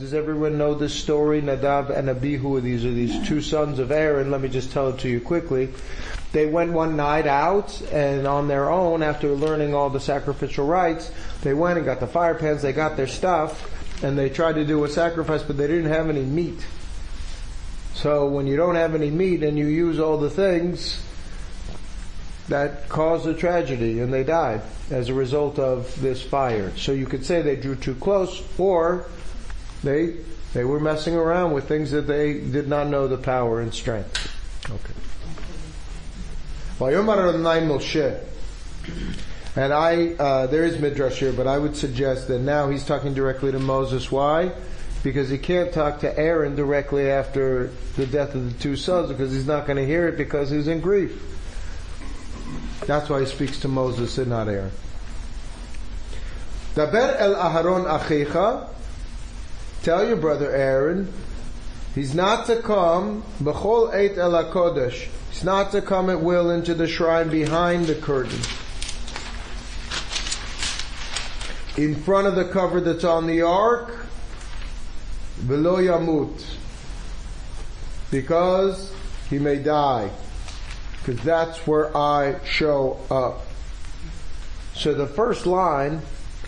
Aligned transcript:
Does 0.00 0.14
everyone 0.14 0.56
know 0.56 0.72
this 0.72 0.94
story? 0.94 1.42
Nadav 1.42 1.94
and 1.94 2.08
Abihu, 2.08 2.58
these 2.62 2.86
are 2.86 2.90
these 2.90 3.28
two 3.28 3.42
sons 3.42 3.78
of 3.78 3.92
Aaron. 3.92 4.30
Let 4.30 4.40
me 4.40 4.48
just 4.48 4.72
tell 4.72 4.88
it 4.88 5.00
to 5.00 5.10
you 5.10 5.20
quickly. 5.20 5.68
They 6.32 6.46
went 6.46 6.72
one 6.72 6.96
night 6.96 7.26
out 7.26 7.78
and 7.92 8.26
on 8.26 8.48
their 8.48 8.70
own, 8.70 9.02
after 9.02 9.28
learning 9.34 9.74
all 9.74 9.90
the 9.90 10.00
sacrificial 10.00 10.66
rites, 10.66 11.12
they 11.42 11.52
went 11.52 11.76
and 11.76 11.84
got 11.84 12.00
the 12.00 12.06
fire 12.06 12.34
pans, 12.34 12.62
they 12.62 12.72
got 12.72 12.96
their 12.96 13.06
stuff, 13.06 14.02
and 14.02 14.16
they 14.16 14.30
tried 14.30 14.54
to 14.54 14.64
do 14.64 14.82
a 14.84 14.88
sacrifice, 14.88 15.42
but 15.42 15.58
they 15.58 15.66
didn't 15.66 15.90
have 15.90 16.08
any 16.08 16.24
meat. 16.24 16.64
So 17.92 18.26
when 18.26 18.46
you 18.46 18.56
don't 18.56 18.76
have 18.76 18.94
any 18.94 19.10
meat 19.10 19.42
and 19.42 19.58
you 19.58 19.66
use 19.66 20.00
all 20.00 20.16
the 20.16 20.30
things, 20.30 21.04
that 22.48 22.88
caused 22.88 23.26
a 23.26 23.34
tragedy 23.34 24.00
and 24.00 24.10
they 24.10 24.24
died 24.24 24.62
as 24.90 25.10
a 25.10 25.14
result 25.14 25.58
of 25.58 26.00
this 26.00 26.22
fire. 26.22 26.72
So 26.76 26.92
you 26.92 27.04
could 27.04 27.26
say 27.26 27.42
they 27.42 27.54
drew 27.54 27.76
too 27.76 27.94
close 27.96 28.42
or 28.58 29.06
they, 29.82 30.16
they 30.52 30.64
were 30.64 30.80
messing 30.80 31.14
around 31.14 31.52
with 31.52 31.68
things 31.68 31.90
that 31.92 32.06
they 32.06 32.34
did 32.34 32.68
not 32.68 32.88
know 32.88 33.08
the 33.08 33.16
power 33.16 33.60
and 33.60 33.72
strength. 33.72 34.30
Okay. 34.70 34.94
And 39.56 39.72
I, 39.72 40.14
uh, 40.14 40.46
there 40.46 40.64
is 40.64 40.78
midrash 40.78 41.18
here, 41.18 41.32
but 41.32 41.46
I 41.46 41.58
would 41.58 41.76
suggest 41.76 42.28
that 42.28 42.40
now 42.40 42.70
he's 42.70 42.84
talking 42.84 43.14
directly 43.14 43.52
to 43.52 43.58
Moses. 43.58 44.10
Why? 44.10 44.52
Because 45.02 45.28
he 45.28 45.38
can't 45.38 45.72
talk 45.72 46.00
to 46.00 46.18
Aaron 46.18 46.54
directly 46.54 47.10
after 47.10 47.70
the 47.96 48.06
death 48.06 48.34
of 48.34 48.52
the 48.52 48.62
two 48.62 48.76
sons 48.76 49.08
because 49.08 49.32
he's 49.32 49.46
not 49.46 49.66
going 49.66 49.76
to 49.76 49.86
hear 49.86 50.08
it 50.08 50.16
because 50.16 50.50
he's 50.50 50.68
in 50.68 50.80
grief. 50.80 51.20
That's 52.86 53.08
why 53.08 53.20
he 53.20 53.26
speaks 53.26 53.60
to 53.60 53.68
Moses 53.68 54.16
and 54.18 54.30
not 54.30 54.48
Aaron. 54.48 54.72
Daber 56.74 57.16
el 57.18 57.34
Aharon 57.34 57.86
Tell 59.82 60.06
your 60.06 60.16
brother 60.16 60.54
Aaron, 60.54 61.10
he's 61.94 62.14
not 62.14 62.46
to 62.46 62.60
come, 62.60 63.24
b'chol 63.42 63.94
eit 63.94 64.18
el 64.18 64.32
kodesh. 64.52 65.08
He's 65.30 65.44
not 65.44 65.72
to 65.72 65.80
come 65.80 66.10
at 66.10 66.20
will 66.20 66.50
into 66.50 66.74
the 66.74 66.86
shrine 66.86 67.30
behind 67.30 67.86
the 67.86 67.94
curtain. 67.94 68.40
In 71.76 71.94
front 71.94 72.26
of 72.26 72.34
the 72.34 72.44
cover 72.44 72.80
that's 72.80 73.04
on 73.04 73.26
the 73.26 73.40
ark, 73.40 74.06
below 75.46 75.76
yamut. 75.76 76.44
Because 78.10 78.92
he 79.30 79.38
may 79.38 79.56
die. 79.56 80.10
Because 80.98 81.22
that's 81.22 81.66
where 81.66 81.96
I 81.96 82.44
show 82.44 82.98
up. 83.10 83.46
So 84.74 84.92
the 84.92 85.06
first 85.06 85.46
line 85.46 86.02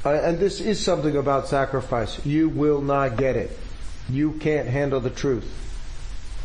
uh, 0.05 0.11
and 0.11 0.39
this 0.39 0.61
is 0.61 0.83
something 0.85 1.17
about 1.17 1.49
sacrifice. 1.49 2.25
You 2.25 2.49
will 2.49 2.81
not 2.81 3.17
get 3.17 3.37
it. 3.37 3.57
You 4.09 4.33
can't 4.33 4.69
handle 4.69 5.01
the 5.01 5.11
truth. 5.11 5.59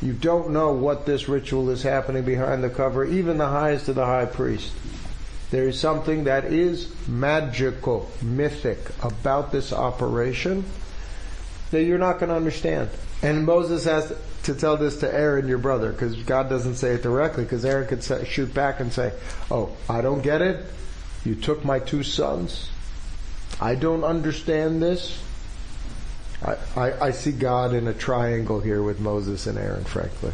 You 0.01 0.13
don't 0.13 0.51
know 0.51 0.73
what 0.73 1.05
this 1.05 1.27
ritual 1.27 1.71
is 1.71 1.81
happening 1.81 2.23
behind 2.23 2.63
the 2.63 2.69
cover, 2.69 3.03
even 3.03 3.37
the 3.37 3.47
highest 3.47 3.89
of 3.89 3.95
the 3.95 4.05
high 4.05 4.25
priest. 4.25 4.71
There 5.49 5.67
is 5.67 5.79
something 5.79 6.25
that 6.25 6.45
is 6.45 6.93
magical, 7.07 8.11
mythic 8.21 8.79
about 9.01 9.51
this 9.51 9.73
operation 9.73 10.65
that 11.71 11.83
you're 11.83 11.97
not 11.97 12.19
going 12.19 12.29
to 12.29 12.35
understand. 12.35 12.89
And 13.23 13.45
Moses 13.45 13.85
has 13.85 14.13
to 14.43 14.53
tell 14.53 14.77
this 14.77 14.99
to 14.99 15.11
Aaron, 15.11 15.47
your 15.47 15.57
brother, 15.57 15.91
because 15.91 16.15
God 16.23 16.49
doesn't 16.49 16.75
say 16.75 16.93
it 16.93 17.01
directly, 17.01 17.43
because 17.43 17.65
Aaron 17.65 17.87
could 17.87 18.03
say, 18.03 18.23
shoot 18.25 18.53
back 18.53 18.79
and 18.79 18.93
say, 18.93 19.13
oh, 19.49 19.71
I 19.89 20.01
don't 20.01 20.21
get 20.21 20.41
it. 20.41 20.63
You 21.25 21.33
took 21.35 21.65
my 21.65 21.79
two 21.79 22.03
sons. 22.03 22.69
I 23.59 23.75
don't 23.75 24.03
understand 24.03 24.81
this. 24.81 25.21
I, 26.43 26.57
I, 26.75 27.05
I, 27.07 27.11
see 27.11 27.31
God 27.31 27.73
in 27.73 27.87
a 27.87 27.93
triangle 27.93 28.59
here 28.59 28.83
with 28.83 28.99
Moses 28.99 29.47
and 29.47 29.57
Aaron, 29.57 29.83
frankly. 29.83 30.31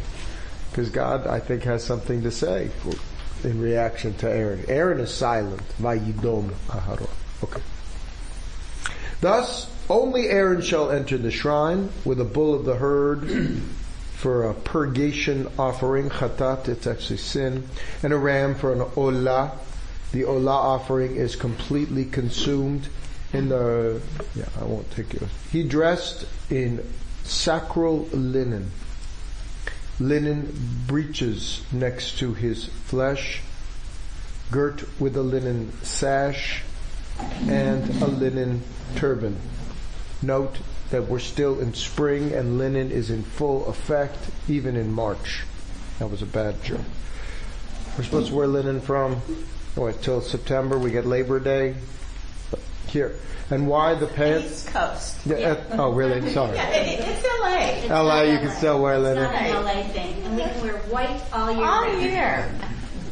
Because 0.70 0.90
God, 0.90 1.26
I 1.26 1.40
think, 1.40 1.62
has 1.62 1.82
something 1.82 2.22
to 2.22 2.30
say 2.30 2.68
for, 2.82 3.48
in 3.48 3.60
reaction 3.60 4.14
to 4.18 4.30
Aaron. 4.30 4.64
Aaron 4.68 5.00
is 5.00 5.10
silent. 5.10 5.62
Vayidom 5.80 6.50
Aharon. 6.68 7.08
Okay. 7.42 7.62
Thus, 9.20 9.70
only 9.88 10.28
Aaron 10.28 10.60
shall 10.60 10.90
enter 10.90 11.16
the 11.16 11.30
shrine 11.30 11.90
with 12.04 12.20
a 12.20 12.24
bull 12.24 12.54
of 12.54 12.66
the 12.66 12.76
herd 12.76 13.26
for 14.16 14.44
a 14.44 14.54
purgation 14.54 15.50
offering, 15.58 16.10
chatat, 16.10 16.68
it's 16.68 16.86
actually 16.86 17.18
sin, 17.18 17.66
and 18.02 18.12
a 18.12 18.18
ram 18.18 18.54
for 18.54 18.72
an 18.72 18.80
olah. 18.80 19.52
The 20.12 20.22
olah 20.22 20.48
offering 20.48 21.16
is 21.16 21.36
completely 21.36 22.04
consumed 22.04 22.88
in 23.34 23.48
the, 23.48 23.96
uh, 23.96 24.22
yeah, 24.34 24.48
I 24.60 24.64
won't 24.64 24.90
take 24.92 25.12
you. 25.12 25.28
He 25.50 25.62
dressed 25.62 26.26
in 26.50 26.84
sacral 27.24 28.06
linen, 28.12 28.70
linen 29.98 30.54
breeches 30.86 31.62
next 31.72 32.18
to 32.18 32.34
his 32.34 32.66
flesh, 32.66 33.42
girt 34.50 34.84
with 35.00 35.16
a 35.16 35.22
linen 35.22 35.72
sash, 35.82 36.62
and 37.48 37.88
a 38.02 38.06
linen 38.06 38.62
turban. 38.96 39.36
Note 40.22 40.58
that 40.90 41.08
we're 41.08 41.18
still 41.18 41.58
in 41.60 41.74
spring 41.74 42.32
and 42.32 42.58
linen 42.58 42.90
is 42.90 43.10
in 43.10 43.22
full 43.22 43.66
effect 43.66 44.16
even 44.48 44.76
in 44.76 44.92
March. 44.92 45.42
That 45.98 46.10
was 46.10 46.22
a 46.22 46.26
bad 46.26 46.62
joke. 46.62 46.80
We're 47.96 48.04
supposed 48.04 48.28
to 48.28 48.34
wear 48.34 48.46
linen 48.46 48.80
from 48.80 49.16
what 49.74 50.02
till 50.02 50.20
September. 50.20 50.78
We 50.78 50.90
get 50.90 51.06
Labor 51.06 51.40
Day, 51.40 51.74
here. 52.94 53.14
And 53.50 53.68
why 53.68 53.94
the 53.94 54.06
pants? 54.06 54.46
East 54.46 54.68
Coast. 54.68 55.18
Yeah, 55.26 55.36
yeah. 55.36 55.48
Uh, 55.48 55.82
oh, 55.82 55.92
really? 55.92 56.32
Sorry. 56.32 56.56
Yeah, 56.56 56.70
it, 56.70 57.00
it's 57.00 57.22
LA. 57.22 57.58
It's 57.58 57.90
LA, 57.90 58.22
you 58.22 58.38
can 58.38 58.50
still 58.56 58.80
wear 58.80 58.98
linen. 58.98 59.24
It's 59.24 59.32
not 59.32 59.42
an 59.42 59.64
LA 59.64 59.82
thing, 59.92 60.22
and 60.22 60.36
we 60.36 60.42
can 60.42 60.62
wear 60.62 60.78
white 60.84 61.20
all 61.30 61.52
year. 61.52 61.66
All 61.66 61.82
round. 61.82 62.02
year. 62.02 62.50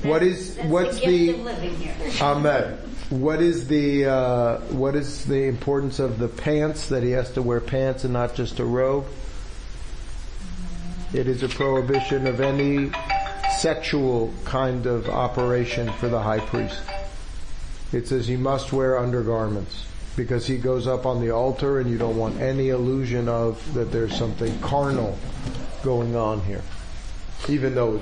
What 0.05 0.23
is 0.23 0.57
That's 0.57 0.69
what's 0.69 1.01
the, 1.01 1.07
the 1.07 1.35
of 1.35 1.41
living 1.41 1.77
here. 1.77 1.95
Ahmed? 2.23 2.79
What 3.11 3.43
is 3.43 3.69
the 3.69 4.07
uh, 4.07 4.59
what 4.71 4.97
is 4.97 5.27
the 5.27 5.45
importance 5.45 5.99
of 5.99 6.19
the 6.19 6.29
pants 6.29 6.89
that 6.89 7.03
he 7.03 7.11
has 7.11 7.31
to 7.33 7.43
wear 7.43 7.61
pants 7.61 8.05
and 8.05 8.13
not 8.13 8.35
just 8.35 8.59
a 8.59 8.65
robe? 8.65 9.05
It 11.13 11.29
is 11.29 11.43
a 11.43 11.49
prohibition 11.49 12.27
of 12.27 12.41
any 12.41 12.91
sexual 13.59 14.33
kind 14.47 14.87
of 14.87 15.11
operation 15.11 15.93
for 15.93 16.09
the 16.09 16.21
high 16.21 16.41
priest. 16.41 16.81
It 17.93 18.09
says 18.09 18.27
he 18.27 18.37
must 18.37 18.73
wear 18.73 18.99
undergarments 18.99 19.87
because 20.17 20.47
he 20.47 20.59
goes 20.59 20.87
up 20.87 21.07
on 21.07 21.21
the 21.21 21.31
altar 21.31 21.81
and 21.81 21.91
you 21.91 21.99
don't 21.99 22.17
want 22.17 22.41
any 22.41 22.69
illusion 22.69 23.29
of 23.29 23.75
that 23.75 23.93
there's 23.93 24.17
something 24.17 24.59
carnal 24.61 25.19
going 25.83 26.17
on 26.17 26.41
here. 26.43 26.63
Even 27.49 27.75
though 27.75 28.01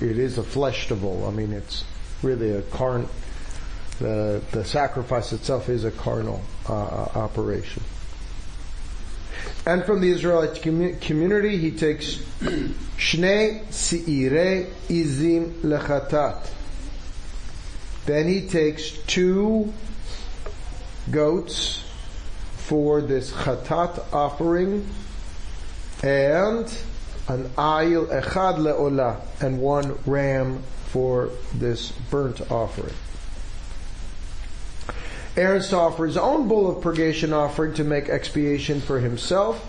it 0.00 0.18
is 0.18 0.38
a 0.38 0.42
vegetable, 0.42 1.26
I 1.26 1.30
mean 1.30 1.52
it's 1.52 1.84
really 2.22 2.50
a 2.50 2.62
carn, 2.62 3.08
the, 3.98 4.42
the 4.52 4.64
sacrifice 4.64 5.32
itself 5.32 5.68
is 5.68 5.84
a 5.84 5.90
carnal 5.90 6.42
uh, 6.68 6.72
uh 6.72 7.10
operation. 7.14 7.82
And 9.64 9.84
from 9.84 10.00
the 10.00 10.10
Israelite 10.10 10.60
community, 10.60 11.56
he 11.56 11.70
takes 11.70 12.16
Shnei 12.96 13.64
Si'ire 13.70 14.66
Izim 14.88 15.52
Lechatat. 15.60 16.50
Then 18.06 18.26
he 18.26 18.46
takes 18.48 18.90
two 18.90 19.72
goats 21.10 21.84
for 22.56 23.00
this 23.00 23.32
chatat 23.32 24.12
offering 24.12 24.88
and 26.02 26.66
an 27.28 27.48
ayil 27.50 28.06
echad 28.08 28.58
le'olah 28.58 29.20
and 29.40 29.60
one 29.60 29.96
ram 30.06 30.62
for 30.86 31.30
this 31.54 31.92
burnt 32.10 32.50
offering. 32.50 32.94
Aaron 35.36 35.62
to 35.62 35.76
offer 35.76 36.04
his 36.04 36.16
own 36.16 36.46
bull 36.46 36.68
of 36.68 36.82
purgation 36.82 37.32
offering 37.32 37.72
to 37.74 37.84
make 37.84 38.08
expiation 38.08 38.80
for 38.80 39.00
himself 39.00 39.68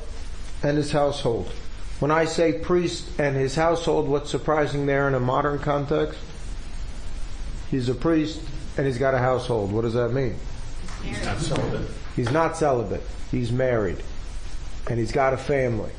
and 0.62 0.76
his 0.76 0.92
household. 0.92 1.50
When 2.00 2.12
I 2.12 2.26
say 2.26 2.52
priest 2.52 3.08
and 3.18 3.36
his 3.38 3.56
household, 3.56 4.10
what's 4.10 4.30
surprising 4.30 4.88
there 4.88 5.08
in 5.08 5.14
a 5.14 5.22
modern 5.22 5.60
context? 5.60 6.20
He's 7.74 7.90
a 7.90 7.96
priest 7.96 8.40
and 8.78 8.86
he's 8.86 9.00
got 9.00 9.16
a 9.16 9.18
household. 9.18 9.72
What 9.72 9.82
does 9.82 9.96
that 9.96 10.10
mean? 10.10 10.36
He's 11.02 11.26
not 11.26 11.40
celibate. 11.40 11.90
He's 12.16 12.30
not 12.30 12.56
celibate. 12.56 13.02
He's 13.32 13.52
married. 13.52 13.98
And 14.88 15.00
he's 15.00 15.12
got 15.12 15.34
a 15.34 15.38
family. 15.38 15.90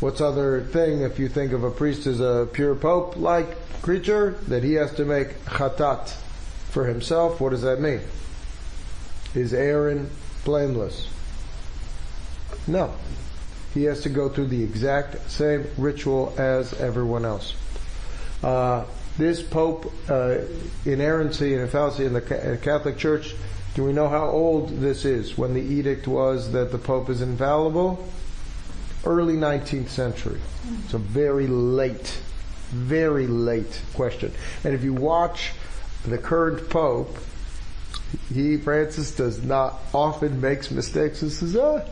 What's 0.00 0.20
other 0.20 0.62
thing 0.62 1.02
if 1.02 1.20
you 1.20 1.28
think 1.28 1.52
of 1.52 1.62
a 1.62 1.70
priest 1.70 2.08
as 2.08 2.18
a 2.18 2.48
pure 2.52 2.74
pope 2.74 3.14
like 3.14 3.46
creature 3.82 4.32
that 4.48 4.64
he 4.64 4.72
has 4.72 4.92
to 4.94 5.04
make 5.04 5.44
chatat 5.44 6.08
for 6.70 6.86
himself? 6.86 7.40
What 7.40 7.50
does 7.50 7.62
that 7.62 7.80
mean? 7.80 8.00
Is 9.32 9.54
Aaron 9.54 10.10
blameless? 10.44 11.06
No. 12.66 12.92
He 13.74 13.84
has 13.84 14.00
to 14.00 14.08
go 14.08 14.28
through 14.28 14.48
the 14.48 14.64
exact 14.64 15.30
same 15.30 15.68
ritual 15.78 16.34
as 16.36 16.72
everyone 16.80 17.24
else. 17.24 17.54
Uh, 18.42 18.86
this 19.18 19.42
pope, 19.42 19.92
uh, 20.08 20.38
inerrancy 20.84 21.54
and 21.54 21.68
fallacy 21.70 22.04
in 22.04 22.12
the 22.12 22.58
Catholic 22.62 22.98
Church, 22.98 23.34
do 23.74 23.84
we 23.84 23.92
know 23.92 24.08
how 24.08 24.28
old 24.28 24.80
this 24.80 25.04
is 25.04 25.36
when 25.36 25.54
the 25.54 25.60
edict 25.60 26.06
was 26.06 26.52
that 26.52 26.72
the 26.72 26.78
pope 26.78 27.10
is 27.10 27.20
infallible? 27.20 28.08
early 29.06 29.34
19th 29.34 29.88
century. 29.88 30.40
It's 30.84 30.94
a 30.94 30.98
very 30.98 31.46
late, 31.46 32.20
very 32.70 33.26
late 33.26 33.80
question. 33.94 34.32
And 34.64 34.74
if 34.74 34.82
you 34.82 34.92
watch 34.92 35.52
the 36.04 36.18
current 36.18 36.68
Pope, 36.68 37.16
he, 38.32 38.56
Francis, 38.56 39.12
does 39.12 39.42
not 39.42 39.80
often 39.94 40.40
makes 40.40 40.70
mistakes 40.70 41.22
and 41.22 41.30
says, 41.30 41.56
ah, 41.56 41.82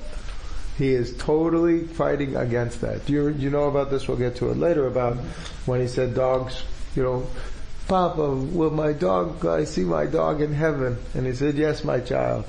he 0.76 0.92
is 0.92 1.16
totally 1.16 1.84
fighting 1.84 2.34
against 2.36 2.80
that. 2.80 3.06
Do 3.06 3.12
you, 3.12 3.28
you 3.28 3.50
know 3.50 3.68
about 3.68 3.90
this? 3.90 4.08
We'll 4.08 4.16
get 4.16 4.36
to 4.36 4.50
it 4.50 4.56
later 4.56 4.86
about 4.88 5.16
when 5.66 5.80
he 5.80 5.86
said 5.86 6.14
dogs, 6.14 6.64
you 6.94 7.02
know, 7.02 7.26
Papa, 7.88 8.30
will 8.30 8.70
my 8.70 8.92
dog, 8.92 9.44
I 9.44 9.64
see 9.64 9.84
my 9.84 10.06
dog 10.06 10.40
in 10.40 10.52
heaven? 10.54 10.96
And 11.14 11.26
he 11.26 11.34
said, 11.34 11.56
yes, 11.56 11.84
my 11.84 12.00
child. 12.00 12.44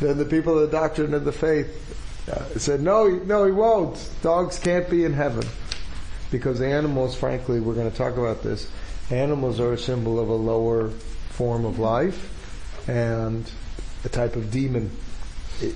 Then 0.00 0.16
the 0.16 0.24
people 0.24 0.58
of 0.58 0.70
the 0.70 0.76
doctrine 0.76 1.12
of 1.12 1.24
the 1.24 1.32
faith 1.32 2.28
uh, 2.30 2.58
said, 2.58 2.80
no, 2.80 3.08
no, 3.08 3.44
he 3.44 3.52
won't. 3.52 4.10
Dogs 4.22 4.58
can't 4.58 4.88
be 4.88 5.04
in 5.04 5.12
heaven. 5.12 5.46
Because 6.30 6.60
animals, 6.60 7.14
frankly, 7.16 7.60
we're 7.60 7.74
going 7.74 7.90
to 7.90 7.96
talk 7.96 8.16
about 8.16 8.42
this, 8.42 8.70
animals 9.10 9.58
are 9.60 9.72
a 9.72 9.78
symbol 9.78 10.20
of 10.20 10.28
a 10.28 10.34
lower 10.34 10.90
form 11.30 11.64
of 11.64 11.78
life 11.78 12.88
and 12.88 13.50
a 14.04 14.08
type 14.08 14.36
of 14.36 14.50
demon 14.50 14.90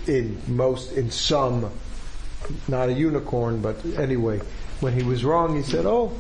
in 0.07 0.41
most, 0.47 0.93
in 0.93 1.11
some, 1.11 1.71
not 2.69 2.89
a 2.89 2.93
unicorn, 2.93 3.61
but 3.61 3.85
anyway, 3.97 4.41
when 4.81 4.93
he 4.93 5.03
was 5.03 5.25
wrong, 5.25 5.57
he 5.57 5.63
said, 5.63 5.87
oh, 5.87 6.13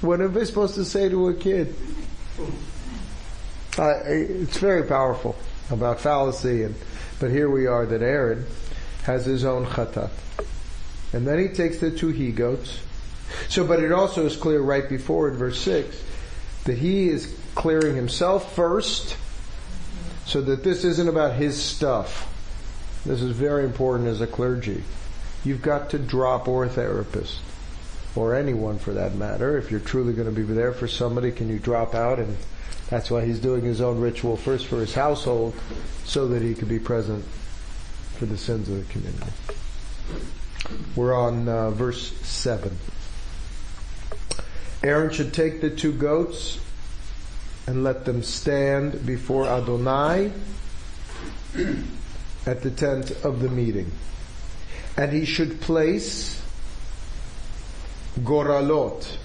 what 0.00 0.20
am 0.20 0.36
I 0.36 0.44
supposed 0.44 0.76
to 0.76 0.84
say 0.84 1.08
to 1.08 1.28
a 1.28 1.34
kid? 1.34 1.74
Uh, 3.76 3.94
it's 4.04 4.58
very 4.58 4.84
powerful 4.84 5.36
about 5.70 6.00
fallacy 6.00 6.62
and, 6.62 6.74
but 7.20 7.30
here 7.30 7.50
we 7.50 7.66
are 7.66 7.84
that 7.86 8.02
Aaron 8.02 8.46
has 9.04 9.26
his 9.26 9.44
own 9.44 9.66
chatat. 9.66 10.10
And 11.12 11.26
then 11.26 11.38
he 11.38 11.48
takes 11.48 11.78
the 11.78 11.90
two 11.90 12.08
he 12.08 12.30
goats. 12.30 12.80
So, 13.48 13.66
but 13.66 13.82
it 13.82 13.92
also 13.92 14.26
is 14.26 14.36
clear 14.36 14.60
right 14.60 14.88
before 14.88 15.28
in 15.28 15.36
verse 15.36 15.60
6 15.60 16.04
that 16.64 16.78
he 16.78 17.08
is 17.08 17.36
clearing 17.54 17.96
himself 17.96 18.54
first 18.54 19.16
so 20.26 20.42
that 20.42 20.62
this 20.62 20.84
isn't 20.84 21.08
about 21.08 21.34
his 21.34 21.60
stuff. 21.60 22.26
This 23.04 23.22
is 23.22 23.32
very 23.32 23.64
important 23.64 24.08
as 24.08 24.20
a 24.20 24.26
clergy. 24.26 24.82
You've 25.44 25.62
got 25.62 25.90
to 25.90 25.98
drop 25.98 26.46
or 26.46 26.68
therapist 26.68 27.40
or 28.16 28.34
anyone 28.34 28.78
for 28.78 28.92
that 28.94 29.14
matter. 29.14 29.58
If 29.58 29.70
you're 29.70 29.80
truly 29.80 30.12
going 30.12 30.32
to 30.32 30.34
be 30.34 30.42
there 30.42 30.72
for 30.72 30.88
somebody, 30.88 31.30
can 31.30 31.48
you 31.48 31.58
drop 31.58 31.94
out? 31.94 32.18
And 32.18 32.36
that's 32.88 33.10
why 33.10 33.24
he's 33.24 33.38
doing 33.38 33.62
his 33.62 33.80
own 33.80 34.00
ritual 34.00 34.36
first 34.36 34.66
for 34.66 34.80
his 34.80 34.94
household 34.94 35.54
so 36.04 36.28
that 36.28 36.42
he 36.42 36.54
could 36.54 36.68
be 36.68 36.78
present 36.78 37.24
for 38.16 38.26
the 38.26 38.38
sins 38.38 38.68
of 38.68 38.86
the 38.86 38.92
community. 38.92 39.30
We're 40.96 41.14
on 41.14 41.48
uh, 41.48 41.70
verse 41.70 42.12
7. 42.22 42.76
Aaron 44.82 45.12
should 45.12 45.34
take 45.34 45.60
the 45.60 45.70
two 45.70 45.92
goats 45.92 46.58
and 47.66 47.84
let 47.84 48.04
them 48.04 48.22
stand 48.22 49.04
before 49.04 49.46
Adonai 49.46 50.32
at 52.46 52.62
the 52.62 52.70
tent 52.70 53.10
of 53.24 53.40
the 53.40 53.48
meeting. 53.48 53.90
And 54.96 55.12
he 55.12 55.24
should 55.24 55.60
place 55.60 56.37
goralot, 58.18 59.16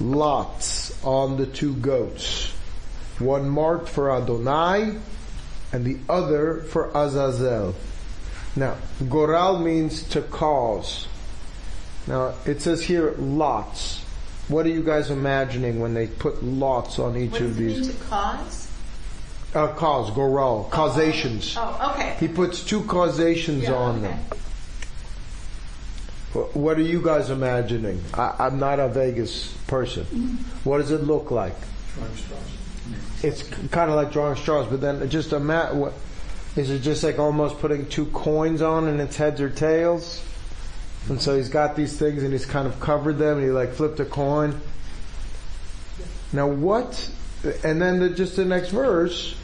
lots 0.00 1.02
on 1.04 1.36
the 1.36 1.46
two 1.46 1.74
goats. 1.74 2.52
One 3.18 3.48
marked 3.48 3.88
for 3.88 4.10
Adonai 4.10 4.96
and 5.72 5.84
the 5.84 5.98
other 6.08 6.58
for 6.60 6.90
Azazel. 6.94 7.74
Now, 8.54 8.76
goral 9.08 9.58
means 9.58 10.02
to 10.10 10.22
cause. 10.22 11.08
Now, 12.06 12.34
it 12.44 12.62
says 12.62 12.82
here 12.82 13.14
lots. 13.18 14.02
What 14.48 14.64
are 14.66 14.70
you 14.70 14.82
guys 14.82 15.10
imagining 15.10 15.80
when 15.80 15.92
they 15.94 16.06
put 16.06 16.42
lots 16.44 16.98
on 16.98 17.16
each 17.16 17.32
What 17.32 17.40
of 17.42 17.56
these? 17.56 17.80
mean 17.88 17.96
to 17.96 18.04
cause? 18.04 18.70
Uh, 19.54 19.68
cause, 19.74 20.10
goral, 20.12 20.64
causations. 20.70 21.56
Oh, 21.58 21.92
okay. 21.94 22.16
He 22.20 22.28
puts 22.28 22.62
two 22.64 22.82
causations 22.84 23.64
Yeah, 23.64 23.74
on 23.74 23.96
okay. 24.04 24.08
them. 24.08 24.18
Wh- 26.36 26.56
What 26.56 26.76
are 26.78 26.82
you 26.82 27.00
guys 27.02 27.30
imagining? 27.30 28.02
I, 28.14 28.34
I'm 28.38 28.58
not 28.58 28.78
a 28.80 28.88
Vegas 28.88 29.52
person. 29.66 30.04
What 30.64 30.78
does 30.78 30.90
it 30.90 31.02
look 31.04 31.30
like? 31.30 31.54
It's 33.22 33.42
kind 33.70 33.90
of 33.90 33.96
like 33.96 34.12
drawing 34.12 34.36
straws, 34.36 34.66
but 34.68 34.80
then 34.80 35.08
just 35.08 35.32
a 35.32 35.40
mat. 35.40 35.74
What 35.74 35.94
is 36.56 36.70
it? 36.70 36.80
Just 36.80 37.02
like 37.02 37.18
almost 37.18 37.58
putting 37.58 37.86
two 37.88 38.06
coins 38.06 38.62
on, 38.62 38.86
and 38.88 39.00
it's 39.00 39.16
heads 39.16 39.40
or 39.40 39.48
tails. 39.50 40.22
And 41.08 41.20
so 41.20 41.36
he's 41.36 41.48
got 41.48 41.76
these 41.76 41.96
things, 41.96 42.22
and 42.22 42.32
he's 42.32 42.46
kind 42.46 42.66
of 42.66 42.78
covered 42.80 43.14
them, 43.18 43.38
and 43.38 43.46
he 43.46 43.50
like 43.52 43.72
flipped 43.72 43.98
a 44.00 44.04
coin. 44.04 44.60
Now 46.32 46.48
what? 46.48 47.10
And 47.64 47.80
then 47.80 48.00
the, 48.00 48.10
just 48.10 48.36
the 48.36 48.44
next 48.44 48.70
verse, 48.70 49.36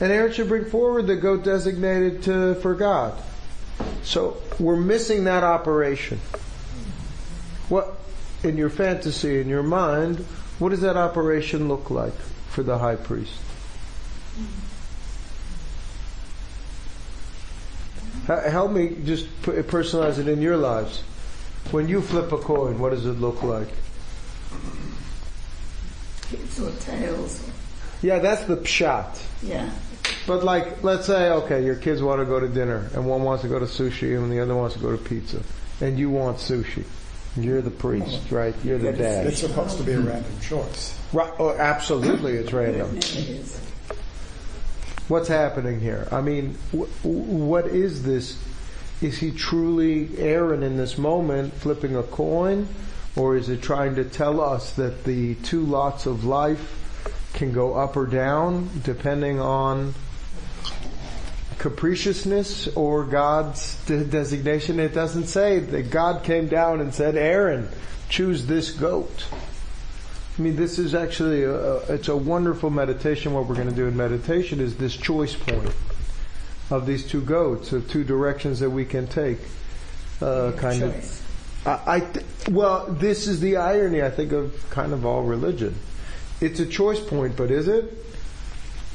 and 0.00 0.10
Aaron 0.12 0.32
should 0.32 0.48
bring 0.48 0.64
forward 0.66 1.06
the 1.06 1.16
goat 1.16 1.42
designated 1.44 2.22
to, 2.24 2.54
for 2.56 2.74
God. 2.74 3.20
So 4.02 4.36
we're 4.58 4.76
missing 4.76 5.24
that 5.24 5.44
operation. 5.44 6.18
What 7.68 7.96
in 8.42 8.56
your 8.56 8.70
fantasy, 8.70 9.40
in 9.40 9.48
your 9.48 9.62
mind, 9.62 10.18
what 10.58 10.70
does 10.70 10.80
that 10.80 10.96
operation 10.96 11.68
look 11.68 11.90
like 11.90 12.14
for 12.48 12.62
the 12.62 12.78
high 12.78 12.96
priest? 12.96 13.34
Help 18.26 18.72
me 18.72 18.96
just 19.04 19.26
personalize 19.42 20.18
it 20.18 20.28
in 20.28 20.40
your 20.40 20.56
lives. 20.56 21.02
When 21.70 21.88
you 21.88 22.00
flip 22.00 22.32
a 22.32 22.38
coin, 22.38 22.78
what 22.78 22.90
does 22.90 23.06
it 23.06 23.20
look 23.20 23.42
like? 23.42 23.68
Heads 26.30 26.60
or 26.60 26.70
tails. 26.80 27.50
Yeah, 28.02 28.18
that's 28.18 28.44
the 28.44 28.56
pshat. 28.56 29.22
Yeah. 29.42 29.70
But 30.26 30.44
like, 30.44 30.82
let's 30.82 31.06
say, 31.06 31.30
okay, 31.30 31.64
your 31.64 31.76
kids 31.76 32.02
want 32.02 32.20
to 32.20 32.24
go 32.24 32.40
to 32.40 32.48
dinner, 32.48 32.90
and 32.94 33.06
one 33.06 33.22
wants 33.22 33.42
to 33.42 33.48
go 33.48 33.58
to 33.58 33.66
sushi, 33.66 34.16
and 34.16 34.30
the 34.30 34.40
other 34.40 34.54
wants 34.54 34.74
to 34.76 34.80
go 34.80 34.90
to 34.90 35.02
pizza, 35.02 35.42
and 35.80 35.98
you 35.98 36.10
want 36.10 36.38
sushi. 36.38 36.84
You're 37.36 37.62
the 37.62 37.70
priest, 37.70 38.30
right? 38.30 38.54
You're 38.64 38.78
the 38.78 38.92
dad. 38.92 39.26
It's 39.26 39.40
supposed 39.40 39.78
to 39.78 39.84
be 39.84 39.92
a 39.92 40.00
random 40.00 40.32
choice. 40.40 40.98
Right? 41.12 41.32
Oh, 41.38 41.56
absolutely, 41.56 42.34
it's 42.34 42.52
random. 42.52 42.96
What's 45.08 45.28
happening 45.28 45.80
here? 45.80 46.08
I 46.10 46.20
mean, 46.20 46.56
wh- 46.72 47.04
what 47.04 47.66
is 47.66 48.02
this? 48.02 48.36
Is 49.00 49.18
he 49.18 49.30
truly 49.30 50.10
Aaron 50.18 50.62
in 50.62 50.76
this 50.76 50.98
moment 50.98 51.54
flipping 51.54 51.96
a 51.96 52.02
coin? 52.02 52.68
Or 53.16 53.36
is 53.36 53.48
it 53.48 53.62
trying 53.62 53.96
to 53.96 54.04
tell 54.04 54.40
us 54.40 54.72
that 54.74 55.04
the 55.04 55.34
two 55.36 55.62
lots 55.62 56.06
of 56.06 56.24
life 56.24 56.76
can 57.40 57.52
go 57.52 57.72
up 57.72 57.96
or 57.96 58.04
down 58.04 58.68
depending 58.84 59.40
on 59.40 59.94
capriciousness 61.58 62.68
or 62.76 63.04
God's 63.04 63.82
de- 63.86 64.04
designation? 64.04 64.78
It 64.78 64.92
doesn't 64.92 65.24
say 65.24 65.58
that 65.58 65.90
God 65.90 66.22
came 66.22 66.48
down 66.48 66.82
and 66.82 66.94
said, 66.94 67.16
Aaron, 67.16 67.66
choose 68.10 68.44
this 68.44 68.70
goat. 68.70 69.24
I 70.38 70.42
mean, 70.42 70.54
this 70.54 70.78
is 70.78 70.94
actually 70.94 71.44
a, 71.44 71.76
it's 71.94 72.08
a 72.08 72.16
wonderful 72.16 72.68
meditation. 72.68 73.32
What 73.32 73.46
we're 73.46 73.54
going 73.54 73.70
to 73.70 73.74
do 73.74 73.88
in 73.88 73.96
meditation 73.96 74.60
is 74.60 74.76
this 74.76 74.94
choice 74.94 75.34
point 75.34 75.74
of 76.70 76.84
these 76.84 77.06
two 77.06 77.22
goats, 77.22 77.72
of 77.72 77.90
two 77.90 78.04
directions 78.04 78.60
that 78.60 78.70
we 78.70 78.84
can 78.84 79.06
take. 79.06 79.38
Uh, 80.20 80.52
kind 80.58 80.82
of. 80.82 81.22
I, 81.64 81.80
I 81.86 82.00
th- 82.00 82.26
well, 82.50 82.86
this 82.86 83.26
is 83.26 83.40
the 83.40 83.56
irony, 83.56 84.02
I 84.02 84.10
think, 84.10 84.32
of 84.32 84.68
kind 84.68 84.92
of 84.92 85.06
all 85.06 85.22
religion. 85.22 85.74
It's 86.40 86.60
a 86.60 86.66
choice 86.66 87.00
point, 87.00 87.36
but 87.36 87.50
is 87.50 87.68
it? 87.68 87.92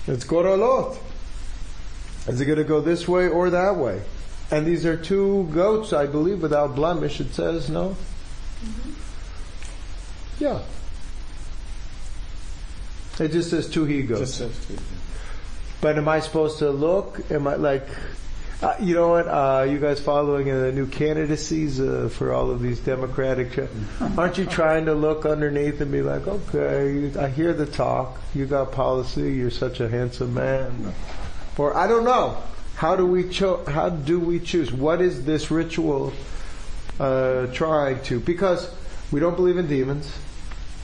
It's 0.07 0.25
goralot. 0.25 0.97
Is 2.27 2.41
it 2.41 2.45
going 2.45 2.57
to 2.57 2.63
go 2.63 2.81
this 2.81 3.07
way 3.07 3.27
or 3.27 3.49
that 3.51 3.75
way? 3.75 4.01
And 4.51 4.65
these 4.65 4.85
are 4.85 4.97
two 4.97 5.49
goats, 5.53 5.93
I 5.93 6.05
believe, 6.05 6.41
without 6.41 6.75
blemish. 6.75 7.19
It 7.19 7.33
says 7.33 7.69
no. 7.69 7.95
Mm-hmm. 8.63 8.91
Yeah. 10.39 10.61
It 13.19 13.31
just 13.31 13.49
says 13.49 13.69
two 13.69 13.85
he 13.85 14.03
goats. 14.03 14.21
Just 14.21 14.37
says 14.37 14.65
two. 14.67 14.77
But 15.81 15.97
am 15.97 16.07
I 16.07 16.19
supposed 16.19 16.59
to 16.59 16.69
look? 16.69 17.31
Am 17.31 17.47
I 17.47 17.55
like, 17.55 17.87
uh, 18.61 18.75
you 18.79 18.95
know 18.95 19.09
what? 19.09 19.27
Uh, 19.27 19.67
you 19.69 19.79
guys 19.79 19.99
following 19.99 20.49
uh, 20.49 20.59
the 20.59 20.71
new 20.71 20.87
candidacies 20.87 21.79
uh, 21.79 22.09
for 22.11 22.33
all 22.33 22.51
of 22.51 22.61
these 22.61 22.79
Democratic? 22.79 23.57
Aren't 24.17 24.37
you 24.37 24.45
trying 24.45 24.85
to 24.85 24.93
look 24.93 25.25
underneath 25.25 25.81
and 25.81 25.91
be 25.91 26.01
like, 26.01 26.25
okay, 26.27 27.11
I 27.19 27.27
hear 27.29 27.53
the 27.53 27.65
talk. 27.65 28.19
You 28.33 28.45
got 28.45 28.71
policy. 28.71 29.33
You're 29.33 29.51
such 29.51 29.79
a 29.81 29.89
handsome 29.89 30.33
man. 30.33 30.93
Or 31.57 31.75
I 31.75 31.87
don't 31.87 32.05
know. 32.05 32.41
How 32.75 32.95
do 32.95 33.05
we 33.05 33.29
cho- 33.29 33.63
How 33.65 33.89
do 33.89 34.19
we 34.19 34.39
choose? 34.39 34.71
What 34.71 35.01
is 35.01 35.25
this 35.25 35.49
ritual 35.51 36.13
uh, 36.99 37.47
trying 37.47 38.01
to? 38.03 38.19
Because 38.19 38.69
we 39.11 39.19
don't 39.19 39.35
believe 39.35 39.57
in 39.57 39.67
demons. 39.67 40.11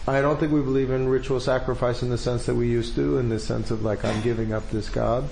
I 0.07 0.21
don't 0.21 0.39
think 0.39 0.51
we 0.51 0.61
believe 0.61 0.89
in 0.89 1.07
ritual 1.07 1.39
sacrifice 1.39 2.01
in 2.01 2.09
the 2.09 2.17
sense 2.17 2.45
that 2.47 2.55
we 2.55 2.67
used 2.67 2.95
to, 2.95 3.17
in 3.17 3.29
the 3.29 3.39
sense 3.39 3.71
of 3.71 3.83
like 3.83 4.03
I'm 4.03 4.21
giving 4.21 4.51
up 4.53 4.69
this 4.71 4.89
God. 4.89 5.27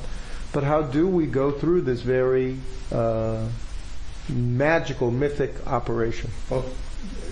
But 0.52 0.64
how 0.64 0.82
do 0.82 1.08
we 1.08 1.28
go 1.28 1.52
through 1.52 1.82
this 1.82 2.02
very 2.02 2.58
uh, 2.92 3.48
magical, 4.30 5.12
mythic 5.12 5.68
operation. 5.68 6.30
Well, 6.50 6.66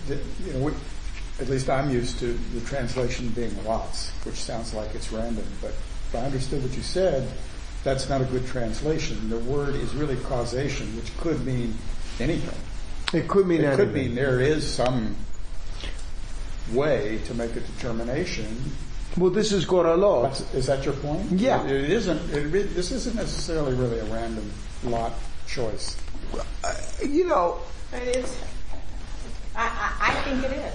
you 0.10 0.54
know, 0.54 0.60
we, 0.60 0.72
at 1.40 1.50
least 1.50 1.70
I'm 1.70 1.90
used 1.90 2.20
to 2.20 2.34
the 2.34 2.62
translation 2.62 3.30
being 3.30 3.64
lots, 3.66 4.10
which 4.26 4.36
sounds 4.36 4.74
like 4.74 4.94
it's 4.96 5.12
random. 5.12 5.46
But 5.62 5.72
if 5.72 6.16
I 6.16 6.20
understood 6.20 6.64
what 6.64 6.76
you 6.76 6.82
said, 6.82 7.30
that's 7.84 8.10
not 8.10 8.22
a 8.22 8.26
good 8.26 8.46
translation. 8.48 9.30
The 9.30 9.40
word 9.40 9.76
is 9.76 9.94
really 9.94 10.18
causation, 10.18 10.96
which 10.96 11.16
could 11.18 11.46
mean 11.46 11.76
anything. 12.20 12.58
It 13.14 13.28
could 13.28 13.48
mean 13.48 13.62
It 13.62 13.66
anything. 13.66 13.86
could 13.86 13.94
mean 13.94 14.16
there 14.16 14.42
is 14.42 14.68
some 14.68 15.16
way 16.72 17.20
to 17.26 17.34
make 17.34 17.56
a 17.56 17.62
determination. 17.62 18.72
Well, 19.18 19.32
this 19.32 19.52
is 19.52 19.66
Goralot. 19.66 20.24
That's- 20.24 20.54
Is 20.54 20.66
that 20.68 20.86
your 20.86 20.94
point? 20.96 21.32
Yeah. 21.32 21.66
It 21.66 21.72
it 21.72 21.90
isn't, 21.92 22.34
it, 22.34 22.46
re- 22.52 22.62
this 22.64 22.92
isn't 22.92 23.16
necessarily 23.16 23.74
really 23.74 24.00
a 24.00 24.06
random 24.06 24.52
lot 24.84 25.14
choice. 25.48 25.98
You 27.04 27.28
know, 27.28 27.58
It 27.94 28.16
is. 28.18 28.38
I, 29.56 29.64
I, 30.00 30.12
I 30.12 30.14
think 30.22 30.44
it 30.44 30.72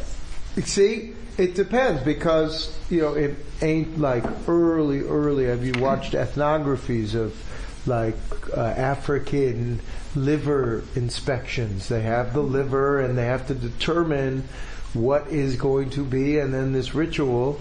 is. 0.56 0.66
See, 0.66 1.12
it 1.38 1.54
depends 1.54 2.02
because 2.02 2.76
you 2.90 3.00
know 3.00 3.14
it 3.14 3.36
ain't 3.62 3.98
like 3.98 4.24
early, 4.48 5.00
early. 5.00 5.44
Have 5.46 5.64
you 5.64 5.72
watched 5.80 6.12
ethnographies 6.14 7.14
of 7.14 7.34
like 7.86 8.16
uh, 8.56 8.60
African 8.60 9.80
liver 10.16 10.82
inspections? 10.96 11.88
They 11.88 12.02
have 12.02 12.34
the 12.34 12.42
liver 12.42 13.00
and 13.00 13.16
they 13.16 13.26
have 13.26 13.46
to 13.48 13.54
determine 13.54 14.48
what 14.94 15.28
is 15.28 15.56
going 15.56 15.90
to 15.90 16.04
be, 16.04 16.38
and 16.38 16.52
then 16.52 16.72
this 16.72 16.94
ritual. 16.94 17.60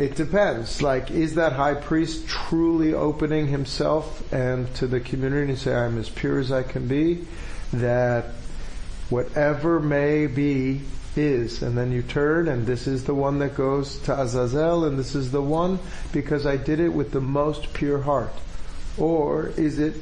It 0.00 0.16
depends. 0.16 0.80
Like, 0.80 1.10
is 1.10 1.34
that 1.34 1.52
high 1.52 1.74
priest 1.74 2.26
truly 2.26 2.94
opening 2.94 3.48
himself 3.48 4.32
and 4.32 4.74
to 4.76 4.86
the 4.86 4.98
community 4.98 5.50
and 5.50 5.58
say, 5.58 5.74
"I'm 5.74 5.98
as 5.98 6.08
pure 6.08 6.38
as 6.38 6.50
I 6.50 6.62
can 6.62 6.88
be"? 6.88 7.26
That 7.74 8.24
whatever 9.10 9.78
may 9.78 10.26
be 10.26 10.80
is, 11.16 11.60
and 11.60 11.76
then 11.76 11.92
you 11.92 12.00
turn, 12.00 12.48
and 12.48 12.66
this 12.66 12.86
is 12.86 13.04
the 13.04 13.14
one 13.14 13.40
that 13.40 13.54
goes 13.54 13.98
to 14.04 14.18
Azazel, 14.18 14.86
and 14.86 14.98
this 14.98 15.14
is 15.14 15.32
the 15.32 15.42
one 15.42 15.78
because 16.12 16.46
I 16.46 16.56
did 16.56 16.80
it 16.80 16.94
with 16.94 17.10
the 17.10 17.20
most 17.20 17.74
pure 17.74 18.00
heart, 18.00 18.32
or 18.96 19.48
is 19.58 19.78
it 19.78 19.96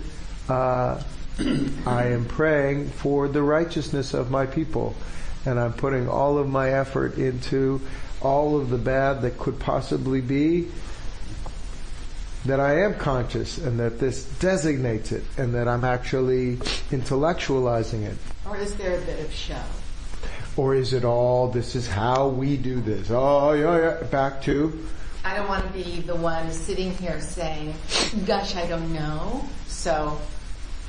uh, 0.48 1.02
I 1.86 2.04
am 2.04 2.24
praying 2.24 2.90
for 2.90 3.26
the 3.26 3.42
righteousness 3.42 4.14
of 4.14 4.30
my 4.30 4.46
people, 4.46 4.94
and 5.44 5.58
I'm 5.58 5.72
putting 5.72 6.08
all 6.08 6.38
of 6.38 6.48
my 6.48 6.70
effort 6.70 7.18
into 7.18 7.80
all 8.20 8.60
of 8.60 8.70
the 8.70 8.78
bad 8.78 9.22
that 9.22 9.38
could 9.38 9.58
possibly 9.58 10.20
be. 10.20 10.68
That 12.44 12.60
I 12.60 12.82
am 12.82 12.94
conscious 12.94 13.58
and 13.58 13.80
that 13.80 13.98
this 13.98 14.24
designates 14.38 15.12
it 15.12 15.24
and 15.36 15.54
that 15.54 15.66
I'm 15.68 15.84
actually 15.84 16.56
intellectualizing 16.90 18.04
it. 18.04 18.16
Or 18.46 18.56
is 18.56 18.74
there 18.76 18.96
a 18.96 19.00
bit 19.02 19.20
of 19.20 19.32
show? 19.32 19.60
Or 20.56 20.74
is 20.74 20.92
it 20.92 21.04
all, 21.04 21.48
this 21.48 21.74
is 21.74 21.86
how 21.86 22.28
we 22.28 22.56
do 22.56 22.80
this? 22.80 23.10
Oh, 23.10 23.52
yeah, 23.52 23.78
yeah. 23.78 24.06
Back 24.06 24.40
to, 24.42 24.72
I 25.24 25.36
don't 25.36 25.48
want 25.48 25.66
to 25.66 25.72
be 25.72 26.00
the 26.00 26.14
one 26.14 26.50
sitting 26.52 26.92
here 26.92 27.20
saying, 27.20 27.74
gosh, 28.24 28.56
I 28.56 28.66
don't 28.66 28.94
know. 28.94 29.44
So, 29.66 30.18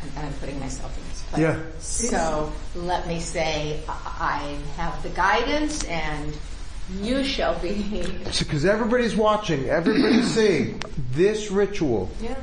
and 0.01 0.25
I'm 0.25 0.33
putting 0.35 0.59
myself 0.59 0.97
in 0.97 1.03
this 1.09 1.21
place. 1.23 1.41
Yeah. 1.41 1.59
So 1.79 2.51
let 2.75 3.07
me 3.07 3.19
say, 3.19 3.81
I 3.87 3.99
I 4.19 4.81
have 4.81 5.01
the 5.03 5.09
guidance 5.09 5.83
and 5.85 6.37
you 7.01 7.23
shall 7.23 7.57
be. 7.59 8.05
because 8.23 8.65
everybody's 8.65 9.15
watching, 9.15 9.69
everybody's 9.69 10.31
seeing 10.35 10.81
this 11.11 11.51
ritual. 11.51 12.09
Yeah. 12.21 12.35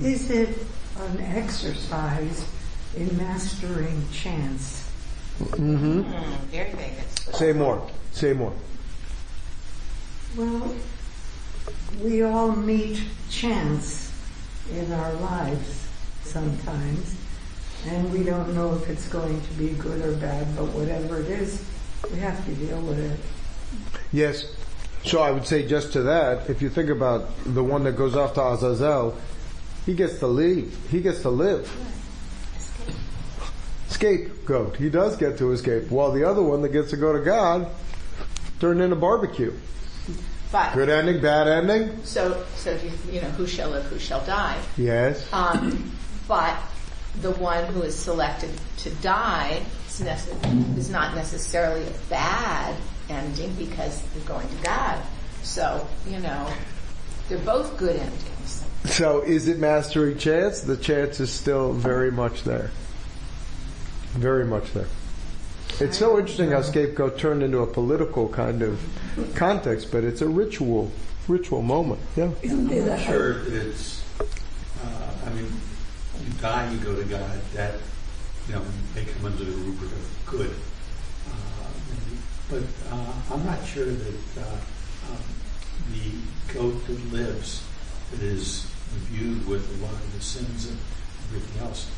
Is 0.00 0.30
it 0.30 0.56
an 0.96 1.20
exercise 1.20 2.48
in 2.96 3.16
mastering 3.16 4.02
chance? 4.12 4.90
Mm-hmm. 5.38 6.02
Mm, 6.02 6.38
very 6.50 6.70
big. 6.74 6.92
Say 7.34 7.52
more. 7.52 7.88
Say 8.12 8.32
more. 8.32 8.52
Well, 10.36 10.74
we 12.00 12.22
all 12.22 12.52
meet 12.52 13.02
chance 13.30 14.12
in 14.72 14.92
our 14.92 15.12
lives 15.14 15.88
sometimes, 16.22 17.16
and 17.86 18.12
we 18.12 18.22
don't 18.24 18.54
know 18.54 18.74
if 18.74 18.88
it's 18.88 19.08
going 19.08 19.40
to 19.40 19.52
be 19.54 19.68
good 19.70 20.04
or 20.04 20.12
bad, 20.16 20.46
but 20.56 20.66
whatever 20.68 21.20
it 21.20 21.28
is, 21.28 21.64
we 22.12 22.18
have 22.18 22.44
to 22.44 22.54
deal 22.54 22.80
with 22.82 22.98
it. 22.98 23.18
Yes. 24.12 24.54
So 25.04 25.20
I 25.20 25.30
would 25.30 25.46
say 25.46 25.66
just 25.66 25.92
to 25.92 26.02
that, 26.02 26.50
if 26.50 26.60
you 26.60 26.68
think 26.68 26.90
about 26.90 27.28
the 27.44 27.62
one 27.62 27.84
that 27.84 27.92
goes 27.96 28.16
off 28.16 28.34
to 28.34 28.42
Azazel, 28.42 29.16
he 29.86 29.94
gets 29.94 30.18
to 30.18 30.26
leave. 30.26 30.76
He 30.90 31.00
gets 31.00 31.22
to 31.22 31.30
live. 31.30 31.70
Escape. 33.88 34.26
Scapegoat. 34.28 34.76
He 34.76 34.90
does 34.90 35.16
get 35.16 35.38
to 35.38 35.52
escape. 35.52 35.90
While 35.90 36.12
the 36.12 36.24
other 36.24 36.42
one 36.42 36.62
that 36.62 36.70
gets 36.70 36.90
to 36.90 36.96
go 36.96 37.12
to 37.12 37.20
God 37.24 37.68
turned 38.60 38.80
into 38.80 38.96
barbecue. 38.96 39.52
But, 40.50 40.72
Good 40.74 40.88
ending, 40.88 41.20
bad 41.20 41.46
ending? 41.46 42.02
so, 42.04 42.42
so 42.56 42.72
you, 42.72 42.90
you 43.12 43.20
know, 43.20 43.28
who 43.30 43.46
shall 43.46 43.68
live, 43.70 43.84
who 43.84 43.98
shall 43.98 44.24
die? 44.24 44.58
Yes. 44.78 45.30
Um, 45.32 45.92
but 46.26 46.56
the 47.20 47.32
one 47.32 47.66
who 47.66 47.82
is 47.82 47.94
selected 47.94 48.50
to 48.78 48.90
die 48.96 49.62
is, 49.86 50.00
nece- 50.00 50.78
is 50.78 50.88
not 50.88 51.14
necessarily 51.14 51.82
a 51.86 51.90
bad 52.08 52.74
ending 53.08 53.52
because 53.54 54.02
they're 54.14 54.24
going 54.24 54.48
to 54.48 54.62
God. 54.62 55.00
So, 55.42 55.86
you 56.08 56.18
know, 56.20 56.50
they're 57.28 57.38
both 57.38 57.76
good 57.76 57.96
endings. 57.96 58.64
So 58.84 59.20
is 59.22 59.48
it 59.48 59.58
mastering 59.58 60.18
chance? 60.18 60.60
The 60.60 60.76
chance 60.76 61.20
is 61.20 61.30
still 61.30 61.72
very 61.72 62.10
much 62.10 62.44
there. 62.44 62.70
Very 64.12 64.44
much 64.44 64.72
there. 64.72 64.86
It's 65.80 65.98
so 65.98 66.18
interesting 66.18 66.50
how 66.50 66.62
scapegoat 66.62 67.18
turned 67.18 67.42
into 67.42 67.58
a 67.58 67.66
political 67.66 68.28
kind 68.28 68.62
of 68.62 68.80
context, 69.34 69.92
but 69.92 70.02
it's 70.04 70.22
a 70.22 70.28
ritual, 70.28 70.90
ritual 71.28 71.62
moment. 71.62 72.00
Yeah. 72.16 72.30
Isn't 72.42 72.70
it 72.70 72.82
I'm 72.82 72.88
a- 72.88 72.90
not 72.96 73.00
sure 73.00 73.42
it's, 73.46 74.02
uh, 74.20 74.86
I 75.26 75.30
mean, 75.30 75.44
you 76.24 76.32
die, 76.40 76.72
you 76.72 76.78
go 76.78 76.96
to 76.96 77.04
God, 77.04 77.40
that, 77.54 77.74
you 78.48 78.54
know, 78.54 78.62
may 78.94 79.04
come 79.04 79.26
under 79.26 79.44
the 79.44 79.52
rubric 79.52 79.92
of 79.92 80.22
good. 80.26 80.50
Uh, 82.50 82.54
maybe. 82.54 82.66
But 82.88 82.92
uh, 82.94 83.12
I'm 83.34 83.44
not 83.44 83.64
sure 83.64 83.84
that 83.86 84.40
uh, 84.40 84.56
um, 85.10 85.22
the 85.92 86.54
goat 86.54 86.86
that 86.86 87.12
lives, 87.12 87.62
that 88.10 88.20
is 88.22 88.66
imbued 88.96 89.46
with 89.46 89.68
a 89.80 89.84
lot 89.84 89.92
of 89.94 90.14
the 90.14 90.20
sins 90.20 90.66
and 90.68 90.78
everything 91.28 91.62
else, 91.62 91.90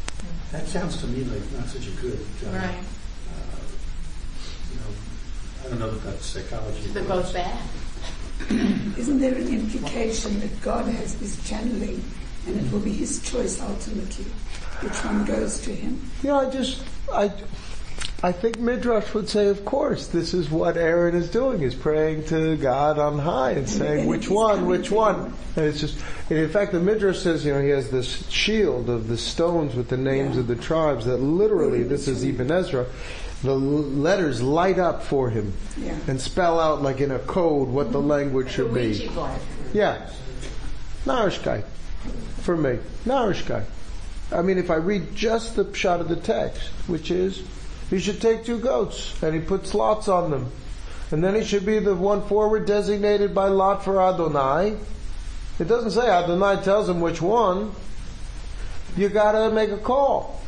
that 0.52 0.66
sounds 0.66 1.00
to 1.00 1.06
me 1.06 1.24
like 1.24 1.52
not 1.52 1.68
such 1.68 1.86
a 1.86 1.90
good, 1.92 2.18
uh, 2.46 2.50
Right. 2.50 2.74
uh, 2.74 3.62
you 4.70 4.76
know, 4.76 5.64
I 5.64 5.68
don't 5.68 5.78
know 5.78 5.90
that 5.90 6.04
that's 6.04 6.26
psychology. 6.26 6.88
They're 6.88 7.04
both 7.04 7.32
bad. 7.32 7.58
Isn't 8.98 9.20
there 9.20 9.34
an 9.34 9.48
implication 9.48 10.40
that 10.40 10.60
God 10.62 10.86
has 10.86 11.14
this 11.16 11.46
channeling 11.48 12.02
and 12.46 12.56
it 12.58 12.72
will 12.72 12.80
be 12.80 12.92
his 12.92 13.20
choice 13.22 13.60
ultimately 13.60 14.24
which 14.80 14.96
one 15.04 15.24
goes 15.26 15.60
to 15.60 15.74
him? 15.74 16.00
You 16.22 16.30
know, 16.30 16.40
I 16.40 16.50
just, 16.50 16.82
I, 17.12 17.30
I 18.22 18.32
think 18.32 18.58
Midrash 18.58 19.14
would 19.14 19.30
say, 19.30 19.46
of 19.46 19.64
course, 19.64 20.08
this 20.08 20.34
is 20.34 20.50
what 20.50 20.76
Aaron 20.76 21.14
is 21.14 21.30
doing, 21.30 21.62
is 21.62 21.74
praying 21.74 22.24
to 22.26 22.56
God 22.58 22.98
on 22.98 23.18
high 23.18 23.52
and 23.52 23.66
saying, 23.68 24.06
which 24.06 24.28
one, 24.30 24.66
which 24.66 24.90
one? 24.90 25.32
And 25.56 25.64
it's 25.64 25.80
just, 25.80 25.96
and 26.28 26.38
in 26.38 26.50
fact, 26.50 26.72
the 26.72 26.80
Midrash 26.80 27.18
says, 27.18 27.46
you 27.46 27.54
know, 27.54 27.62
he 27.62 27.70
has 27.70 27.90
this 27.90 28.28
shield 28.28 28.90
of 28.90 29.08
the 29.08 29.16
stones 29.16 29.74
with 29.74 29.88
the 29.88 29.96
names 29.96 30.34
Yeah. 30.34 30.40
of 30.42 30.48
the 30.48 30.56
tribes 30.56 31.06
that 31.06 31.16
literally, 31.16 31.82
this 31.82 32.08
is 32.08 32.22
Ibn 32.22 32.50
Ezra, 32.50 32.84
the 33.42 33.54
letters 33.54 34.42
light 34.42 34.78
up 34.78 35.02
for 35.02 35.30
him 35.30 35.54
Yeah. 35.78 35.96
and 36.06 36.20
spell 36.20 36.60
out 36.60 36.82
like 36.82 37.00
in 37.00 37.10
a 37.10 37.18
code 37.20 37.68
what 37.68 37.90
the 37.90 38.02
language 38.02 38.50
should 38.50 38.74
be. 38.74 39.08
Yeah. 39.72 40.10
Narishkeit. 41.06 41.64
For 42.42 42.54
me. 42.54 42.78
Narishkeit. 43.06 43.64
I 44.30 44.42
mean, 44.42 44.58
if 44.58 44.70
I 44.70 44.74
read 44.76 45.14
just 45.14 45.56
the 45.56 45.64
pshat 45.64 46.00
of 46.00 46.08
the 46.08 46.16
text, 46.16 46.68
which 46.86 47.10
is, 47.10 47.42
he 47.90 47.98
should 47.98 48.20
take 48.20 48.44
two 48.44 48.58
goats, 48.58 49.20
and 49.22 49.34
he 49.34 49.40
puts 49.40 49.74
lots 49.74 50.08
on 50.08 50.30
them. 50.30 50.50
And 51.10 51.22
then 51.24 51.34
he 51.34 51.42
should 51.44 51.66
be 51.66 51.80
the 51.80 51.94
one 51.94 52.22
forward 52.28 52.66
designated 52.66 53.34
by 53.34 53.48
lot 53.48 53.84
for 53.84 54.00
Adonai. 54.00 54.76
It 55.58 55.64
doesn't 55.68 55.90
say 55.90 56.08
Adonai 56.08 56.62
tells 56.62 56.88
him 56.88 57.00
which 57.00 57.20
one. 57.20 57.72
You 58.96 59.08
gotta 59.08 59.52
make 59.52 59.70
a 59.70 59.76
call. 59.76 60.40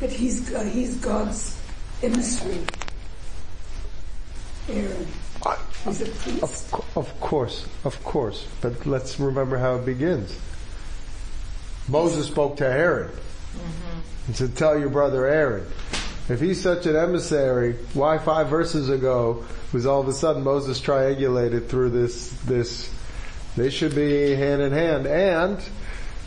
But 0.00 0.10
he's, 0.10 0.52
uh, 0.52 0.64
he's 0.64 0.96
God's 0.96 1.58
emissary. 2.02 2.58
Aaron. 4.68 5.06
He's 5.84 6.02
a 6.02 6.04
Of, 6.06 6.18
priest. 6.22 6.70
co- 6.72 6.84
of 6.96 7.20
course, 7.20 7.66
of 7.84 8.02
course. 8.02 8.46
But 8.60 8.84
let's 8.84 9.18
remember 9.20 9.56
how 9.58 9.76
it 9.76 9.86
begins. 9.86 10.36
Moses 11.88 12.26
spoke 12.26 12.56
to 12.56 12.66
Aaron. 12.66 13.10
He 14.26 14.32
said, 14.32 14.56
tell 14.56 14.76
your 14.78 14.88
brother 14.90 15.24
Aaron. 15.26 15.64
If 16.28 16.40
he's 16.40 16.60
such 16.60 16.86
an 16.86 16.96
emissary, 16.96 17.74
why 17.94 18.18
five 18.18 18.48
verses 18.48 18.88
ago 18.88 19.44
was 19.72 19.86
all 19.86 20.00
of 20.00 20.08
a 20.08 20.12
sudden 20.12 20.42
Moses 20.42 20.80
triangulated 20.80 21.68
through 21.68 21.90
this, 21.90 22.30
this, 22.42 22.92
they 23.56 23.70
should 23.70 23.94
be 23.94 24.34
hand 24.34 24.60
in 24.60 24.72
hand. 24.72 25.06
And 25.06 25.62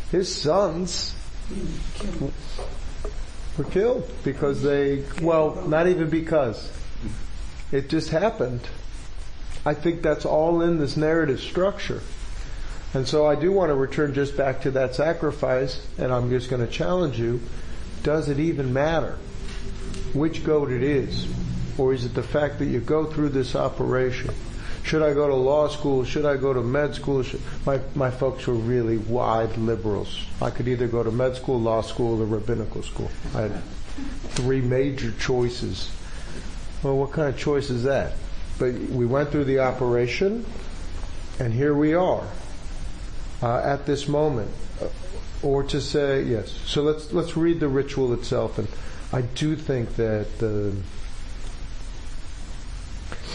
his 0.09 0.33
sons 0.33 1.13
were 3.57 3.65
killed 3.65 4.09
because 4.23 4.63
they, 4.63 5.03
well, 5.21 5.67
not 5.67 5.87
even 5.87 6.09
because. 6.09 6.71
It 7.73 7.89
just 7.89 8.09
happened. 8.09 8.61
I 9.65 9.73
think 9.73 10.01
that's 10.01 10.25
all 10.25 10.61
in 10.61 10.79
this 10.79 10.95
narrative 10.95 11.41
structure. 11.41 12.01
And 12.93 13.05
so 13.05 13.25
I 13.25 13.35
do 13.35 13.51
want 13.51 13.69
to 13.69 13.75
return 13.75 14.13
just 14.13 14.37
back 14.37 14.61
to 14.61 14.71
that 14.71 14.95
sacrifice, 14.95 15.85
and 15.97 16.13
I'm 16.13 16.29
just 16.29 16.49
going 16.49 16.65
to 16.65 16.71
challenge 16.71 17.19
you. 17.19 17.41
Does 18.01 18.29
it 18.29 18.39
even 18.39 18.71
matter 18.71 19.17
which 20.13 20.43
goat 20.43 20.71
it 20.71 20.83
is? 20.83 21.27
Or 21.77 21.93
is 21.93 22.05
it 22.05 22.13
the 22.13 22.23
fact 22.23 22.59
that 22.59 22.65
you 22.65 22.79
go 22.79 23.05
through 23.05 23.29
this 23.29 23.55
operation? 23.55 24.33
Should 24.83 25.01
I 25.01 25.13
go 25.13 25.27
to 25.27 25.35
law 25.35 25.67
school? 25.67 26.03
Should 26.03 26.25
I 26.25 26.37
go 26.37 26.53
to 26.53 26.61
med 26.61 26.95
school? 26.95 27.23
My, 27.65 27.79
my 27.95 28.09
folks 28.09 28.47
were 28.47 28.53
really 28.53 28.97
wide 28.97 29.55
liberals. 29.57 30.25
I 30.41 30.49
could 30.49 30.67
either 30.67 30.87
go 30.87 31.03
to 31.03 31.11
med 31.11 31.35
school, 31.35 31.59
law 31.59 31.81
school, 31.81 32.21
or 32.21 32.25
rabbinical 32.25 32.83
school. 32.83 33.11
I 33.35 33.41
had 33.41 33.61
three 34.29 34.61
major 34.61 35.11
choices. 35.19 35.91
Well, 36.81 36.97
what 36.97 37.11
kind 37.11 37.29
of 37.29 37.37
choice 37.37 37.69
is 37.69 37.83
that? 37.83 38.13
But 38.57 38.73
we 38.73 39.05
went 39.05 39.29
through 39.29 39.45
the 39.45 39.59
operation, 39.59 40.45
and 41.39 41.53
here 41.53 41.73
we 41.73 41.93
are 41.93 42.27
uh, 43.41 43.59
at 43.59 43.85
this 43.85 44.07
moment. 44.07 44.51
Uh, 44.81 44.87
or 45.41 45.63
to 45.63 45.79
say 45.79 46.23
yes. 46.23 46.51
So 46.65 46.81
let's 46.81 47.13
let's 47.13 47.37
read 47.37 47.59
the 47.59 47.69
ritual 47.69 48.13
itself, 48.13 48.57
and 48.57 48.67
I 49.11 49.21
do 49.21 49.55
think 49.55 49.95
that 49.95 50.37
the 50.39 50.75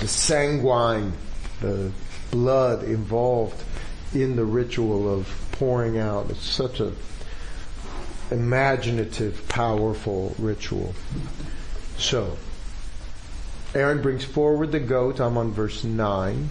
the 0.01 0.09
sanguine, 0.09 1.13
the 1.61 1.91
blood 2.31 2.85
involved 2.85 3.63
in 4.13 4.37
the 4.37 4.45
ritual 4.45 5.13
of 5.13 5.29
pouring 5.53 5.99
out. 5.99 6.31
It's 6.31 6.45
such 6.45 6.81
a 6.81 6.93
imaginative, 8.31 9.49
powerful 9.49 10.35
ritual. 10.39 10.95
So, 11.97 12.37
Aaron 13.75 14.03
brings 14.03 14.25
forward 14.25 14.73
the 14.73 14.81
goat. 14.81 15.21
I'm 15.21 15.37
on 15.37 15.53
verse 15.53 15.85
9. 15.85 16.51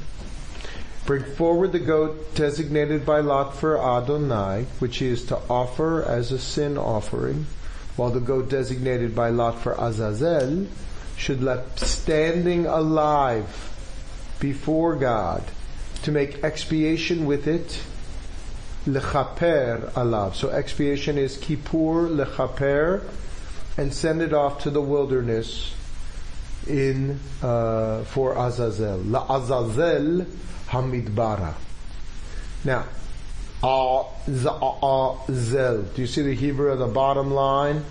Bring 1.06 1.24
forward 1.24 1.74
the 1.74 1.80
goat 1.80 2.34
designated 2.36 3.06
by 3.06 3.20
Lot 3.20 3.58
for 3.58 3.78
Adonai, 3.78 4.68
which 4.80 4.98
he 4.98 5.08
is 5.08 5.26
to 5.26 5.38
offer 5.50 6.02
as 6.02 6.32
a 6.32 6.40
sin 6.40 6.78
offering, 6.78 7.46
while 7.96 8.10
the 8.10 8.20
goat 8.20 8.50
designated 8.50 9.16
by 9.16 9.30
Lot 9.30 9.60
for 9.60 9.74
Azazel 9.74 10.68
should 11.16 11.44
left 11.44 11.80
standing 11.80 12.66
alive 12.66 13.46
before 14.40 14.96
God 14.96 15.44
to 16.04 16.12
make 16.12 16.44
expiation 16.44 17.26
with 17.26 17.48
it 17.48 17.80
lechaper 18.86 19.92
alav. 19.94 20.36
So 20.36 20.50
expiation 20.50 21.18
is 21.18 21.38
kippur 21.38 22.10
lechaper, 22.10 23.04
and 23.78 23.94
send 23.94 24.22
it 24.22 24.34
off 24.34 24.64
to 24.64 24.70
the 24.70 24.82
wilderness 24.82 25.74
in 26.68 27.20
uh, 27.42 28.04
for 28.04 28.38
Azazel. 28.38 28.98
La 28.98 29.26
Azazel 29.28 30.26
Hamidbara. 30.68 31.54
Now, 32.64 32.86
Azazel. 33.64 35.22
Do 35.96 36.02
you 36.02 36.08
see 36.08 36.22
the 36.22 36.36
Hebrew 36.36 36.74
at 36.74 36.80
the 36.80 36.88
bottom 36.88 37.32
line? 37.32 37.86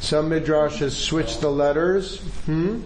Some 0.00 0.28
midrash 0.28 0.78
has 0.80 0.96
switched 0.96 1.40
the 1.40 1.50
letters. 1.50 2.20
Hmm? 2.46 2.80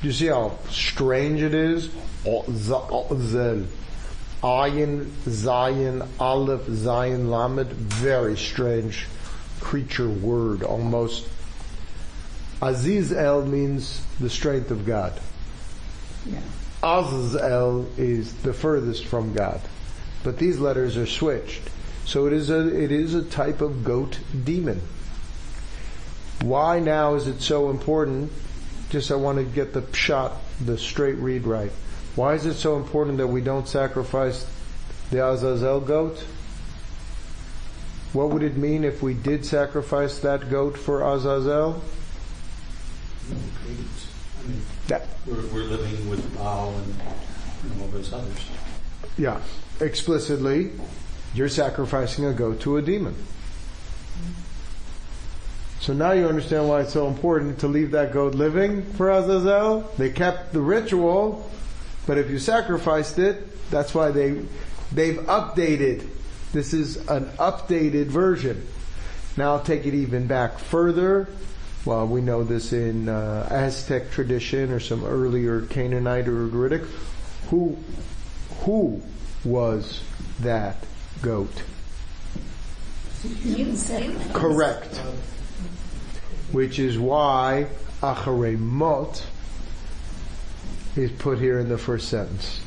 Do 0.00 0.06
you 0.06 0.12
see 0.12 0.26
how 0.26 0.56
strange 0.70 1.42
it 1.42 1.52
is? 1.54 1.90
Azazel. 2.24 3.66
Ayin, 4.42 5.06
Zayin, 5.26 6.06
Aleph, 6.18 6.66
Zayin, 6.66 7.28
Lamed. 7.28 7.66
Very 7.72 8.36
strange 8.36 9.06
creature 9.60 10.08
word. 10.08 10.62
Almost. 10.62 11.28
Aziz 12.62 13.12
El 13.12 13.44
means 13.44 14.00
the 14.18 14.30
strength 14.30 14.70
of 14.70 14.86
God. 14.86 15.20
Yeah. 16.24 16.40
Azazel 16.82 17.86
is 17.96 18.32
the 18.42 18.52
furthest 18.52 19.04
from 19.06 19.34
God. 19.34 19.60
But 20.24 20.38
these 20.38 20.58
letters 20.58 20.96
are 20.96 21.06
switched. 21.06 21.62
So 22.04 22.26
it 22.26 22.32
is 22.32 22.50
a, 22.50 22.66
it 22.68 22.90
is 22.90 23.14
a 23.14 23.22
type 23.22 23.60
of 23.60 23.84
goat 23.84 24.18
demon. 24.44 24.80
Why 26.42 26.78
now 26.78 27.14
is 27.14 27.26
it 27.26 27.42
so 27.42 27.70
important? 27.70 28.32
Just 28.90 29.10
I 29.10 29.16
want 29.16 29.38
to 29.38 29.44
get 29.44 29.72
the 29.72 29.82
pshat, 29.82 30.32
the 30.64 30.78
straight 30.78 31.16
read 31.16 31.44
right. 31.44 31.72
Why 32.16 32.34
is 32.34 32.46
it 32.46 32.54
so 32.54 32.76
important 32.76 33.18
that 33.18 33.26
we 33.26 33.40
don't 33.40 33.68
sacrifice 33.68 34.46
the 35.10 35.24
Azazel 35.24 35.80
goat? 35.80 36.24
What 38.12 38.30
would 38.30 38.42
it 38.42 38.56
mean 38.56 38.84
if 38.84 39.02
we 39.02 39.14
did 39.14 39.44
sacrifice 39.44 40.18
that 40.20 40.50
goat 40.50 40.78
for 40.78 41.02
Azazel? 41.02 41.82
That, 44.86 45.06
we're, 45.26 45.46
we're 45.48 45.64
living 45.64 46.08
with 46.08 46.34
Baal 46.34 46.74
and 46.74 46.94
you 46.94 47.82
all 47.82 47.88
those 47.88 48.12
others. 48.12 48.46
yeah, 49.18 49.40
explicitly, 49.80 50.70
you're 51.34 51.48
sacrificing 51.48 52.24
a 52.24 52.32
goat 52.32 52.60
to 52.60 52.76
a 52.76 52.82
demon. 52.82 53.14
So 55.80 55.92
now 55.92 56.12
you 56.12 56.26
understand 56.26 56.68
why 56.68 56.80
it's 56.82 56.92
so 56.92 57.06
important 57.06 57.60
to 57.60 57.68
leave 57.68 57.92
that 57.92 58.12
goat 58.12 58.34
living 58.34 58.82
for 58.94 59.10
Azazel. 59.10 59.90
They 59.96 60.10
kept 60.10 60.52
the 60.52 60.60
ritual, 60.60 61.48
but 62.06 62.18
if 62.18 62.30
you 62.30 62.38
sacrificed 62.38 63.18
it, 63.18 63.70
that's 63.70 63.94
why 63.94 64.10
they 64.10 64.44
they've 64.92 65.18
updated. 65.18 66.06
This 66.52 66.74
is 66.74 66.96
an 67.08 67.26
updated 67.38 68.06
version. 68.06 68.66
Now 69.36 69.52
I'll 69.52 69.62
take 69.62 69.86
it 69.86 69.94
even 69.94 70.26
back 70.26 70.58
further. 70.58 71.28
Well, 71.84 72.06
we 72.06 72.20
know 72.20 72.42
this 72.42 72.72
in 72.72 73.08
uh, 73.08 73.46
Aztec 73.50 74.10
tradition 74.10 74.72
or 74.72 74.80
some 74.80 75.04
earlier 75.04 75.62
Canaanite 75.62 76.26
or 76.26 76.48
Ugaritic. 76.48 76.86
Who 77.50 77.78
who 78.60 79.00
was 79.44 80.02
that 80.40 80.76
goat? 81.22 81.62
Correct. 84.32 84.96
Which 86.52 86.78
is 86.78 86.98
why 86.98 87.66
Acharei 88.00 88.58
Mot 88.58 89.24
is 90.96 91.10
put 91.12 91.38
here 91.38 91.58
in 91.58 91.68
the 91.68 91.78
first 91.78 92.08
sentence. 92.08 92.60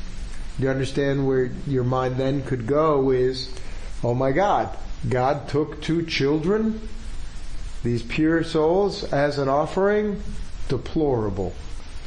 Do 0.56 0.64
you 0.64 0.70
understand 0.70 1.26
where 1.26 1.50
your 1.66 1.84
mind 1.84 2.16
then 2.16 2.42
could 2.42 2.66
go 2.66 3.10
is, 3.10 3.52
oh 4.04 4.14
my 4.14 4.32
God, 4.32 4.76
God 5.08 5.48
took 5.48 5.82
two 5.82 6.04
children, 6.04 6.86
these 7.82 8.02
pure 8.02 8.44
souls, 8.44 9.04
as 9.04 9.38
an 9.38 9.48
offering? 9.48 10.22
Deplorable. 10.68 11.54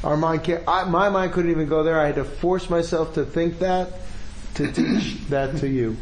Our 0.04 0.18
mind 0.18 0.44
can't, 0.44 0.64
I, 0.68 0.84
my 0.86 1.10
mind 1.10 1.34
couldn't 1.34 1.52
even 1.52 1.68
go 1.68 1.84
there. 1.84 2.00
I 2.00 2.06
had 2.06 2.16
to 2.16 2.24
force 2.24 2.70
myself 2.70 3.16
to 3.16 3.26
think 3.26 3.60
that, 3.60 3.92
to 4.56 4.72
teach 4.72 5.20
that 5.30 5.58
to 5.58 5.68
you. 5.68 5.98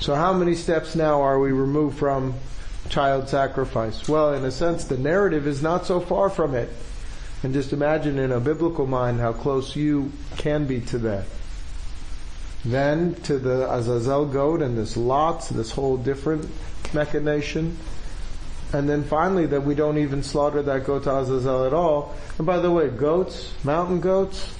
So 0.00 0.14
how 0.14 0.32
many 0.32 0.54
steps 0.54 0.94
now 0.94 1.22
are 1.22 1.38
we 1.38 1.52
removed 1.52 1.98
from 1.98 2.34
child 2.88 3.28
sacrifice? 3.28 4.08
Well, 4.08 4.34
in 4.34 4.44
a 4.44 4.50
sense, 4.50 4.84
the 4.84 4.98
narrative 4.98 5.46
is 5.46 5.62
not 5.62 5.86
so 5.86 6.00
far 6.00 6.30
from 6.30 6.54
it. 6.54 6.68
And 7.42 7.52
just 7.52 7.72
imagine 7.72 8.18
in 8.18 8.32
a 8.32 8.40
biblical 8.40 8.86
mind 8.86 9.20
how 9.20 9.32
close 9.32 9.76
you 9.76 10.12
can 10.36 10.66
be 10.66 10.80
to 10.82 10.98
that. 10.98 11.24
Then 12.64 13.14
to 13.22 13.38
the 13.38 13.72
Azazel 13.72 14.26
goat 14.26 14.62
and 14.62 14.76
this 14.76 14.96
lots, 14.96 15.48
this 15.48 15.70
whole 15.70 15.96
different 15.96 16.48
machination. 16.92 17.78
And 18.72 18.88
then 18.88 19.04
finally 19.04 19.46
that 19.46 19.62
we 19.62 19.74
don't 19.74 19.98
even 19.98 20.22
slaughter 20.22 20.62
that 20.62 20.84
goat 20.84 21.04
to 21.04 21.16
Azazel 21.16 21.64
at 21.64 21.72
all. 21.72 22.14
And 22.38 22.46
by 22.46 22.58
the 22.58 22.70
way, 22.70 22.88
goats, 22.88 23.52
mountain 23.62 24.00
goats, 24.00 24.52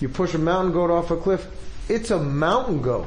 you 0.00 0.08
push 0.08 0.34
a 0.34 0.38
mountain 0.38 0.72
goat 0.72 0.90
off 0.90 1.10
a 1.10 1.16
cliff, 1.16 1.46
it's 1.88 2.10
a 2.10 2.18
mountain 2.18 2.80
goat. 2.82 3.06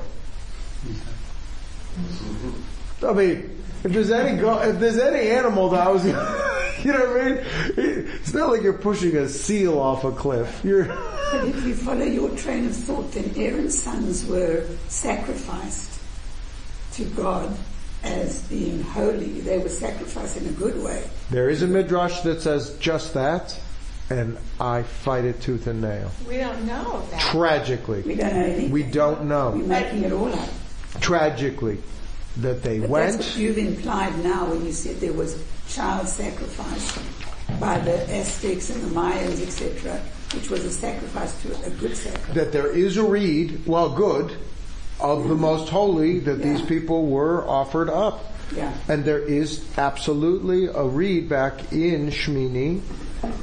I 3.04 3.14
mean, 3.14 3.64
if 3.84 3.92
there's 3.92 4.12
any 4.12 4.40
go, 4.40 4.60
if 4.62 4.80
there's 4.80 4.98
any 5.00 5.30
animal 5.30 5.70
that 5.70 5.88
I 5.88 5.92
was, 5.92 6.06
you 6.86 6.92
know 6.92 7.00
what 7.00 7.22
I 7.22 7.30
mean? 7.30 7.44
It's 7.78 8.34
not 8.34 8.50
like 8.50 8.62
you're 8.62 8.74
pushing 8.74 9.16
a 9.18 9.28
seal 9.28 9.80
off 9.80 10.04
a 10.04 10.12
cliff. 10.12 10.62
You're, 10.64 10.86
But 11.32 11.46
if 11.48 11.64
you 11.64 11.76
follow 11.76 12.04
your 12.04 12.30
train 12.36 12.66
of 12.66 12.76
thought, 12.76 13.10
then 13.14 13.32
Aaron's 13.38 13.82
sons 13.82 14.26
were 14.26 14.68
sacrificed 14.90 16.02
to 16.94 17.06
God 17.06 17.58
as 18.04 18.42
being 18.50 18.82
holy. 18.82 19.40
They 19.40 19.58
were 19.58 19.70
sacrificed 19.70 20.36
in 20.38 20.48
a 20.48 20.52
good 20.52 20.84
way. 20.84 21.10
there 21.30 21.50
is 21.50 21.62
a 21.62 21.68
midrash 21.68 22.20
that 22.22 22.42
says 22.42 22.78
just 22.80 23.14
that, 23.14 23.58
and 24.12 24.38
I 24.60 24.84
fight 24.84 25.24
it 25.26 25.42
tooth 25.42 25.68
and 25.68 25.82
nail. 25.82 26.12
We 26.28 26.38
don't 26.38 26.66
know 26.66 27.04
that. 27.12 27.22
Tragically, 27.22 28.02
We 28.02 28.16
don't 28.16 28.34
know 28.34 28.44
anything. 28.44 28.72
we 28.72 28.84
don't 28.84 29.28
We're 29.28 29.56
making 29.66 30.04
it 30.04 30.12
all 30.12 30.34
up. 30.34 30.50
Tragically, 31.00 31.78
that 32.38 32.62
they 32.64 32.80
But 32.80 32.90
went. 32.90 33.12
that's 33.18 33.28
what 33.30 33.38
you've 33.38 33.58
implied 33.58 34.24
now 34.24 34.46
when 34.50 34.66
you 34.66 34.72
said 34.74 35.00
there 35.00 35.14
was 35.14 35.42
child 35.70 36.08
sacrifice 36.08 37.00
by 37.60 37.80
the 37.80 37.94
Aztecs 38.14 38.70
and 38.70 38.84
the 38.84 38.88
Mayans, 38.96 39.42
etc., 39.42 40.00
which 40.34 40.50
was 40.50 40.66
a 40.66 40.72
sacrifice 40.72 41.42
to 41.44 41.50
a 41.66 41.70
good 41.72 41.96
sacrifice. 41.96 42.36
that 42.36 42.52
there 42.52 42.68
is 42.68 42.98
a 42.98 43.04
reed, 43.04 43.62
well, 43.66 43.90
good, 43.90 44.36
of 45.00 45.28
the 45.28 45.36
most 45.36 45.70
holy 45.70 46.20
that 46.20 46.42
these 46.42 46.62
people 46.62 47.08
were 47.08 47.48
offered 47.48 47.90
up. 47.90 48.26
Yeah. 48.56 48.72
And 48.90 49.04
there 49.06 49.20
is 49.20 49.64
absolutely 49.78 50.66
a 50.68 50.84
read 50.84 51.30
back 51.30 51.72
in 51.72 52.08
Shmini, 52.10 52.82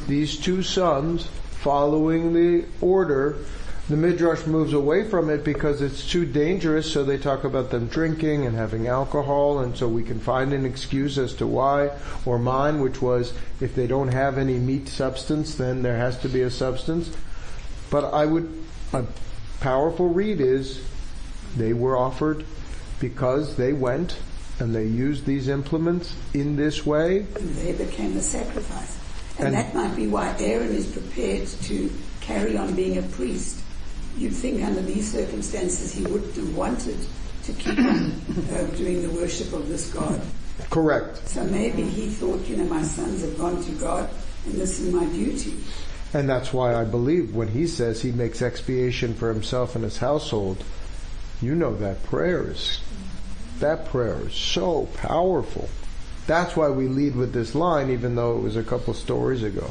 these 0.07 0.37
two 0.39 0.63
sons 0.63 1.27
following 1.61 2.33
the 2.33 2.67
order. 2.81 3.37
The 3.89 3.97
Midrash 3.97 4.47
moves 4.47 4.75
away 4.75 5.09
from 5.09 5.31
it 5.31 5.45
because 5.45 5.81
it's 5.81 6.07
too 6.07 6.27
dangerous, 6.27 6.93
so 6.93 7.05
they 7.05 7.17
talk 7.17 7.45
about 7.45 7.71
them 7.71 7.87
drinking 7.87 8.45
and 8.45 8.55
having 8.55 8.87
alcohol, 8.87 9.61
and 9.61 9.75
so 9.77 9.89
we 9.89 10.03
can 10.03 10.21
find 10.21 10.53
an 10.53 10.67
excuse 10.67 11.17
as 11.17 11.33
to 11.37 11.47
why, 11.47 11.91
or 12.27 12.39
mine, 12.39 12.81
which 12.81 13.01
was 13.01 13.33
if 13.61 13.75
they 13.75 13.87
don't 13.87 14.09
have 14.09 14.37
any 14.37 14.59
meat 14.59 14.89
substance, 14.89 15.55
then 15.55 15.83
there 15.83 15.97
has 15.97 16.19
to 16.19 16.29
be 16.29 16.43
a 16.43 16.51
substance. 16.51 17.11
But 17.91 18.13
I 18.13 18.27
would, 18.27 18.63
a 18.93 19.05
powerful 19.61 20.09
read 20.11 20.43
is 20.43 20.83
they 21.57 21.73
were 21.73 21.97
offered 21.97 22.45
because 23.01 23.57
they 23.57 23.73
went 23.73 24.19
and 24.61 24.75
they 24.75 24.85
used 24.85 25.25
these 25.25 25.49
implements 25.49 26.15
in 26.35 26.57
this 26.57 26.85
way. 26.85 27.21
and 27.21 27.55
they 27.55 27.73
became 27.73 28.15
the 28.15 28.21
sacrifice. 28.21 28.98
And, 29.39 29.49
And- 29.49 29.57
that 29.57 29.75
might 29.75 29.95
be 29.95 30.07
why 30.07 30.35
Aaron 30.39 30.75
is 30.75 30.87
prepared 30.87 31.47
to 31.47 31.91
carry 32.21 32.57
on 32.57 32.75
being 32.75 32.99
a 32.99 33.03
priest. 33.03 33.61
You'd 34.17 34.35
think 34.35 34.63
under 34.65 34.83
these 34.83 35.13
circumstances 35.13 35.93
he 35.93 36.03
wouldn't 36.03 36.35
have 36.35 36.57
wanted 36.57 36.97
to 37.45 37.53
keep 37.53 37.79
on 37.79 38.13
uh, 38.53 38.65
doing 38.77 39.03
the 39.03 39.11
worship 39.11 39.53
of 39.53 39.69
this 39.69 39.93
God. 39.93 40.21
Correct. 40.71 41.27
So 41.29 41.45
maybe 41.45 41.85
he 41.85 42.09
thought, 42.09 42.47
you 42.49 42.57
know, 42.57 42.65
my 42.65 42.83
sons 42.83 43.23
have 43.23 43.39
gone 43.39 43.63
to 43.63 43.71
God 43.73 44.11
and 44.45 44.55
this 44.55 44.81
is 44.81 44.93
my 44.93 45.05
duty. 45.07 45.55
And 46.13 46.29
that's 46.29 46.53
why 46.53 46.75
I 46.75 46.85
believe 46.85 47.35
when 47.35 47.49
he 47.49 47.67
says 47.67 48.03
he 48.03 48.13
makes 48.13 48.43
expiation 48.43 49.15
for 49.15 49.33
himself 49.33 49.75
and 49.75 49.85
his 49.85 49.99
household, 49.99 50.65
you 51.41 51.55
know 51.55 51.77
that 51.77 52.03
prayer 52.05 52.51
is, 52.51 52.81
that 53.61 53.87
prayer 53.87 54.27
is 54.27 54.35
so 54.35 54.89
powerful. 54.95 55.69
That's 56.29 56.55
why 56.55 56.69
we 56.69 56.89
lead 56.89 57.17
with 57.17 57.33
this 57.33 57.55
line, 57.55 57.89
even 57.89 58.15
though 58.15 58.37
it 58.37 58.43
was 58.43 58.57
a 58.57 58.63
couple 58.63 58.93
stories 58.93 59.43
ago. 59.43 59.71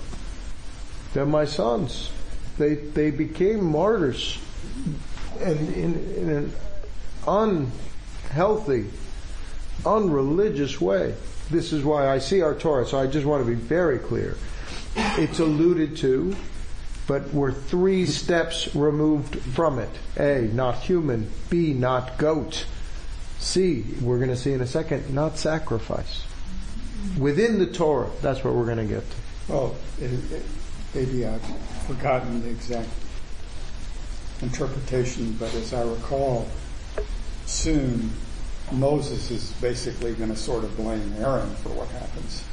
They're 1.13 1.27
my 1.27 1.45
sons. 1.45 2.11
They, 2.57 2.73
they 2.73 3.11
became 3.11 3.63
martyrs 3.63 4.39
and 5.39 5.75
in, 5.75 6.15
in 6.15 6.29
an 6.29 6.53
unhealthy, 7.27 8.87
unreligious 9.85 10.81
way. 10.81 11.13
This 11.51 11.73
is 11.73 11.83
why 11.83 12.09
I 12.09 12.17
see 12.17 12.41
our 12.41 12.55
Torah, 12.55 12.87
so 12.87 12.97
I 12.97 13.05
just 13.05 13.27
want 13.27 13.45
to 13.45 13.47
be 13.47 13.55
very 13.55 13.99
clear. 13.99 14.35
It's 14.95 15.37
alluded 15.37 15.97
to, 15.97 16.35
but 17.05 17.31
we're 17.35 17.51
three 17.51 18.07
steps 18.07 18.75
removed 18.75 19.35
from 19.35 19.77
it. 19.77 19.91
A, 20.19 20.49
not 20.53 20.79
human. 20.79 21.29
B, 21.51 21.73
not 21.73 22.17
goat. 22.17 22.65
C, 23.37 23.85
we're 24.01 24.17
going 24.17 24.31
to 24.31 24.35
see 24.35 24.53
in 24.53 24.61
a 24.61 24.67
second, 24.67 25.13
not 25.13 25.37
sacrifice. 25.37 26.26
Within 27.17 27.59
the 27.59 27.67
Torah, 27.67 28.09
that's 28.21 28.43
what 28.43 28.53
we're 28.53 28.65
going 28.65 28.77
to 28.77 28.85
get 28.85 29.03
to. 29.09 29.17
Well, 29.47 29.75
it, 29.99 30.11
it, 30.31 30.43
maybe 30.93 31.25
I've 31.25 31.41
forgotten 31.87 32.41
the 32.41 32.49
exact 32.49 32.89
interpretation, 34.41 35.35
but 35.39 35.53
as 35.55 35.73
I 35.73 35.83
recall, 35.83 36.47
soon 37.45 38.11
Moses 38.71 39.31
is 39.31 39.51
basically 39.61 40.13
going 40.13 40.29
to 40.29 40.35
sort 40.35 40.63
of 40.63 40.75
blame 40.75 41.13
Aaron 41.19 41.49
for 41.55 41.69
what 41.69 41.87
happens 41.89 42.43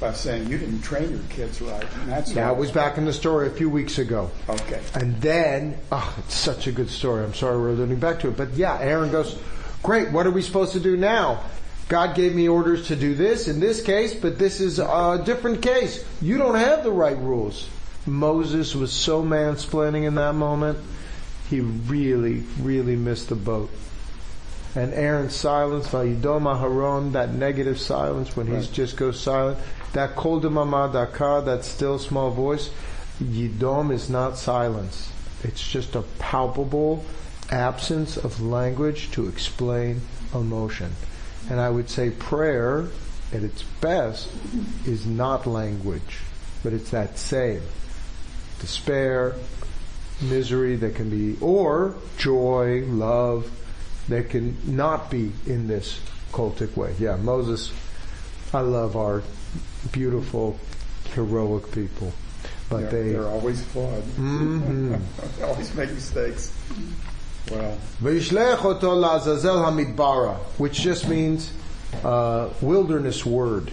by 0.00 0.12
saying 0.12 0.48
you 0.48 0.58
didn't 0.58 0.82
train 0.82 1.10
your 1.10 1.20
kids 1.30 1.62
right, 1.62 1.86
and 2.00 2.10
that's 2.10 2.32
That 2.32 2.56
was 2.56 2.72
back 2.72 2.98
in 2.98 3.04
the 3.04 3.12
story 3.12 3.46
a 3.46 3.50
few 3.50 3.70
weeks 3.70 3.98
ago. 3.98 4.30
okay. 4.48 4.80
And 4.94 5.20
then, 5.20 5.78
oh, 5.92 6.14
it's 6.18 6.34
such 6.34 6.66
a 6.66 6.72
good 6.72 6.90
story. 6.90 7.24
I'm 7.24 7.34
sorry 7.34 7.56
we're 7.56 7.70
alluding 7.70 8.00
back 8.00 8.18
to 8.20 8.28
it. 8.28 8.36
But 8.36 8.54
yeah, 8.54 8.78
Aaron 8.80 9.12
goes, 9.12 9.38
great, 9.82 10.10
what 10.10 10.26
are 10.26 10.32
we 10.32 10.42
supposed 10.42 10.72
to 10.72 10.80
do 10.80 10.96
now? 10.96 11.44
God 11.92 12.14
gave 12.14 12.34
me 12.34 12.48
orders 12.48 12.86
to 12.86 12.96
do 12.96 13.14
this 13.14 13.48
in 13.48 13.60
this 13.60 13.82
case, 13.82 14.14
but 14.14 14.38
this 14.38 14.62
is 14.62 14.78
a 14.78 15.22
different 15.26 15.60
case. 15.60 16.02
You 16.22 16.38
don't 16.38 16.54
have 16.54 16.84
the 16.84 16.90
right 16.90 17.18
rules. 17.18 17.68
Moses 18.06 18.74
was 18.74 18.90
so 18.90 19.22
mansplaining 19.22 20.04
in 20.04 20.14
that 20.14 20.32
moment. 20.34 20.78
He 21.50 21.60
really, 21.60 22.44
really 22.58 22.96
missed 22.96 23.28
the 23.28 23.34
boat. 23.34 23.68
And 24.74 24.94
Aaron's 24.94 25.34
silence, 25.36 25.86
Vayidom 25.88 26.44
Aharon, 26.44 27.12
that 27.12 27.34
negative 27.34 27.78
silence 27.78 28.34
when 28.34 28.46
he 28.46 28.54
Right. 28.54 28.72
just 28.72 28.96
goes 28.96 29.20
silent, 29.20 29.58
that 29.92 30.16
kol 30.16 30.40
daka, 30.40 31.42
that 31.44 31.62
still 31.62 31.98
small 31.98 32.30
voice, 32.30 32.70
Yidom 33.22 33.92
is 33.92 34.08
not 34.08 34.38
silence. 34.38 35.10
It's 35.44 35.60
just 35.68 35.94
a 35.94 36.04
palpable 36.18 37.04
absence 37.50 38.16
of 38.16 38.40
language 38.40 39.10
to 39.10 39.28
explain 39.28 40.00
emotion. 40.32 40.92
And 41.50 41.60
I 41.60 41.68
would 41.68 41.90
say 41.90 42.10
prayer, 42.10 42.86
at 43.32 43.42
its 43.42 43.62
best, 43.80 44.28
is 44.86 45.06
not 45.06 45.46
language, 45.46 46.18
but 46.62 46.72
it's 46.72 46.90
that 46.90 47.18
same. 47.18 47.62
Despair, 48.60 49.34
misery 50.20 50.76
that 50.76 50.94
can 50.94 51.10
be, 51.10 51.36
or 51.40 51.94
joy, 52.18 52.84
love, 52.86 53.50
that 54.08 54.30
can 54.30 54.56
not 54.64 55.10
be 55.10 55.32
in 55.46 55.66
this 55.66 56.00
cultic 56.32 56.76
way. 56.76 56.94
Yeah, 56.98 57.16
Moses, 57.16 57.72
I 58.52 58.60
love 58.60 58.96
our 58.96 59.22
beautiful, 59.90 60.58
heroic 61.14 61.70
people. 61.72 62.12
But 62.68 62.90
they're, 62.90 63.02
they, 63.02 63.12
they're 63.12 63.26
always 63.28 63.62
flawed. 63.64 64.02
Mhm. 64.16 65.00
they 65.38 65.42
always 65.42 65.74
make 65.74 65.90
mistakes. 65.90 66.56
Well, 67.50 67.78
which 70.58 70.80
just 70.80 71.08
means 71.08 71.52
uh, 72.04 72.48
wilderness 72.60 73.26
word. 73.26 73.72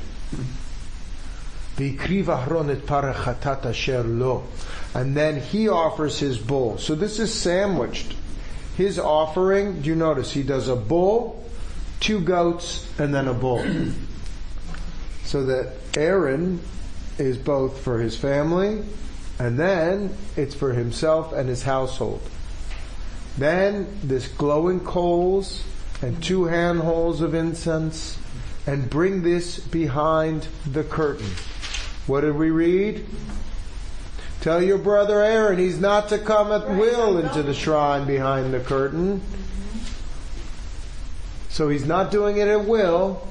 And 4.94 5.16
then 5.16 5.40
he 5.40 5.70
offers 5.70 6.20
his 6.20 6.38
bull. 6.38 6.78
So 6.78 6.96
this 6.96 7.20
is 7.20 7.34
sandwiched. 7.34 8.16
His 8.76 9.00
offering, 9.00 9.82
do 9.82 9.90
you 9.90 9.96
notice, 9.96 10.32
he 10.32 10.44
does 10.44 10.68
a 10.68 10.76
bull, 10.76 11.46
two 12.00 12.20
goats, 12.20 12.90
and 13.00 13.14
then 13.14 13.28
a 13.28 13.34
bull. 13.34 13.64
so 15.24 15.46
that 15.46 15.74
Aaron 15.96 16.60
is 17.18 17.38
both 17.38 17.80
for 17.82 18.00
his 18.00 18.18
family, 18.18 18.84
and 19.38 19.60
then 19.60 20.16
it's 20.36 20.56
for 20.56 20.74
himself 20.74 21.34
and 21.34 21.48
his 21.48 21.64
household. 21.64 22.22
Then 23.38 24.00
this 24.04 24.28
glowing 24.28 24.82
coals 24.82 25.64
and 26.02 26.22
two 26.24 26.46
handholds 26.46 27.22
of 27.22 27.34
incense, 27.34 28.18
and 28.66 28.90
bring 28.90 29.22
this 29.22 29.60
behind 29.60 30.48
the 30.66 30.84
curtain. 30.84 31.30
What 32.08 32.22
did 32.22 32.36
we 32.36 32.52
read? 32.52 33.06
Tell 34.42 34.62
your 34.62 34.78
brother 34.78 35.22
Aaron 35.22 35.60
he's 35.60 35.80
not 35.80 36.10
to 36.10 36.18
come 36.18 36.52
at 36.52 36.70
will 36.70 37.18
into 37.18 37.44
the 37.44 37.54
shrine 37.54 38.08
behind 38.08 38.54
the 38.54 38.60
curtain. 38.62 39.22
So 41.50 41.68
he's 41.68 41.86
not 41.86 42.12
doing 42.12 42.38
it 42.38 42.48
at 42.48 42.66
will. 42.66 43.28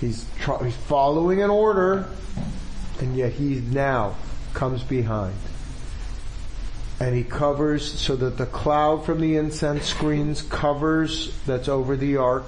He's, 0.00 0.26
tr- 0.40 0.64
he's 0.64 0.74
following 0.74 1.42
an 1.42 1.50
order, 1.50 2.08
and 2.98 3.16
yet 3.16 3.32
he 3.32 3.60
now 3.60 4.16
comes 4.54 4.82
behind 4.82 5.34
and 7.00 7.14
he 7.14 7.22
covers 7.22 8.00
so 8.00 8.16
that 8.16 8.38
the 8.38 8.46
cloud 8.46 9.04
from 9.04 9.20
the 9.20 9.36
incense 9.36 9.86
screens 9.86 10.42
covers 10.42 11.36
that's 11.46 11.68
over 11.68 11.96
the 11.96 12.16
ark 12.16 12.44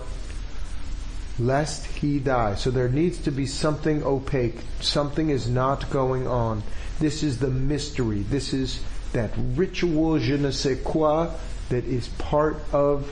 lest 1.38 1.86
he 1.86 2.18
die. 2.18 2.54
So 2.54 2.70
there 2.70 2.88
needs 2.88 3.18
to 3.18 3.30
be 3.30 3.46
something 3.46 4.02
opaque. 4.02 4.56
Something 4.80 5.30
is 5.30 5.48
not 5.48 5.88
going 5.90 6.26
on. 6.26 6.62
This 6.98 7.22
is 7.22 7.38
the 7.38 7.48
mystery. 7.48 8.20
This 8.20 8.52
is 8.52 8.82
that 9.12 9.30
ritual 9.54 10.18
je 10.18 10.36
ne 10.36 10.50
sais 10.50 10.78
quoi 10.84 11.28
that 11.68 11.84
is 11.84 12.08
part 12.08 12.56
of 12.72 13.10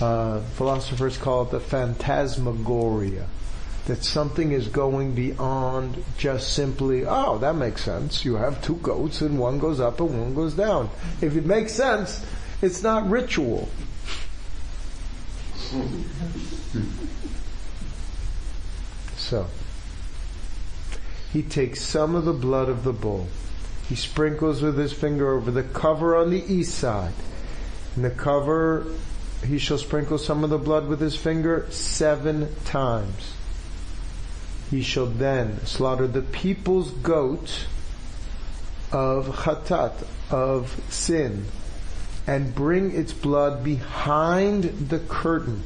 uh, 0.00 0.40
philosophers 0.54 1.18
call 1.18 1.42
it 1.42 1.50
the 1.50 1.60
phantasmagoria 1.60 3.26
that 3.88 4.04
something 4.04 4.52
is 4.52 4.68
going 4.68 5.14
beyond 5.14 6.04
just 6.18 6.52
simply, 6.52 7.06
oh, 7.06 7.38
that 7.38 7.54
makes 7.54 7.82
sense. 7.82 8.22
You 8.22 8.36
have 8.36 8.62
two 8.62 8.76
goats 8.76 9.22
and 9.22 9.38
one 9.38 9.58
goes 9.58 9.80
up 9.80 9.98
and 10.00 10.20
one 10.20 10.34
goes 10.34 10.52
down. 10.52 10.90
If 11.22 11.36
it 11.36 11.46
makes 11.46 11.72
sense, 11.72 12.24
it's 12.60 12.82
not 12.82 13.08
ritual. 13.08 13.66
So, 19.16 19.46
he 21.32 21.42
takes 21.42 21.80
some 21.80 22.14
of 22.14 22.26
the 22.26 22.34
blood 22.34 22.68
of 22.68 22.84
the 22.84 22.92
bull. 22.92 23.26
He 23.88 23.94
sprinkles 23.94 24.60
with 24.60 24.76
his 24.76 24.92
finger 24.92 25.32
over 25.32 25.50
the 25.50 25.62
cover 25.62 26.14
on 26.14 26.28
the 26.28 26.44
east 26.44 26.74
side. 26.74 27.14
And 27.96 28.04
the 28.04 28.10
cover, 28.10 28.84
he 29.46 29.56
shall 29.56 29.78
sprinkle 29.78 30.18
some 30.18 30.44
of 30.44 30.50
the 30.50 30.58
blood 30.58 30.88
with 30.88 31.00
his 31.00 31.16
finger 31.16 31.66
seven 31.70 32.54
times 32.66 33.32
he 34.70 34.82
shall 34.82 35.06
then 35.06 35.64
slaughter 35.64 36.06
the 36.06 36.22
people's 36.22 36.90
goat 36.90 37.66
of 38.92 39.28
chatat, 39.28 40.06
of 40.30 40.80
sin, 40.90 41.46
and 42.26 42.54
bring 42.54 42.94
its 42.94 43.12
blood 43.12 43.64
behind 43.64 44.64
the 44.64 44.98
curtain. 44.98 45.62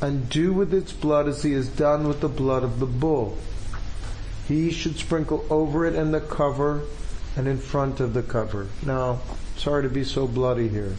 and 0.00 0.30
do 0.30 0.52
with 0.52 0.72
its 0.72 0.92
blood 0.92 1.26
as 1.26 1.42
he 1.42 1.52
has 1.52 1.68
done 1.68 2.06
with 2.06 2.20
the 2.20 2.28
blood 2.28 2.62
of 2.62 2.78
the 2.78 2.86
bull. 2.86 3.36
He 4.46 4.70
should 4.70 4.96
sprinkle 4.96 5.44
over 5.50 5.86
it 5.86 5.94
and 5.96 6.14
the 6.14 6.20
cover 6.20 6.82
and 7.36 7.48
in 7.48 7.58
front 7.58 7.98
of 7.98 8.14
the 8.14 8.22
cover. 8.22 8.68
Now, 8.86 9.18
sorry 9.56 9.82
to 9.82 9.88
be 9.88 10.04
so 10.04 10.28
bloody 10.28 10.68
here, 10.68 10.94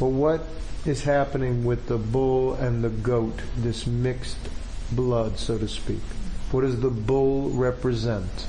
but 0.00 0.06
what 0.06 0.44
is 0.84 1.04
happening 1.04 1.64
with 1.64 1.86
the 1.86 1.96
bull 1.96 2.54
and 2.54 2.82
the 2.82 2.90
goat, 2.90 3.38
this 3.56 3.86
mixed 3.86 4.36
blood, 4.94 5.38
so 5.38 5.58
to 5.58 5.68
speak? 5.68 6.00
What 6.50 6.62
does 6.62 6.80
the 6.80 6.90
bull 6.90 7.50
represent? 7.50 8.46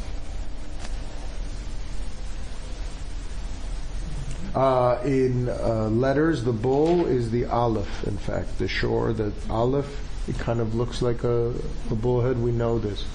Uh, 4.54 5.02
in 5.04 5.50
uh, 5.50 5.90
letters, 5.90 6.44
the 6.44 6.54
bull 6.54 7.06
is 7.06 7.30
the 7.32 7.46
aleph. 7.46 8.08
In 8.08 8.18
fact, 8.18 8.58
the 8.58 8.70
shore, 8.70 9.12
the 9.12 9.34
aleph, 9.50 10.00
it 10.30 10.40
kind 10.40 10.62
of 10.62 10.76
looks 10.76 11.02
like 11.02 11.26
a, 11.26 11.54
a 11.92 11.96
bullhead. 11.96 12.38
We 12.42 12.52
know 12.52 12.80
this, 12.80 13.06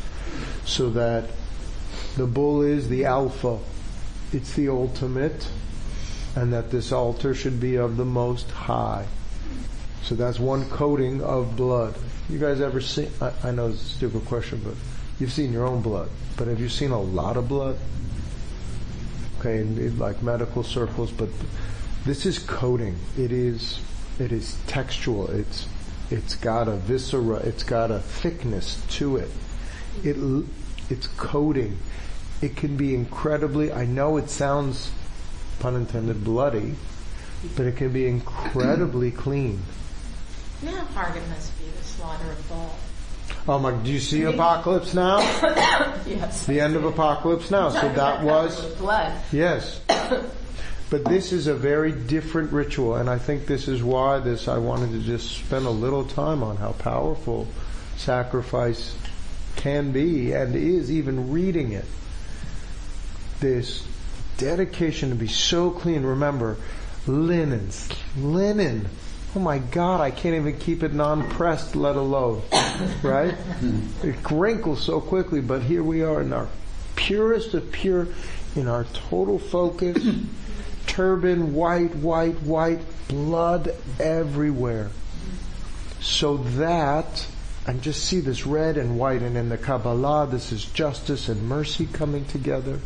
so 0.66 0.90
that 0.90 1.30
the 2.16 2.26
bull 2.26 2.60
is 2.60 2.90
the 2.90 3.06
alpha. 3.06 3.58
It's 4.32 4.52
the 4.54 4.68
ultimate, 4.68 5.48
and 6.36 6.52
that 6.52 6.70
this 6.70 6.92
altar 6.92 7.34
should 7.34 7.58
be 7.58 7.76
of 7.76 7.96
the 7.96 8.04
most 8.04 8.50
high. 8.50 9.06
So 10.02 10.14
that's 10.14 10.38
one 10.38 10.68
coating 10.68 11.22
of 11.22 11.56
blood. 11.56 11.94
You 12.28 12.38
guys 12.38 12.60
ever 12.60 12.80
seen? 12.80 13.10
I, 13.20 13.32
I 13.44 13.50
know 13.50 13.68
it's 13.68 13.82
a 13.82 13.84
stupid 13.84 14.24
question, 14.26 14.60
but 14.64 14.74
you've 15.18 15.32
seen 15.32 15.52
your 15.52 15.66
own 15.66 15.82
blood. 15.82 16.08
But 16.36 16.48
have 16.48 16.60
you 16.60 16.68
seen 16.68 16.90
a 16.90 17.00
lot 17.00 17.36
of 17.36 17.48
blood? 17.48 17.76
okay, 19.40 19.60
in, 19.60 19.98
like 19.98 20.22
medical 20.22 20.62
circles, 20.62 21.10
but 21.10 21.28
this 22.04 22.26
is 22.26 22.38
coating. 22.38 22.96
It 23.18 23.32
is, 23.32 23.80
it 24.18 24.32
is 24.32 24.56
textual. 24.66 25.30
It's, 25.30 25.66
it's 26.10 26.34
got 26.36 26.68
a 26.68 26.76
viscera. 26.76 27.36
It's 27.36 27.62
got 27.62 27.90
a 27.90 27.98
thickness 28.00 28.84
to 28.98 29.16
it. 29.16 29.30
It, 30.04 30.16
it's 30.90 31.06
coating. 31.06 31.78
It 32.42 32.56
can 32.56 32.76
be 32.76 32.94
incredibly. 32.94 33.72
I 33.72 33.86
know 33.86 34.16
it 34.18 34.30
sounds, 34.30 34.90
pun 35.58 35.74
intended, 35.74 36.22
bloody, 36.22 36.74
but 37.56 37.66
it 37.66 37.76
can 37.76 37.92
be 37.92 38.06
incredibly 38.06 39.10
clean. 39.10 39.62
You 40.62 40.70
know 40.70 40.76
how 40.76 41.04
hard 41.04 41.16
it 41.16 41.26
must 41.28 41.52
slaughter 42.00 42.32
a 42.32 42.52
bull. 42.52 42.74
Oh 43.46 43.58
my! 43.58 43.72
Do 43.72 43.92
you 43.92 44.00
see 44.00 44.22
Apocalypse 44.22 44.94
Now? 44.94 45.18
Yes. 46.06 46.46
The 46.46 46.58
end 46.58 46.74
of 46.74 46.84
Apocalypse 46.84 47.50
Now. 47.50 47.68
So 47.68 47.88
that 47.92 48.24
was 48.24 48.64
blood. 48.76 49.12
Yes. 49.32 49.80
But 50.90 51.04
this 51.04 51.30
is 51.30 51.46
a 51.46 51.54
very 51.54 51.92
different 51.92 52.50
ritual, 52.50 52.96
and 52.96 53.08
I 53.08 53.16
think 53.16 53.46
this 53.46 53.68
is 53.68 53.80
why 53.80 54.18
this 54.18 54.48
I 54.48 54.58
wanted 54.58 54.90
to 54.90 54.98
just 54.98 55.36
spend 55.36 55.64
a 55.66 55.70
little 55.70 56.04
time 56.04 56.42
on 56.42 56.56
how 56.56 56.72
powerful 56.72 57.46
sacrifice 57.96 58.96
can 59.54 59.92
be 59.92 60.32
and 60.32 60.56
is 60.56 60.90
even 60.90 61.30
reading 61.30 61.70
it. 61.70 61.84
This 63.38 63.86
dedication 64.36 65.10
to 65.10 65.14
be 65.14 65.28
so 65.28 65.70
clean. 65.70 66.02
Remember, 66.02 66.56
linens, 67.06 67.88
linen. 68.18 68.88
Oh 69.36 69.38
my 69.38 69.58
God, 69.58 70.00
I 70.00 70.10
can't 70.10 70.34
even 70.34 70.58
keep 70.58 70.82
it 70.82 70.92
non-pressed, 70.92 71.76
let 71.76 71.94
alone, 71.94 72.42
right? 73.00 73.34
It 74.02 74.16
wrinkles 74.28 74.82
so 74.82 75.00
quickly, 75.00 75.40
but 75.40 75.62
here 75.62 75.84
we 75.84 76.02
are 76.02 76.20
in 76.20 76.32
our 76.32 76.48
purest 76.96 77.54
of 77.54 77.70
pure, 77.70 78.08
in 78.56 78.66
our 78.66 78.84
total 78.92 79.38
focus, 79.38 80.04
turban, 80.88 81.54
white, 81.54 81.94
white, 81.94 82.42
white, 82.42 82.80
blood 83.06 83.72
everywhere. 84.00 84.90
So 86.00 86.38
that, 86.38 87.24
and 87.68 87.82
just 87.82 88.04
see 88.04 88.18
this 88.18 88.46
red 88.46 88.76
and 88.76 88.98
white, 88.98 89.22
and 89.22 89.36
in 89.36 89.48
the 89.48 89.58
Kabbalah, 89.58 90.26
this 90.26 90.50
is 90.50 90.64
justice 90.64 91.28
and 91.28 91.48
mercy 91.48 91.86
coming 91.86 92.24
together. 92.24 92.80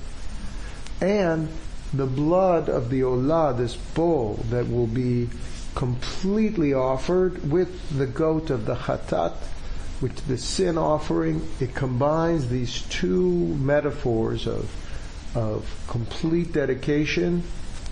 And 1.01 1.49
the 1.95 2.07
blood 2.07 2.69
of 2.69 2.91
the 2.91 3.01
Olah, 3.01 3.57
this 3.57 3.77
bull 3.77 4.45
that 4.51 4.69
will 4.69 4.87
be 4.87 5.31
completely 5.75 6.73
offered 6.73 7.51
with 7.51 7.97
the 7.99 8.07
goat 8.07 8.51
of 8.51 8.67
the 8.67 8.75
Chatat, 8.75 9.35
with 10.01 10.27
the 10.27 10.39
sin 10.39 10.79
offering, 10.79 11.47
it 11.61 11.75
combines 11.75 12.49
these 12.49 12.83
two 12.83 13.31
metaphors 13.57 14.47
of, 14.47 14.71
of 15.37 15.85
complete 15.89 16.53
dedication 16.53 17.43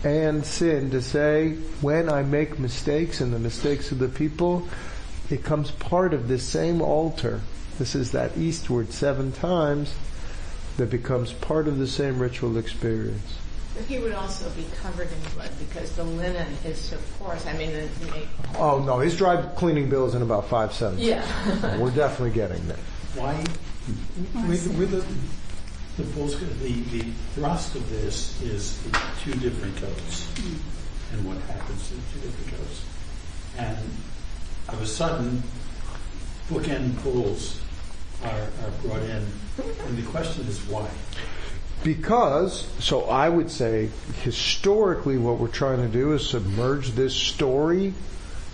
and 0.05 0.45
sin 0.45 0.91
to 0.91 1.01
say, 1.01 1.53
when 1.81 2.09
I 2.09 2.23
make 2.23 2.59
mistakes 2.59 3.21
and 3.21 3.33
the 3.33 3.39
mistakes 3.39 3.93
of 3.93 3.99
the 3.99 4.09
people, 4.09 4.67
it 5.31 5.45
comes 5.45 5.71
part 5.71 6.13
of 6.13 6.29
this 6.29 6.43
same 6.43 6.83
altar. 6.83 7.41
This 7.79 7.95
is 7.95 8.11
that 8.13 8.37
eastward 8.37 8.93
seven 8.93 9.33
times 9.33 9.95
that 10.77 10.91
becomes 10.91 11.33
part 11.33 11.69
of 11.69 11.79
the 11.79 11.87
same 11.87 12.19
ritual 12.19 12.59
experience. 12.59 13.39
But 13.75 13.85
he 13.85 13.99
would 13.99 14.13
also 14.13 14.51
be 14.51 14.67
covered 14.83 15.09
in 15.11 15.35
blood 15.35 15.51
because 15.59 15.97
the 15.97 16.05
linen 16.05 16.47
is 16.65 16.79
so 16.79 16.99
coarse. 17.19 17.47
I 17.47 17.55
mean, 17.55 17.71
it, 17.71 17.91
it, 18.15 18.29
Oh 18.57 18.79
no, 18.81 18.99
his 18.99 19.17
dry 19.17 19.41
cleaning 19.57 19.89
bill 19.89 20.07
is 20.07 20.15
in 20.15 20.23
about 20.23 20.49
five 20.49 20.73
cents. 20.75 21.01
yeah. 21.01 21.25
We're 21.79 21.91
definitely 21.91 22.33
getting 22.33 22.67
there. 22.69 22.77
Why, 23.15 23.35
with, 24.47 24.77
with 24.79 24.91
the, 24.91 26.03
the 26.03 26.09
bulls, 26.11 26.39
the, 26.39 26.47
the 26.47 27.03
thrust 27.35 27.75
of 27.75 27.89
this 27.91 28.41
is 28.43 28.81
the 28.83 29.01
two 29.23 29.33
different 29.35 29.81
goats 29.81 30.29
and 31.13 31.25
what 31.27 31.37
happens 31.43 31.89
to 31.89 31.95
the 31.95 32.01
two 32.13 32.21
different 32.21 32.51
goats. 32.59 32.85
And 33.59 33.79
of 34.69 34.81
a 34.81 34.87
sudden, 34.87 35.43
bookend 36.49 37.03
bulls 37.03 37.61
are, 38.25 38.31
are 38.31 38.71
brought 38.83 39.03
in, 39.03 39.27
and 39.87 39.99
the 39.99 40.11
question 40.11 40.47
is 40.47 40.61
why? 40.67 40.89
Because, 41.85 42.69
so 42.79 43.05
I 43.05 43.29
would 43.29 43.51
say, 43.51 43.91
historically 44.23 45.19
what 45.19 45.39
we're 45.39 45.49
trying 45.49 45.79
to 45.79 45.89
do 45.89 46.13
is 46.13 46.29
submerge 46.29 46.91
this 46.91 47.15
story 47.15 47.93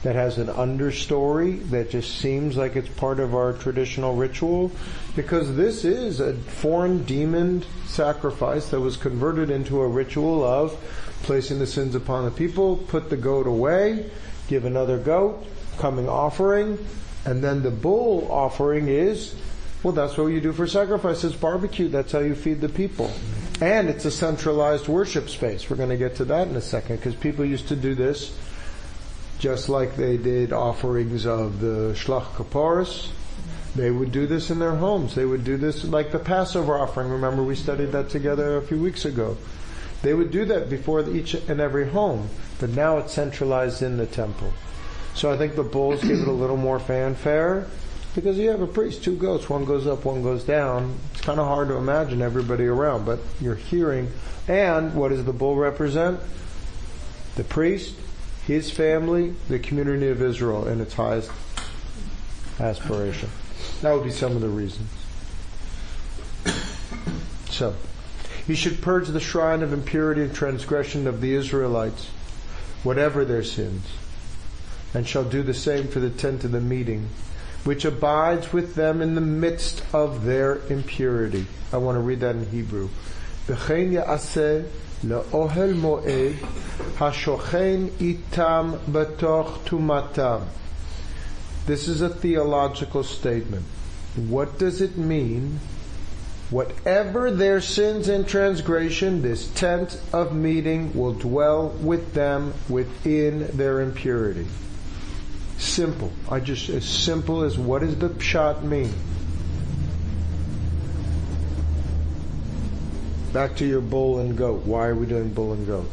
that 0.02 0.14
has 0.14 0.38
an 0.38 0.46
understory 0.46 1.68
that 1.70 1.90
just 1.90 2.18
seems 2.18 2.56
like 2.56 2.76
it's 2.76 2.88
part 2.88 3.20
of 3.20 3.34
our 3.34 3.52
traditional 3.52 4.14
ritual. 4.14 4.70
Because 5.16 5.56
this 5.56 5.84
is 5.84 6.20
a 6.20 6.34
foreign 6.34 7.02
demon 7.02 7.64
sacrifice 7.86 8.68
that 8.70 8.80
was 8.80 8.96
converted 8.96 9.50
into 9.50 9.80
a 9.80 9.88
ritual 9.88 10.44
of 10.44 10.76
placing 11.24 11.58
the 11.58 11.66
sins 11.66 11.94
upon 11.94 12.24
the 12.24 12.30
people, 12.30 12.76
put 12.76 13.10
the 13.10 13.16
goat 13.16 13.46
away, 13.46 14.08
give 14.46 14.64
another 14.64 14.98
goat, 14.98 15.44
coming 15.78 16.08
offering, 16.08 16.78
and 17.24 17.42
then 17.42 17.62
the 17.62 17.70
bull 17.70 18.30
offering 18.30 18.88
is 18.88 19.34
well, 19.82 19.92
that's 19.92 20.16
what 20.16 20.26
you 20.26 20.40
do 20.40 20.52
for 20.52 20.66
sacrifices, 20.66 21.34
barbecue. 21.34 21.88
That's 21.88 22.12
how 22.12 22.18
you 22.18 22.34
feed 22.34 22.60
the 22.60 22.68
people. 22.68 23.12
And 23.60 23.88
it's 23.88 24.04
a 24.04 24.10
centralized 24.10 24.88
worship 24.88 25.28
space. 25.28 25.70
We're 25.70 25.76
going 25.76 25.90
to 25.90 25.96
get 25.96 26.16
to 26.16 26.24
that 26.26 26.48
in 26.48 26.56
a 26.56 26.60
second 26.60 26.96
because 26.96 27.14
people 27.14 27.44
used 27.44 27.68
to 27.68 27.76
do 27.76 27.94
this 27.94 28.36
just 29.38 29.68
like 29.68 29.96
they 29.96 30.16
did 30.16 30.52
offerings 30.52 31.26
of 31.26 31.60
the 31.60 31.92
Shlach 31.94 32.26
Kaparis. 32.34 33.10
They 33.76 33.90
would 33.90 34.10
do 34.10 34.26
this 34.26 34.50
in 34.50 34.58
their 34.58 34.74
homes. 34.74 35.14
They 35.14 35.24
would 35.24 35.44
do 35.44 35.56
this 35.56 35.84
like 35.84 36.10
the 36.10 36.18
Passover 36.18 36.76
offering. 36.76 37.08
Remember 37.08 37.44
we 37.44 37.54
studied 37.54 37.92
that 37.92 38.10
together 38.10 38.56
a 38.56 38.62
few 38.62 38.80
weeks 38.82 39.04
ago. 39.04 39.36
They 40.02 40.14
would 40.14 40.32
do 40.32 40.44
that 40.46 40.70
before 40.70 41.08
each 41.08 41.34
and 41.34 41.60
every 41.60 41.88
home, 41.88 42.28
but 42.58 42.70
now 42.70 42.98
it's 42.98 43.12
centralized 43.12 43.82
in 43.82 43.96
the 43.96 44.06
temple. 44.06 44.52
So 45.14 45.32
I 45.32 45.36
think 45.36 45.54
the 45.54 45.64
bulls 45.64 46.00
give 46.02 46.20
it 46.20 46.28
a 46.28 46.32
little 46.32 46.56
more 46.56 46.78
fanfare 46.78 47.66
because 48.14 48.38
you 48.38 48.50
have 48.50 48.60
a 48.60 48.66
priest, 48.66 49.04
two 49.04 49.16
goats, 49.16 49.48
one 49.48 49.64
goes 49.64 49.86
up, 49.86 50.04
one 50.04 50.22
goes 50.22 50.44
down. 50.44 50.98
It's 51.12 51.20
kind 51.20 51.38
of 51.38 51.46
hard 51.46 51.68
to 51.68 51.76
imagine 51.76 52.22
everybody 52.22 52.66
around, 52.66 53.04
but 53.04 53.20
you're 53.40 53.54
hearing. 53.54 54.10
And 54.46 54.94
what 54.94 55.10
does 55.10 55.24
the 55.24 55.32
bull 55.32 55.56
represent? 55.56 56.20
The 57.36 57.44
priest, 57.44 57.94
his 58.46 58.70
family, 58.70 59.34
the 59.48 59.58
community 59.58 60.08
of 60.08 60.22
Israel 60.22 60.66
in 60.66 60.80
its 60.80 60.94
highest 60.94 61.30
aspiration. 62.58 63.28
That 63.82 63.92
would 63.92 64.04
be 64.04 64.10
some 64.10 64.32
of 64.32 64.40
the 64.40 64.48
reasons. 64.48 64.90
So, 67.50 67.74
he 68.46 68.54
should 68.54 68.80
purge 68.80 69.08
the 69.08 69.20
shrine 69.20 69.62
of 69.62 69.72
impurity 69.72 70.22
and 70.22 70.32
transgression 70.32 71.06
of 71.06 71.20
the 71.20 71.34
Israelites, 71.34 72.06
whatever 72.82 73.24
their 73.24 73.42
sins, 73.42 73.84
and 74.94 75.06
shall 75.06 75.24
do 75.24 75.42
the 75.42 75.52
same 75.52 75.88
for 75.88 75.98
the 75.98 76.08
tent 76.08 76.44
of 76.44 76.52
the 76.52 76.60
meeting, 76.60 77.08
which 77.67 77.85
abides 77.85 78.51
with 78.51 78.75
them 78.75 79.01
in 79.01 79.15
the 79.15 79.21
midst 79.21 79.83
of 79.93 80.25
their 80.25 80.55
impurity. 80.69 81.45
I 81.71 81.77
want 81.77 81.95
to 81.95 82.01
read 82.01 82.19
that 82.19 82.35
in 82.35 82.45
Hebrew. 82.47 82.89
וכן 83.47 83.91
יעשה 83.91 84.61
לאוהל 85.03 85.73
מועד 85.73 86.33
השוכן 86.99 87.81
איתם 87.99 88.71
בתוך 88.91 89.59
טומאתם. 89.63 90.39
This 91.65 91.87
is 91.87 92.01
a 92.01 92.09
theological 92.09 93.03
statement. 93.03 93.65
What 94.15 94.59
does 94.59 94.81
it 94.81 94.97
mean? 94.97 95.59
Whatever 96.49 97.31
their 97.31 97.61
sins 97.61 98.07
and 98.09 98.27
transgression, 98.27 99.21
this 99.21 99.47
tent 99.55 99.99
of 100.11 100.35
meeting 100.35 100.93
will 100.93 101.13
dwell 101.13 101.69
with 101.81 102.13
them 102.13 102.53
within 102.69 103.47
their 103.57 103.81
impurity. 103.81 104.45
Simple. 105.58 106.12
I 106.30 106.40
just, 106.40 106.68
as 106.68 106.88
simple 106.88 107.42
as 107.42 107.58
what 107.58 107.80
does 107.80 107.98
the 107.98 108.08
pshat 108.08 108.62
mean? 108.62 108.92
Back 113.32 113.56
to 113.56 113.66
your 113.66 113.80
bull 113.80 114.20
and 114.20 114.38
goat. 114.38 114.64
Why 114.64 114.86
are 114.86 114.94
we 114.94 115.06
doing 115.06 115.30
bull 115.34 115.52
and 115.52 115.66
goat? 115.66 115.90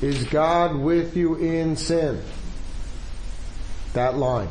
Is 0.00 0.24
God 0.24 0.74
with 0.74 1.16
you 1.16 1.36
in 1.36 1.76
sin? 1.76 2.20
That 3.92 4.16
line. 4.16 4.48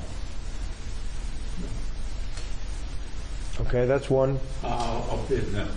Okay, 3.59 3.85
that's 3.85 4.09
one. 4.09 4.39
I'll, 4.63 5.05
I'll 5.09 5.25
bid 5.27 5.51
no. 5.51 5.67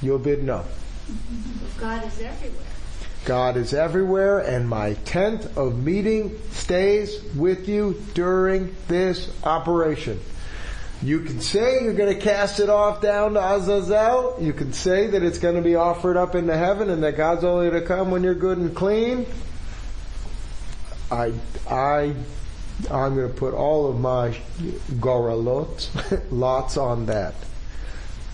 You'll 0.00 0.18
bid 0.18 0.44
no. 0.44 0.64
God 1.78 2.06
is 2.06 2.20
everywhere. 2.20 2.64
God 3.24 3.56
is 3.56 3.74
everywhere 3.74 4.38
and 4.38 4.68
my 4.68 4.94
tent 4.94 5.46
of 5.56 5.82
meeting 5.82 6.38
stays 6.50 7.22
with 7.34 7.68
you 7.68 8.02
during 8.14 8.74
this 8.88 9.30
operation. 9.44 10.20
You 11.02 11.20
can 11.20 11.40
say 11.40 11.82
you're 11.84 11.94
going 11.94 12.12
to 12.12 12.20
cast 12.20 12.58
it 12.58 12.68
off 12.68 13.00
down 13.00 13.34
to 13.34 13.40
Azazel. 13.40 14.36
You 14.40 14.52
can 14.52 14.72
say 14.72 15.06
that 15.08 15.22
it's 15.22 15.38
going 15.38 15.54
to 15.54 15.62
be 15.62 15.76
offered 15.76 16.16
up 16.16 16.34
into 16.34 16.56
heaven 16.56 16.90
and 16.90 17.04
that 17.04 17.16
God's 17.16 17.44
only 17.44 17.70
to 17.70 17.80
come 17.82 18.10
when 18.10 18.24
you're 18.24 18.34
good 18.34 18.58
and 18.58 18.74
clean. 18.74 19.26
I, 21.10 21.32
I, 21.70 22.14
I'm 22.90 23.14
going 23.14 23.28
to 23.28 23.34
put 23.34 23.54
all 23.54 23.88
of 23.88 24.00
my 24.00 24.36
goralot, 24.94 26.22
lots 26.30 26.76
on 26.76 27.06
that. 27.06 27.34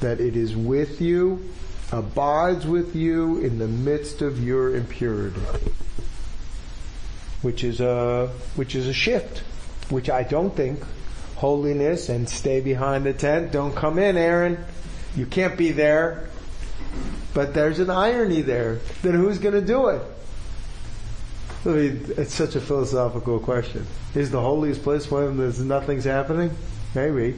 That 0.00 0.20
it 0.20 0.34
is 0.34 0.56
with 0.56 1.00
you, 1.00 1.50
abides 1.92 2.66
with 2.66 2.96
you 2.96 3.38
in 3.38 3.58
the 3.58 3.68
midst 3.68 4.22
of 4.22 4.42
your 4.42 4.74
impurity. 4.74 5.40
Which 7.42 7.62
is 7.62 7.80
a, 7.80 8.28
which 8.56 8.74
is 8.74 8.86
a 8.86 8.92
shift. 8.92 9.38
Which 9.90 10.08
I 10.08 10.22
don't 10.22 10.54
think 10.54 10.82
holiness 11.36 12.08
and 12.08 12.28
stay 12.28 12.60
behind 12.60 13.04
the 13.04 13.12
tent. 13.12 13.52
Don't 13.52 13.74
come 13.74 13.98
in, 13.98 14.16
Aaron. 14.16 14.64
You 15.14 15.26
can't 15.26 15.56
be 15.56 15.72
there. 15.72 16.28
But 17.34 17.52
there's 17.52 17.80
an 17.80 17.90
irony 17.90 18.42
there. 18.42 18.76
Then 19.02 19.14
who's 19.14 19.38
going 19.38 19.54
to 19.54 19.60
do 19.60 19.88
it? 19.88 20.02
I 21.66 21.68
mean, 21.68 22.14
it's 22.16 22.34
such 22.34 22.56
a 22.56 22.60
philosophical 22.60 23.40
question. 23.40 23.86
Is 24.14 24.30
the 24.30 24.40
holiest 24.40 24.82
place 24.82 25.10
when 25.10 25.36
there's 25.36 25.60
nothing's 25.60 26.04
happening? 26.04 26.50
Maybe. 26.94 27.36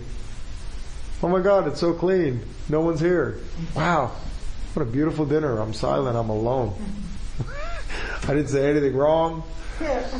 Oh 1.23 1.29
my 1.29 1.41
God, 1.41 1.67
it's 1.69 1.81
so 1.81 1.95
clean. 1.95 2.43
No 2.69 2.81
one's 2.81 3.01
here. 3.01 3.39
Wow. 3.75 4.13
What 4.77 4.83
a 4.83 4.91
beautiful 4.91 5.25
dinner. 5.25 5.59
I'm 5.59 5.73
silent. 5.73 6.19
I'm 6.19 6.29
alone. 6.29 6.75
I 8.25 8.27
didn't 8.27 8.49
say 8.49 8.69
anything 8.69 8.95
wrong. 8.95 9.43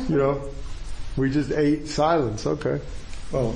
You 0.09 0.17
know, 0.17 0.49
we 1.15 1.29
just 1.29 1.51
ate 1.51 1.87
silence. 1.87 2.47
Okay. 2.47 2.81
Well, 3.31 3.55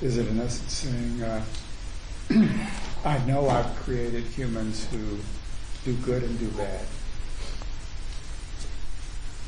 is 0.00 0.16
it 0.16 0.26
in 0.28 0.40
essence 0.40 0.72
saying, 0.72 1.22
uh, 1.22 1.44
I 3.04 3.18
know 3.26 3.46
I've 3.46 3.76
created 3.80 4.24
humans 4.24 4.86
who 4.86 5.18
do 5.84 5.94
good 6.02 6.22
and 6.22 6.38
do 6.38 6.48
bad. 6.52 6.86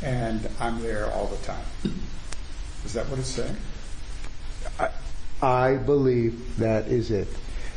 And 0.03 0.47
I'm 0.61 0.83
there 0.83 1.11
all 1.13 1.29
the 1.29 1.43
time. 1.47 1.65
Is 2.85 2.93
that 2.93 3.09
what 3.09 3.19
it's 3.19 3.29
saying? 3.29 3.57
I, 4.79 4.91
I 5.41 5.77
believe 5.77 6.59
that 6.59 6.89
is 6.89 7.11
it. 7.11 7.29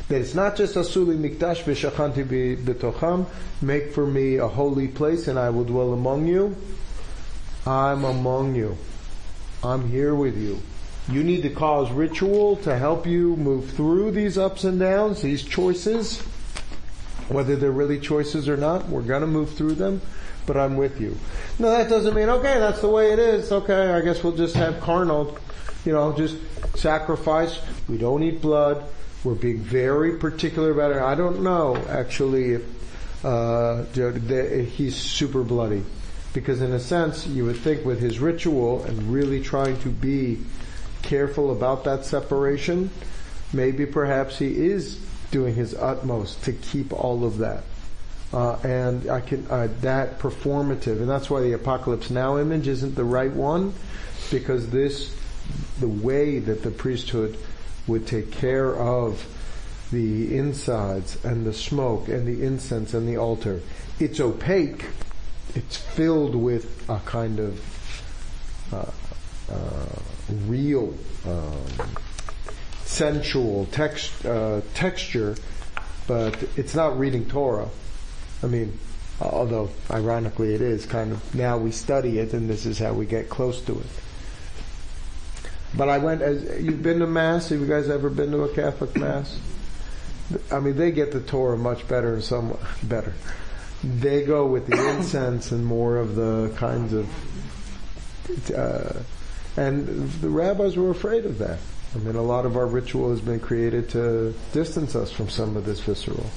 That 0.07 0.21
it's 0.21 0.33
not 0.33 0.55
just 0.55 0.75
asuli 0.75 1.17
mikdash 1.17 1.63
v'shachanti 1.63 2.57
b'tocham, 2.63 3.25
make 3.61 3.91
for 3.91 4.05
me 4.05 4.37
a 4.37 4.47
holy 4.47 4.87
place 4.87 5.27
and 5.27 5.37
I 5.37 5.49
will 5.49 5.65
dwell 5.65 5.91
among 5.91 6.27
you. 6.27 6.55
I'm 7.65 8.05
among 8.05 8.55
you. 8.55 8.77
I'm 9.63 9.89
here 9.89 10.15
with 10.15 10.37
you. 10.37 10.61
You 11.09 11.23
need 11.23 11.43
to 11.43 11.49
cause 11.49 11.91
ritual 11.91 12.57
to 12.57 12.77
help 12.77 13.05
you 13.05 13.35
move 13.35 13.71
through 13.71 14.11
these 14.11 14.37
ups 14.37 14.63
and 14.63 14.79
downs, 14.79 15.21
these 15.21 15.43
choices. 15.43 16.21
Whether 17.27 17.57
they're 17.57 17.71
really 17.71 17.99
choices 17.99 18.47
or 18.47 18.55
not, 18.55 18.87
we're 18.87 19.01
gonna 19.01 19.27
move 19.27 19.51
through 19.55 19.75
them, 19.75 20.01
but 20.45 20.55
I'm 20.55 20.77
with 20.77 21.01
you. 21.01 21.17
No, 21.59 21.69
that 21.69 21.89
doesn't 21.89 22.13
mean, 22.13 22.29
okay, 22.29 22.59
that's 22.59 22.79
the 22.79 22.89
way 22.89 23.11
it 23.11 23.19
is. 23.19 23.51
Okay, 23.51 23.91
I 23.91 23.99
guess 23.99 24.23
we'll 24.23 24.37
just 24.37 24.55
have 24.55 24.79
carnal, 24.79 25.37
you 25.83 25.91
know, 25.91 26.13
just 26.13 26.37
sacrifice. 26.75 27.59
We 27.89 27.97
don't 27.97 28.23
eat 28.23 28.41
blood. 28.41 28.85
We're 29.23 29.33
being 29.33 29.59
very 29.59 30.17
particular 30.17 30.71
about 30.71 30.91
it. 30.91 30.97
I 30.97 31.15
don't 31.15 31.41
know, 31.41 31.75
actually, 31.89 32.53
if, 32.53 33.25
uh, 33.25 33.83
he's 33.85 34.95
super 34.95 35.43
bloody. 35.43 35.83
Because 36.33 36.61
in 36.61 36.71
a 36.71 36.79
sense, 36.79 37.25
you 37.25 37.45
would 37.45 37.57
think 37.57 37.83
with 37.83 37.99
his 37.99 38.19
ritual 38.19 38.83
and 38.83 39.11
really 39.11 39.41
trying 39.41 39.79
to 39.79 39.89
be 39.89 40.39
careful 41.01 41.51
about 41.51 41.83
that 41.85 42.05
separation, 42.05 42.91
maybe 43.53 43.85
perhaps 43.85 44.37
he 44.37 44.67
is 44.67 44.99
doing 45.31 45.55
his 45.55 45.73
utmost 45.73 46.43
to 46.43 46.53
keep 46.53 46.93
all 46.93 47.25
of 47.25 47.39
that. 47.39 47.63
Uh, 48.33 48.57
and 48.63 49.09
I 49.09 49.21
can 49.21 49.47
uh, 49.49 49.69
that 49.81 50.19
performative, 50.19 50.99
and 50.99 51.09
that's 51.09 51.29
why 51.29 51.41
the 51.41 51.53
apocalypse 51.53 52.09
now 52.09 52.37
image 52.37 52.67
isn't 52.67 52.95
the 52.95 53.05
right 53.05 53.31
one, 53.31 53.73
because 54.29 54.69
this, 54.69 55.15
the 55.79 55.87
way 55.87 56.39
that 56.39 56.61
the 56.61 56.71
priesthood 56.71 57.37
would 57.87 58.05
take 58.05 58.31
care 58.31 58.75
of 58.75 59.25
the 59.91 60.37
insides 60.37 61.23
and 61.23 61.45
the 61.45 61.53
smoke 61.53 62.07
and 62.09 62.27
the 62.27 62.45
incense 62.45 62.93
and 62.93 63.07
the 63.07 63.17
altar, 63.17 63.61
it's 63.99 64.19
opaque. 64.19 64.85
It's 65.55 65.77
filled 65.77 66.35
with 66.35 66.87
a 66.89 66.99
kind 66.99 67.39
of 67.39 68.73
uh, 68.73 68.91
uh 69.51 70.01
real, 70.45 70.93
um, 71.25 71.63
sensual 72.83 73.65
text, 73.71 74.25
uh, 74.25 74.61
texture, 74.73 75.35
but 76.05 76.37
it's 76.57 76.75
not 76.75 76.99
reading 76.99 77.27
Torah. 77.29 77.69
I 78.43 78.47
mean, 78.47 78.77
although 79.21 79.69
ironically 79.89 80.53
it 80.53 80.61
is 80.61 80.85
kind 80.85 81.11
of 81.11 81.35
now 81.35 81.57
we 81.57 81.71
study 81.71 82.19
it 82.19 82.33
and 82.33 82.49
this 82.49 82.65
is 82.65 82.77
how 82.77 82.93
we 82.93 83.05
get 83.05 83.29
close 83.29 83.61
to 83.61 83.79
it. 83.79 83.85
But 85.77 85.89
I 85.89 85.99
went 85.99 86.21
as 86.23 86.63
you've 86.63 86.81
been 86.81 86.99
to 86.99 87.07
mass. 87.07 87.49
Have 87.49 87.59
you 87.59 87.67
guys 87.67 87.87
ever 87.89 88.09
been 88.09 88.31
to 88.31 88.43
a 88.43 88.53
Catholic 88.53 88.95
mass? 88.95 89.39
I 90.51 90.59
mean, 90.59 90.75
they 90.75 90.91
get 90.91 91.11
the 91.11 91.21
Torah 91.21 91.57
much 91.57 91.87
better 91.87 92.15
and 92.15 92.23
some 92.23 92.57
better. 92.83 93.13
They 93.83 94.23
go 94.23 94.47
with 94.47 94.65
the 94.67 94.89
incense 94.95 95.51
and 95.51 95.63
more 95.65 95.97
of 95.97 96.15
the 96.15 96.51
kinds 96.57 96.93
of 96.93 97.07
uh, 98.53 98.93
and 99.55 100.11
the 100.11 100.29
rabbis 100.29 100.75
were 100.75 100.91
afraid 100.91 101.25
of 101.25 101.37
that. 101.37 101.59
I 101.95 101.99
mean, 101.99 102.15
a 102.15 102.21
lot 102.21 102.45
of 102.45 102.57
our 102.57 102.67
ritual 102.67 103.11
has 103.11 103.21
been 103.21 103.39
created 103.39 103.89
to 103.91 104.33
distance 104.53 104.95
us 104.95 105.11
from 105.11 105.29
some 105.29 105.55
of 105.55 105.65
this 105.65 105.79
visceral 105.79 106.29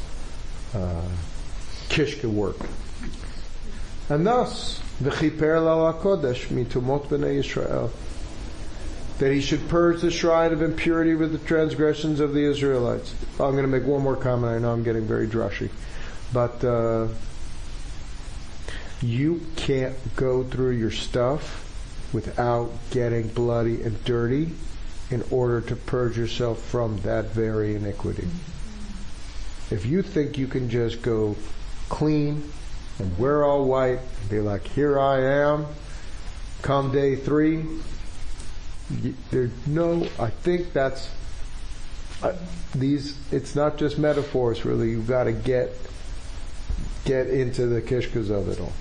uh, 0.75 1.09
kishka 1.89 2.29
work. 2.29 2.57
And 4.09 4.27
thus, 4.27 4.81
v'chiper 5.03 5.65
lal 5.65 5.93
kodesh 5.95 6.47
mitumot 6.49 7.09
b'nei 7.09 7.41
Yisrael, 7.41 7.91
that 9.21 9.31
he 9.31 9.41
should 9.43 9.69
purge 9.69 10.01
the 10.01 10.11
shrine 10.11 10.51
of 10.51 10.63
impurity 10.63 11.15
with 11.15 11.31
the 11.31 11.39
transgressions 11.47 12.21
of 12.21 12.33
the 12.33 12.43
Israelites. 12.43 13.15
I'm 13.33 13.53
going 13.53 13.65
to 13.65 13.69
make 13.69 13.85
one 13.85 14.03
more 14.03 14.17
comment. 14.17 14.55
I 14.55 14.59
know 14.59 14.73
I'm 14.73 14.83
getting 14.83 15.07
very 15.07 15.29
drushy, 15.29 15.69
but 16.33 16.65
uh, 16.65 17.09
you 19.03 19.43
can't 19.57 19.95
go 20.17 20.43
through 20.43 20.71
your 20.71 20.91
stuff 20.91 21.67
without 22.15 22.71
getting 22.93 23.29
bloody 23.29 23.83
and 23.83 24.03
dirty 24.05 24.53
in 25.11 25.23
order 25.31 25.61
to 25.61 25.77
purge 25.77 26.17
yourself 26.17 26.63
from 26.63 26.97
that 27.03 27.27
very 27.27 27.75
iniquity. 27.77 28.27
If 29.71 29.85
you 29.85 30.01
think 30.01 30.39
you 30.39 30.47
can 30.47 30.71
just 30.71 31.03
go 31.03 31.37
clean 31.91 32.51
and 32.99 33.19
wear 33.19 33.45
all 33.45 33.67
white 33.67 33.99
and 33.99 34.31
be 34.31 34.41
like, 34.41 34.67
here 34.69 34.99
I 34.99 35.21
am, 35.21 35.67
come 36.63 36.91
day 36.91 37.17
three, 37.17 37.67
there's 39.31 39.53
no, 39.67 40.07
I 40.19 40.31
think 40.31 40.73
that's, 40.73 41.11
uh, 42.23 42.35
these, 42.75 43.17
it's 43.33 43.55
not 43.55 43.77
just 43.77 43.99
metaphors 43.99 44.65
really, 44.65 44.91
you've 44.91 45.09
got 45.09 45.25
to 45.25 45.33
get, 45.33 45.71
get 47.05 47.29
into 47.29 47.67
the 47.67 47.81
kishkas 47.81 48.31
of 48.31 48.49
it 48.49 48.61
all. 48.61 48.73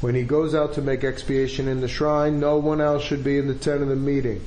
When 0.00 0.14
he 0.14 0.22
goes 0.22 0.54
out 0.54 0.74
to 0.74 0.82
make 0.82 1.04
expiation 1.04 1.68
in 1.68 1.80
the 1.80 1.88
shrine, 1.88 2.40
no 2.40 2.56
one 2.56 2.80
else 2.80 3.02
should 3.02 3.22
be 3.22 3.38
in 3.38 3.46
the 3.46 3.54
tent 3.54 3.82
of 3.82 3.88
the 3.88 3.96
meeting 3.96 4.40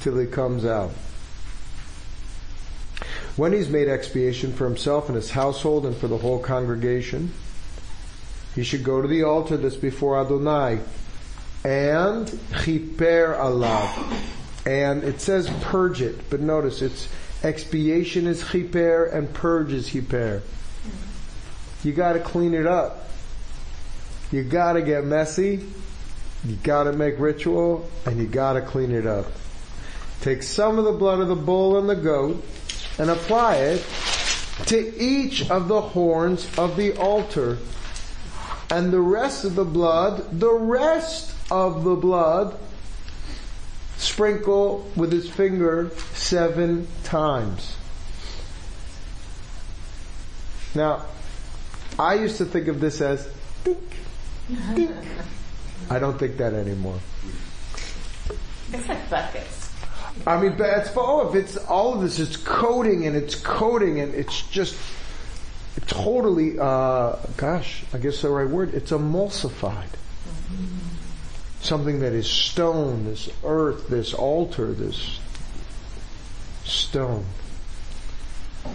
till 0.00 0.18
he 0.18 0.26
comes 0.26 0.64
out. 0.64 0.90
When 3.36 3.52
he's 3.52 3.68
made 3.68 3.88
expiation 3.88 4.52
for 4.52 4.64
himself 4.64 5.08
and 5.08 5.16
his 5.16 5.30
household 5.30 5.86
and 5.86 5.96
for 5.96 6.08
the 6.08 6.18
whole 6.18 6.38
congregation, 6.38 7.32
he 8.54 8.62
should 8.62 8.84
go 8.84 9.00
to 9.00 9.08
the 9.08 9.22
altar 9.22 9.56
that's 9.56 9.76
before 9.76 10.20
Adonai 10.20 10.80
and 11.64 12.26
chiper 12.26 13.36
alav. 13.38 13.88
And 14.66 15.04
it 15.04 15.20
says 15.20 15.50
purge 15.62 16.02
it, 16.02 16.30
but 16.30 16.40
notice 16.40 16.82
it's 16.82 17.08
expiation 17.42 18.26
is 18.26 18.42
chiper 18.42 19.12
and 19.12 19.32
purge 19.32 19.72
is 19.72 19.90
chiper. 19.90 20.42
You 21.82 21.92
gotta 21.92 22.20
clean 22.20 22.54
it 22.54 22.66
up. 22.66 23.08
You 24.30 24.44
gotta 24.44 24.82
get 24.82 25.04
messy 25.04 25.66
You 26.44 26.56
gotta 26.62 26.92
make 26.92 27.18
ritual 27.18 27.88
and 28.06 28.18
you 28.18 28.26
gotta 28.26 28.62
clean 28.62 28.92
it 28.92 29.06
up. 29.06 29.26
Take 30.22 30.42
some 30.42 30.78
of 30.78 30.84
the 30.84 30.92
blood 30.92 31.20
of 31.20 31.28
the 31.28 31.34
bull 31.36 31.78
and 31.78 31.88
the 31.88 31.96
goat 31.96 32.42
and 32.98 33.10
apply 33.10 33.56
it 33.56 33.86
to 34.66 35.02
each 35.02 35.50
of 35.50 35.68
the 35.68 35.80
horns 35.80 36.46
of 36.58 36.76
the 36.76 36.96
altar. 36.96 37.58
And 38.70 38.92
the 38.92 39.00
rest 39.00 39.44
of 39.44 39.54
the 39.54 39.64
blood, 39.64 40.38
the 40.38 40.52
rest 40.52 41.29
of 41.50 41.84
the 41.84 41.94
blood, 41.94 42.58
sprinkle 43.96 44.90
with 44.96 45.12
his 45.12 45.28
finger 45.28 45.90
seven 46.14 46.86
times. 47.04 47.76
Now, 50.74 51.04
I 51.98 52.14
used 52.14 52.38
to 52.38 52.44
think 52.44 52.68
of 52.68 52.80
this 52.80 53.00
as 53.00 53.28
dink, 53.64 53.78
dink. 54.74 54.96
I 55.90 55.98
don't 55.98 56.18
think 56.18 56.36
that 56.36 56.54
anymore. 56.54 57.00
It's 58.72 58.88
like 58.88 59.10
buckets. 59.10 59.72
I 60.26 60.40
mean, 60.40 60.56
but 60.56 60.78
it's 60.78 60.96
all 60.96 61.20
of 61.20 61.34
it's 61.34 61.56
all 61.56 61.94
of 61.94 62.02
this. 62.02 62.18
It's 62.18 62.36
coating 62.36 63.06
and 63.06 63.16
it's 63.16 63.34
coating 63.34 64.00
and 64.00 64.14
it's 64.14 64.42
just 64.48 64.76
totally. 65.86 66.58
Uh, 66.58 67.16
gosh, 67.36 67.82
I 67.92 67.98
guess 67.98 68.22
the 68.22 68.30
right 68.30 68.48
word. 68.48 68.74
It's 68.74 68.92
emulsified. 68.92 69.88
Something 71.62 72.00
that 72.00 72.12
is 72.12 72.28
stone, 72.28 73.04
this 73.04 73.28
earth, 73.44 73.88
this 73.88 74.14
altar, 74.14 74.72
this 74.72 75.20
stone. 76.64 77.24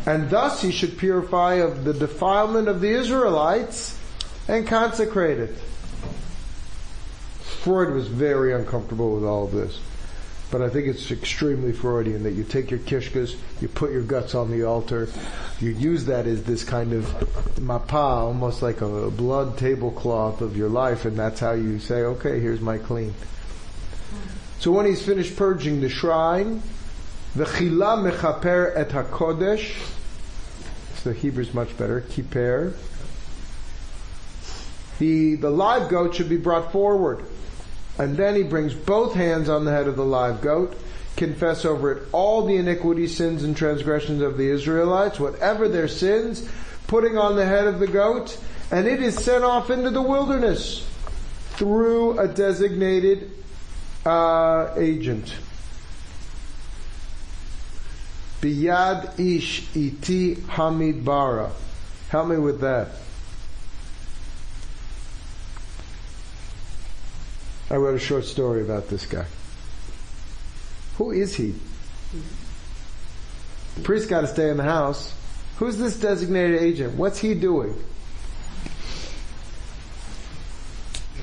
And 0.06 0.30
thus 0.30 0.62
he 0.62 0.72
should 0.72 0.98
purify 0.98 1.56
of 1.56 1.84
the 1.84 1.94
defilement 1.94 2.68
of 2.68 2.82
the 2.82 2.90
Israelites 2.90 4.00
and 4.48 4.68
consecrate 4.68 5.40
it. 5.40 5.56
Freud 7.42 7.92
was 7.94 8.08
very 8.08 8.54
uncomfortable 8.54 9.16
with 9.16 9.24
all 9.24 9.46
of 9.46 9.52
this. 9.52 9.80
But 10.52 10.62
I 10.62 10.70
think 10.70 10.88
it's 10.88 11.12
extremely 11.12 11.74
Freudian 11.74 12.24
that 12.24 12.32
you 12.32 12.44
take 12.44 12.70
your 12.70 12.80
kishkas, 12.80 13.36
you 13.62 13.68
put 13.68 13.92
your 13.92 14.04
guts 14.04 14.36
on 14.36 14.52
the 14.52 14.64
altar, 14.64 15.10
you 15.60 15.72
use 15.72 16.06
that 16.06 16.28
as 16.28 16.44
this 16.44 16.64
kind 16.64 16.94
of 16.94 17.06
mapa, 17.60 17.96
almost 17.96 18.62
like 18.62 18.82
a 18.82 19.10
blood 19.10 19.58
tablecloth 19.58 20.42
of 20.42 20.56
your 20.56 20.70
life, 20.70 21.06
and 21.06 21.18
that's 21.18 21.40
how 21.40 21.54
you 21.54 21.80
say, 21.80 22.04
okay, 22.04 22.40
here's 22.40 22.62
my 22.62 22.78
clean. 22.78 23.14
So 24.60 24.72
when 24.72 24.86
he's 24.86 25.04
finished 25.04 25.36
purging 25.36 25.82
the 25.82 25.90
shrine, 25.90 26.62
the 27.36 27.46
chila 27.46 28.10
mechaper 28.10 28.72
et 28.76 28.90
hakodesh, 28.90 29.76
so 30.96 31.12
the 31.12 31.16
Hebrew's 31.16 31.54
much 31.54 31.76
better, 31.78 32.02
kiper, 32.02 32.74
the, 35.00 35.36
the 35.36 35.50
live 35.50 35.90
goat 35.90 36.16
should 36.16 36.30
be 36.30 36.38
brought 36.38 36.72
forward. 36.72 37.26
And 37.98 38.18
then 38.18 38.36
he 38.36 38.44
brings 38.44 38.74
both 38.74 39.14
hands 39.14 39.48
on 39.50 39.66
the 39.66 39.72
head 39.72 39.88
of 39.88 39.96
the 39.96 40.06
live 40.06 40.42
goat, 40.42 40.78
confess 41.16 41.64
over 41.64 41.92
it 41.94 42.04
all 42.12 42.46
the 42.46 42.58
iniquity, 42.58 43.08
sins, 43.08 43.44
and 43.44 43.56
transgressions 43.56 44.22
of 44.22 44.38
the 44.38 44.50
Israelites, 44.50 45.20
whatever 45.20 45.70
their 45.70 45.88
sins, 45.88 46.50
putting 46.88 47.18
on 47.18 47.36
the 47.36 47.46
head 47.46 47.68
of 47.68 47.80
the 47.80 47.88
goat, 47.88 48.38
and 48.72 48.88
it 48.88 49.02
is 49.02 49.16
sent 49.24 49.44
off 49.44 49.70
into 49.70 49.90
the 49.90 50.02
wilderness 50.02 50.86
through 51.52 52.20
a 52.20 52.28
designated 52.28 53.32
uh, 54.06 54.74
agent. 54.76 55.34
Biyad 58.42 59.18
ish 59.18 59.76
iti 59.76 60.36
hamid 60.36 61.06
bara. 61.06 61.52
Help 62.10 62.28
me 62.28 62.38
with 62.38 62.60
that. 62.60 62.90
I 67.70 67.76
wrote 67.78 67.96
a 67.96 68.00
short 68.00 68.26
story 68.26 68.62
about 68.62 68.90
this 68.90 69.06
guy. 69.06 69.26
Who 70.98 71.12
is 71.12 71.36
he? 71.36 71.56
The 73.76 73.82
priest 73.82 74.10
got 74.10 74.22
to 74.22 74.28
stay 74.28 74.50
in 74.50 74.58
the 74.58 74.64
house. 74.64 75.14
Who's 75.58 75.78
this 75.78 76.00
designated 76.00 76.62
agent? 76.62 76.96
What's 76.96 77.20
he 77.20 77.34
doing? 77.34 77.76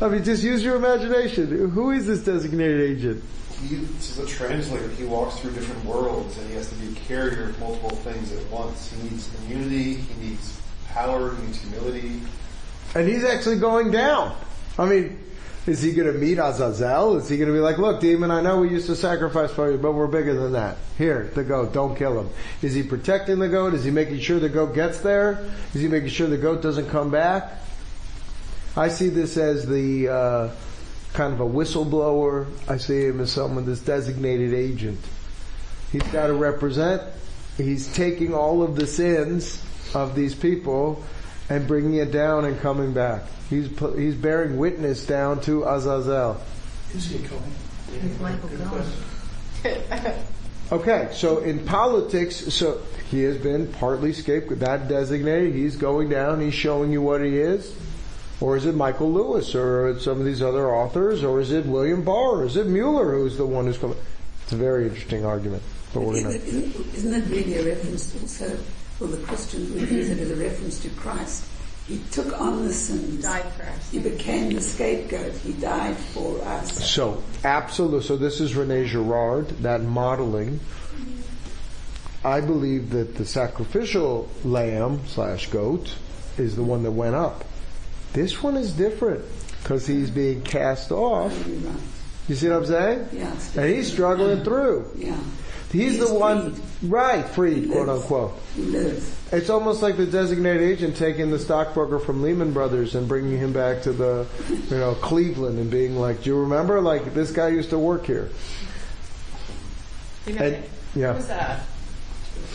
I 0.01 0.09
mean, 0.09 0.25
just 0.25 0.43
use 0.43 0.65
your 0.65 0.77
imagination. 0.77 1.71
Who 1.71 1.93
is 1.93 2.07
this 2.07 2.25
designated 2.25 2.81
agent? 2.81 3.25
He's 3.69 4.19
a 4.19 4.27
translator. 4.27 4.89
He 4.89 5.05
walks 5.05 5.39
through 5.39 5.53
different 5.53 5.85
worlds 5.85 6.37
and 6.39 6.49
he 6.49 6.57
has 6.57 6.69
to 6.71 6.75
be 6.75 6.89
a 6.89 7.01
carrier 7.03 7.51
of 7.51 7.61
multiple 7.61 7.91
things 7.91 8.33
at 8.33 8.45
once. 8.51 8.91
He 8.91 9.03
needs 9.05 9.31
immunity, 9.45 9.95
he 9.95 10.29
needs 10.29 10.61
power, 10.89 11.37
he 11.37 11.43
needs 11.47 11.61
humility. 11.61 12.21
And 12.97 13.09
he's 13.09 13.23
actually 13.23 13.59
going 13.59 13.93
down. 13.93 14.37
I 14.77 14.87
mean, 14.87 15.21
is 15.67 15.81
he 15.81 15.93
going 15.93 16.13
to 16.13 16.19
meet 16.19 16.39
Azazel? 16.39 17.17
Is 17.19 17.29
he 17.29 17.37
going 17.37 17.49
to 17.49 17.55
be 17.55 17.61
like, 17.61 17.79
look, 17.79 18.01
demon, 18.01 18.31
I 18.31 18.41
know 18.41 18.61
we 18.61 18.71
used 18.71 18.87
to 18.87 18.97
sacrifice 18.97 19.53
for 19.53 19.71
you, 19.71 19.79
but 19.79 19.93
we're 19.93 20.09
bigger 20.09 20.35
than 20.35 20.53
that. 20.53 20.77
Here, 20.99 21.31
the 21.35 21.45
goat, 21.45 21.73
don't 21.73 21.97
kill 21.97 22.19
him. 22.19 22.31
Is 22.63 22.75
he 22.75 22.83
protecting 22.83 23.39
the 23.39 23.49
goat? 23.49 23.73
Is 23.75 23.85
he 23.85 23.93
making 23.93 24.19
sure 24.19 24.41
the 24.41 24.49
goat 24.49 24.75
gets 24.75 24.99
there? 25.01 25.49
Is 25.73 25.81
he 25.81 25.89
making 25.89 26.09
sure 26.09 26.27
the 26.27 26.37
goat 26.37 26.63
doesn't 26.63 26.91
come 26.91 27.11
back? 27.11 27.61
I 28.77 28.89
see 28.89 29.09
this 29.09 29.37
as 29.37 29.67
the 29.67 30.09
uh, 30.09 30.51
kind 31.13 31.33
of 31.33 31.41
a 31.41 31.47
whistleblower. 31.47 32.47
I 32.69 32.79
see 32.79 33.07
him 33.07 33.21
as 33.21 33.31
someone 33.31 33.65
that's 33.65 33.81
designated 33.81 34.55
agent. 34.55 34.99
He's 35.93 36.03
got 36.05 36.27
to 36.29 36.35
represent. 36.35 37.03
He's 37.57 37.93
taking 37.95 38.35
all 38.35 38.63
of 38.63 38.77
the 38.77 38.87
sins 38.87 39.63
of 39.95 40.15
these 40.15 40.35
people 40.35 41.05
and 41.53 41.67
bringing 41.69 41.95
it 41.95 42.11
down 42.11 42.45
and 42.47 42.59
coming 42.61 42.93
back. 42.93 43.23
He's 43.51 43.69
he's 43.95 44.15
bearing 44.15 44.57
witness 44.57 45.07
down 45.07 45.41
to 45.43 45.65
Azazel. 45.65 46.41
Is 46.95 47.07
he 47.07 47.19
going? 47.19 47.43
Is 48.03 48.21
Michael 48.21 48.49
going? 48.49 48.85
Okay, 50.73 51.11
so 51.13 51.41
in 51.41 51.67
politics, 51.67 52.37
so 52.55 52.81
he 53.11 53.25
has 53.25 53.37
been 53.37 53.67
partly 53.75 54.15
scapegoat, 54.15 54.61
that 54.61 54.89
designated. 54.89 55.55
He's 55.55 55.77
going 55.77 56.09
down. 56.09 56.41
He's 56.41 56.55
showing 56.55 56.93
you 56.93 57.03
what 57.03 57.21
he 57.23 57.37
is. 57.37 57.77
Or 58.41 58.57
is 58.57 58.65
it 58.65 58.75
Michael 58.75 59.13
Lewis 59.13 59.55
or 59.55 60.01
some 60.01 60.19
of 60.19 60.25
these 60.25 60.41
other 60.41 60.75
authors? 60.75 61.25
Or 61.25 61.41
is 61.43 61.53
it 61.53 61.67
William 61.67 62.03
Barr? 62.05 62.37
Or 62.41 62.45
is 62.47 62.57
it 62.57 62.67
Mueller 62.69 63.13
who's 63.13 63.37
the 63.37 63.45
one 63.45 63.67
who's 63.67 63.77
coming? 63.77 63.99
It's 64.45 64.53
a 64.53 64.57
very 64.57 64.85
interesting 64.85 65.27
argument. 65.27 65.63
But 65.93 66.05
we're 66.05 66.15
Isn't, 66.15 66.25
gonna, 66.25 66.37
it- 66.37 66.45
isn't, 66.49 66.95
isn't 66.95 67.11
that 67.11 67.31
really 67.31 67.55
a 67.59 67.65
reference 67.75 68.15
also 68.23 68.59
for 69.03 69.17
the 69.17 69.23
Christians 69.27 69.73
would 69.73 69.91
use 69.91 70.11
it 70.11 70.19
as 70.19 70.31
a 70.31 70.37
reference 70.37 70.81
to 70.81 70.91
Christ? 70.91 71.45
He 71.89 72.01
took 72.13 72.41
on 72.41 72.65
the 72.65 72.73
sins. 72.73 73.23
Died 73.23 73.45
for 73.55 73.65
us. 73.65 73.91
He 73.91 73.99
became 73.99 74.55
the 74.55 74.61
scapegoat. 74.61 75.33
He 75.39 75.53
died 75.55 75.97
for 75.97 76.41
us. 76.43 76.89
So, 76.89 77.23
absolute. 77.43 78.05
So 78.05 78.17
this 78.17 78.41
is 78.41 78.55
Rene 78.55 78.87
Girard, 78.87 79.49
that 79.63 79.83
modeling. 79.83 80.61
I 82.25 82.41
believe 82.41 82.91
that 82.91 83.17
the 83.17 83.27
sacrificial 83.27 84.31
lamb 84.45 85.01
slash 85.09 85.51
goat 85.51 85.97
is 86.39 86.55
the 86.55 86.63
one 86.63 86.85
that 86.85 86.93
went 86.93 87.17
up. 87.17 87.45
This 88.13 88.41
one 88.43 88.57
is 88.57 88.73
different 88.73 89.25
because 89.63 89.87
he's 89.89 90.11
being 90.11 90.43
cast 90.43 90.93
off. 90.93 91.33
You're 91.49 91.57
right. 91.57 91.83
You 92.29 92.37
see 92.37 92.49
what 92.49 92.59
I'm 92.59 92.67
saying? 92.67 93.09
Yeah. 93.13 93.37
And 93.57 93.75
he's 93.75 93.93
struggling 93.93 94.45
through. 94.45 94.93
Yeah. 94.97 95.19
He's 95.73 95.99
the 95.99 96.05
He's 96.07 96.13
one, 96.13 96.61
right, 96.83 97.25
freed, 97.25 97.71
quote 97.71 97.89
unquote. 97.89 98.39
He. 98.55 98.77
It's 99.33 99.49
almost 99.49 99.81
like 99.83 99.97
the 99.97 100.05
designated 100.05 100.61
agent 100.63 100.97
taking 100.97 101.31
the 101.31 101.39
stockbroker 101.39 101.99
from 101.99 102.23
Lehman 102.23 102.53
Brothers 102.53 102.95
and 102.95 103.09
bringing 103.09 103.39
him 103.39 103.55
back 103.55 103.83
to 103.85 103.93
the, 103.93 104.27
you 104.69 104.77
know, 104.77 104.95
Cleveland 104.97 105.59
and 105.59 105.71
being 105.71 105.97
like, 105.97 106.23
do 106.23 106.31
you 106.31 106.41
remember? 106.41 106.83
Like, 106.83 107.15
this 107.15 107.31
guy 107.33 107.49
used 107.49 107.71
to 107.71 107.79
work 107.79 108.05
here. 108.05 108.29
You 110.27 110.35
know, 110.35 110.43
And- 110.45 110.65
yeah. 110.95 111.13
there 111.13 111.15
was 111.15 111.31
a, 111.31 111.61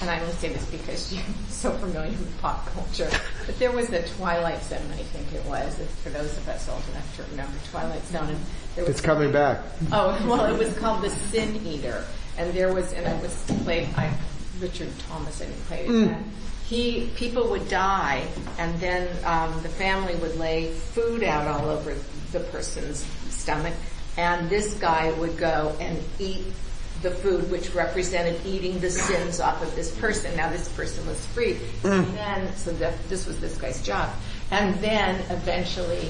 and 0.02 0.10
I 0.12 0.20
only 0.20 0.34
say 0.34 0.50
this 0.50 0.66
because 0.70 1.12
you're 1.16 1.24
so 1.50 1.72
familiar 1.72 2.12
with 2.12 2.40
pop 2.42 2.68
culture, 2.68 3.10
but 3.48 3.58
there 3.58 3.72
was 3.72 3.90
a 3.92 4.08
Twilight 4.10 4.64
Zone, 4.64 4.78
I 4.94 4.98
think 5.04 5.34
it 5.34 5.44
was, 5.50 5.80
if- 5.80 5.90
for 6.04 6.10
those 6.10 6.38
of 6.38 6.48
us 6.48 6.70
old 6.70 6.84
enough 6.92 7.16
to 7.18 7.24
remember 7.32 7.58
Twilight 7.72 8.06
Zone. 8.06 8.30
And 8.30 8.40
there 8.76 8.86
was 8.86 8.92
It's 8.92 9.02
coming 9.02 9.32
back. 9.32 9.62
Oh, 9.92 10.10
well, 10.30 10.46
it 10.54 10.58
was 10.60 10.78
called 10.78 11.02
The 11.04 11.10
Sin 11.10 11.56
Eater. 11.66 12.06
And 12.38 12.54
there 12.54 12.74
was, 12.74 12.94
and 12.94 13.06
it 13.06 13.22
was 13.22 13.36
played 13.64 13.94
by 13.96 14.12
Richard 14.60 14.90
Thomas, 15.10 15.42
I 15.42 15.46
think 15.46 15.66
played 15.68 15.90
it. 15.90 16.10
And 16.10 16.32
He, 16.68 17.10
people 17.16 17.48
would 17.50 17.70
die, 17.70 18.28
and 18.60 18.80
then 18.80 19.08
um, 19.26 19.54
the 19.64 19.70
family 19.70 20.16
would 20.16 20.38
lay 20.38 20.72
food 20.72 21.24
out 21.24 21.48
all 21.48 21.70
over 21.70 21.96
the 22.34 22.40
person's 22.42 23.06
stomach, 23.30 23.74
and 24.18 24.50
this 24.50 24.74
guy 24.76 25.12
would 25.14 25.38
go 25.38 25.76
and 25.80 25.98
eat 26.20 26.44
the 27.02 27.12
food, 27.12 27.50
which 27.50 27.74
represented 27.74 28.42
eating 28.46 28.80
the 28.80 28.90
sins 28.90 29.40
off 29.40 29.62
of 29.62 29.74
this 29.76 29.96
person. 29.98 30.36
Now 30.36 30.50
this 30.52 30.68
person 30.70 31.06
was 31.08 31.24
freed, 31.28 31.58
and 31.84 32.06
then 32.18 32.56
so 32.56 32.72
that, 32.74 33.08
this 33.08 33.26
was 33.28 33.40
this 33.40 33.56
guy's 33.58 33.82
job, 33.82 34.10
and 34.52 34.76
then 34.76 35.22
eventually 35.30 36.10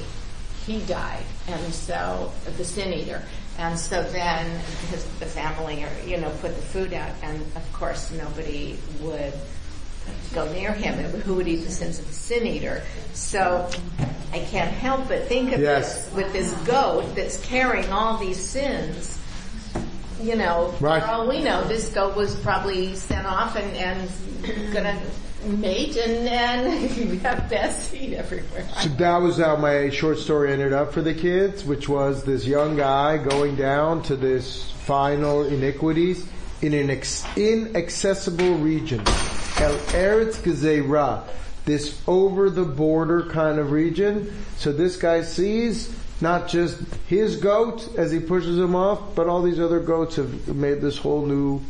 he 0.65 0.80
died, 0.82 1.23
and 1.47 1.73
so 1.73 2.32
the 2.57 2.65
sin 2.65 2.93
eater, 2.93 3.21
and 3.58 3.78
so 3.80 4.03
then 4.03 4.45
his, 4.89 5.03
the 5.20 5.26
family, 5.26 5.84
or 5.84 5.89
you 6.05 6.18
know, 6.18 6.30
put 6.41 6.55
the 6.55 6.62
food 6.62 6.93
out, 6.93 7.12
and 7.24 7.41
of 7.55 7.74
course 7.74 8.12
nobody 8.12 8.78
would 9.01 9.34
go 10.34 10.51
near 10.53 10.72
him, 10.74 10.95
who 11.22 11.36
would 11.36 11.47
eat 11.47 11.58
the 11.66 11.72
sins 11.72 11.99
of 11.99 12.08
the 12.08 12.14
sin 12.14 12.45
eater. 12.47 12.82
So 13.14 13.70
I 14.32 14.39
can't 14.39 14.72
help 14.72 15.08
but 15.10 15.24
think 15.28 15.51
of 15.53 15.60
Yes. 15.60 16.05
this 16.05 16.14
with 16.16 16.34
this 16.34 16.53
goat 16.66 17.16
that's 17.16 17.43
carrying 17.45 17.91
all 17.91 18.18
these 18.18 18.39
sins. 18.39 19.18
You 20.22 20.36
know, 20.36 20.74
Right. 20.80 21.01
for 21.03 21.10
all 21.10 21.28
we 21.28 21.43
know, 21.43 21.64
this 21.68 21.89
goat 21.89 22.16
was 22.16 22.36
probably 22.38 22.95
sent 22.95 23.28
off 23.28 23.55
and, 23.55 23.76
and 23.78 24.74
gonna 24.74 24.99
mate 25.45 25.95
and, 25.97 26.27
and 26.27 26.97
we 27.11 27.17
have 27.19 27.49
bad 27.49 27.73
seed 27.73 28.13
everywhere. 28.13 28.67
So 28.81 28.89
that 28.89 29.17
was 29.17 29.38
how 29.38 29.55
my 29.55 29.89
short 29.89 30.17
story 30.17 30.51
ended 30.51 30.73
up 30.73 30.93
for 30.93 31.01
the 31.01 31.13
kids, 31.13 31.63
which 31.63 31.88
was 31.88 32.23
this 32.23 32.45
young 32.45 32.75
guy 32.75 33.17
going 33.17 33.55
down 33.55 34.03
to 34.03 34.15
this 34.15 34.71
final 34.71 35.43
iniquities 35.43 36.27
in 36.61 36.73
an 36.73 36.89
ex- 36.89 37.25
inaccessible 37.38 38.55
region. 38.55 38.99
El 39.59 39.77
Eretz 39.93 40.41
Gezerah, 40.41 41.23
this 41.65 42.01
over 42.07 42.49
the 42.49 42.63
border 42.63 43.23
kind 43.29 43.59
of 43.59 43.71
region. 43.71 44.33
So 44.57 44.71
this 44.71 44.97
guy 44.97 45.21
sees 45.21 45.88
not 46.20 46.47
just 46.47 46.80
his 47.07 47.36
goat 47.36 47.88
as 47.97 48.11
he 48.11 48.20
pushes 48.20 48.57
him 48.57 48.76
off, 48.76 49.15
but 49.15 49.28
all 49.28 49.41
these 49.41 49.59
other 49.59 49.80
goats 49.80 50.15
have 50.15 50.55
made 50.55 50.82
this 50.82 50.97
whole 50.97 51.26
new, 51.26 51.61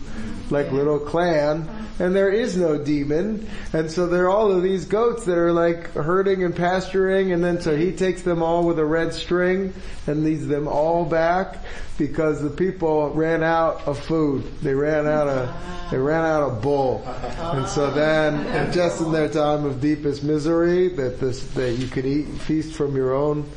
like 0.49 0.71
little 0.71 0.99
clan, 0.99 1.67
and 1.99 2.15
there 2.15 2.29
is 2.29 2.55
no 2.55 2.81
demon, 2.81 3.47
and 3.73 3.91
so 3.91 4.07
there 4.07 4.25
are 4.25 4.29
all 4.29 4.51
of 4.51 4.63
these 4.63 4.85
goats 4.85 5.25
that 5.25 5.37
are 5.37 5.51
like 5.51 5.91
herding 5.93 6.43
and 6.43 6.55
pasturing, 6.55 7.33
and 7.33 7.43
then 7.43 7.59
so 7.59 7.75
he 7.75 7.91
takes 7.91 8.21
them 8.21 8.41
all 8.41 8.63
with 8.63 8.79
a 8.79 8.85
red 8.85 9.13
string 9.13 9.73
and 10.05 10.23
leads 10.23 10.47
them 10.47 10.67
all 10.67 11.03
back 11.03 11.57
because 11.97 12.41
the 12.41 12.49
people 12.49 13.09
ran 13.09 13.43
out 13.43 13.87
of 13.87 13.99
food. 13.99 14.43
They 14.61 14.75
ran 14.75 15.07
out 15.07 15.27
of, 15.27 15.91
they 15.91 15.97
ran 15.97 16.23
out 16.23 16.43
of 16.43 16.61
bull, 16.61 17.03
and 17.05 17.67
so 17.67 17.91
then 17.91 18.71
just 18.71 19.01
in 19.01 19.11
their 19.11 19.27
time 19.27 19.65
of 19.65 19.81
deepest 19.81 20.23
misery, 20.23 20.87
that 20.89 21.19
this 21.19 21.43
that 21.55 21.73
you 21.73 21.87
could 21.87 22.05
eat 22.05 22.27
feast 22.27 22.73
from 22.75 22.95
your 22.95 23.13
own 23.13 23.49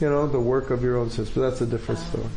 you 0.00 0.08
know, 0.08 0.26
the 0.26 0.40
work 0.40 0.70
of 0.70 0.82
your 0.82 0.96
own 0.96 1.10
sins. 1.10 1.30
But 1.30 1.42
that's 1.42 1.60
a 1.60 1.66
different 1.66 2.00
uh. 2.00 2.04
story. 2.04 2.28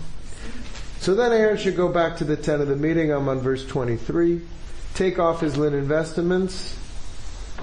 So 0.99 1.15
then 1.15 1.33
Aaron 1.33 1.57
should 1.57 1.75
go 1.75 1.89
back 1.89 2.17
to 2.17 2.23
the 2.23 2.37
tent 2.37 2.61
of 2.61 2.67
the 2.67 2.75
meeting. 2.75 3.11
I'm 3.11 3.27
on 3.27 3.39
verse 3.39 3.65
23. 3.65 4.41
Take 4.93 5.19
off 5.19 5.41
his 5.41 5.57
linen 5.57 5.85
vestments 5.85 6.77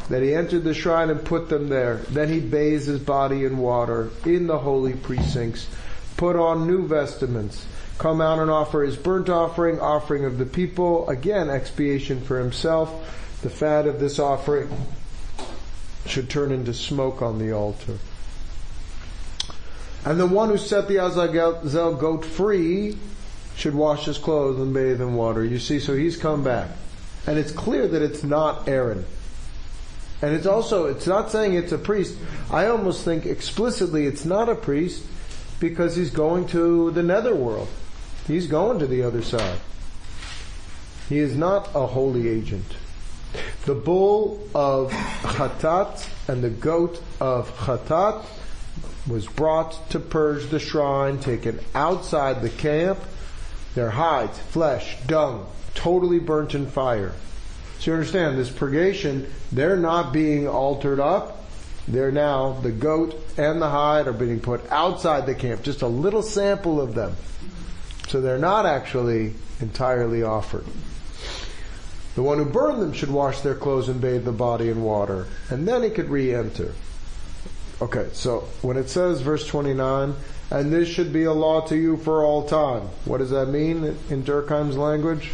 that 0.08 0.22
he 0.22 0.34
entered 0.34 0.64
the 0.64 0.74
shrine 0.74 1.08
and 1.08 1.24
put 1.24 1.48
them 1.48 1.68
there. 1.68 1.96
Then 2.10 2.28
he 2.28 2.40
bathes 2.40 2.86
his 2.86 3.00
body 3.00 3.44
in 3.44 3.58
water 3.58 4.10
in 4.26 4.46
the 4.46 4.58
holy 4.58 4.94
precincts. 4.94 5.68
Put 6.16 6.36
on 6.36 6.66
new 6.66 6.86
vestments. 6.86 7.64
Come 7.96 8.20
out 8.20 8.38
and 8.38 8.50
offer 8.50 8.82
his 8.82 8.96
burnt 8.96 9.28
offering, 9.28 9.78
offering 9.80 10.24
of 10.24 10.36
the 10.36 10.46
people. 10.46 11.08
Again, 11.08 11.48
expiation 11.48 12.20
for 12.20 12.38
himself. 12.38 13.38
The 13.42 13.50
fat 13.50 13.86
of 13.86 14.00
this 14.00 14.18
offering 14.18 14.68
should 16.06 16.28
turn 16.28 16.50
into 16.50 16.74
smoke 16.74 17.22
on 17.22 17.38
the 17.38 17.52
altar. 17.52 17.98
And 20.04 20.18
the 20.18 20.26
one 20.26 20.48
who 20.48 20.56
set 20.56 20.88
the 20.88 20.96
Azazel 20.96 21.94
goat 21.94 22.24
free 22.24 22.96
should 23.56 23.74
wash 23.74 24.06
his 24.06 24.18
clothes 24.18 24.58
and 24.58 24.72
bathe 24.72 25.00
in 25.00 25.14
water. 25.14 25.44
You 25.44 25.58
see, 25.58 25.78
so 25.78 25.94
he's 25.94 26.16
come 26.16 26.42
back. 26.42 26.70
And 27.26 27.38
it's 27.38 27.52
clear 27.52 27.86
that 27.86 28.00
it's 28.00 28.24
not 28.24 28.66
Aaron. 28.66 29.04
And 30.22 30.34
it's 30.34 30.46
also, 30.46 30.86
it's 30.86 31.06
not 31.06 31.30
saying 31.30 31.54
it's 31.54 31.72
a 31.72 31.78
priest. 31.78 32.16
I 32.50 32.66
almost 32.66 33.04
think 33.04 33.26
explicitly 33.26 34.06
it's 34.06 34.24
not 34.24 34.48
a 34.48 34.54
priest 34.54 35.04
because 35.60 35.96
he's 35.96 36.10
going 36.10 36.46
to 36.48 36.90
the 36.92 37.02
netherworld. 37.02 37.68
He's 38.26 38.46
going 38.46 38.78
to 38.78 38.86
the 38.86 39.02
other 39.02 39.22
side. 39.22 39.58
He 41.08 41.18
is 41.18 41.36
not 41.36 41.68
a 41.74 41.86
holy 41.86 42.28
agent. 42.28 42.66
The 43.64 43.74
bull 43.74 44.46
of 44.54 44.90
Chatat 44.92 46.08
and 46.28 46.42
the 46.42 46.50
goat 46.50 47.02
of 47.20 47.54
Chatat 47.58 48.24
was 49.10 49.26
brought 49.26 49.90
to 49.90 50.00
purge 50.00 50.46
the 50.46 50.58
shrine, 50.58 51.18
taken 51.18 51.60
outside 51.74 52.40
the 52.40 52.50
camp, 52.50 52.98
their 53.74 53.90
hides, 53.90 54.38
flesh, 54.38 54.96
dung, 55.06 55.46
totally 55.74 56.18
burnt 56.18 56.54
in 56.54 56.66
fire. 56.66 57.12
So 57.78 57.90
you 57.90 57.94
understand, 57.96 58.38
this 58.38 58.50
purgation, 58.50 59.30
they're 59.52 59.76
not 59.76 60.12
being 60.12 60.46
altered 60.46 61.00
up. 61.00 61.44
They're 61.88 62.12
now, 62.12 62.52
the 62.52 62.70
goat 62.70 63.14
and 63.36 63.60
the 63.60 63.68
hide 63.68 64.06
are 64.06 64.12
being 64.12 64.38
put 64.38 64.70
outside 64.70 65.26
the 65.26 65.34
camp, 65.34 65.62
just 65.62 65.82
a 65.82 65.88
little 65.88 66.22
sample 66.22 66.80
of 66.80 66.94
them. 66.94 67.16
So 68.08 68.20
they're 68.20 68.38
not 68.38 68.66
actually 68.66 69.34
entirely 69.60 70.22
offered. 70.22 70.66
The 72.14 72.22
one 72.22 72.38
who 72.38 72.44
burned 72.44 72.82
them 72.82 72.92
should 72.92 73.10
wash 73.10 73.40
their 73.40 73.54
clothes 73.54 73.88
and 73.88 74.00
bathe 74.00 74.24
the 74.24 74.32
body 74.32 74.68
in 74.68 74.82
water, 74.82 75.26
and 75.48 75.66
then 75.66 75.82
he 75.82 75.90
could 75.90 76.10
re-enter. 76.10 76.74
Okay, 77.82 78.08
so 78.12 78.40
when 78.60 78.76
it 78.76 78.90
says 78.90 79.22
verse 79.22 79.46
29, 79.46 80.14
and 80.50 80.72
this 80.72 80.88
should 80.88 81.12
be 81.12 81.24
a 81.24 81.32
law 81.32 81.62
to 81.62 81.76
you 81.76 81.96
for 81.96 82.24
all 82.24 82.46
time, 82.46 82.82
what 83.06 83.18
does 83.18 83.30
that 83.30 83.46
mean 83.46 83.84
in 84.10 84.22
Durkheim's 84.22 84.76
language? 84.76 85.30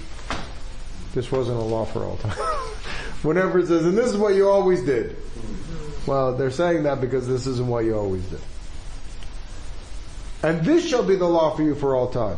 This 1.13 1.33
wasn't 1.33 1.59
a 1.59 1.63
law 1.63 1.85
for 1.85 2.05
all 2.05 2.19
time. 2.19 2.37
Whenever 3.23 3.59
it 3.59 3.67
says, 3.67 3.85
and 3.85 3.99
this 3.99 4.07
is 4.07 4.17
what 4.17 4.35
you 4.35 4.49
always 4.49 4.85
did. 4.85 5.17
Well, 6.07 6.37
they're 6.37 6.53
saying 6.53 6.85
that 6.85 7.01
because 7.01 7.27
this 7.27 7.47
isn't 7.47 7.67
what 7.67 7.85
you 7.85 7.97
always 7.97 8.25
did. 8.27 8.41
And 10.43 10.65
this 10.65 10.87
shall 10.87 11.03
be 11.03 11.17
the 11.17 11.27
law 11.27 11.57
for 11.57 11.63
you 11.63 11.75
for 11.75 11.97
all 11.97 12.09
time. 12.09 12.37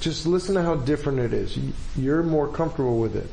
Just 0.00 0.26
listen 0.26 0.56
to 0.56 0.62
how 0.62 0.74
different 0.74 1.20
it 1.20 1.32
is. 1.32 1.56
You're 1.96 2.24
more 2.24 2.48
comfortable 2.48 2.98
with 2.98 3.14
it. 3.14 3.28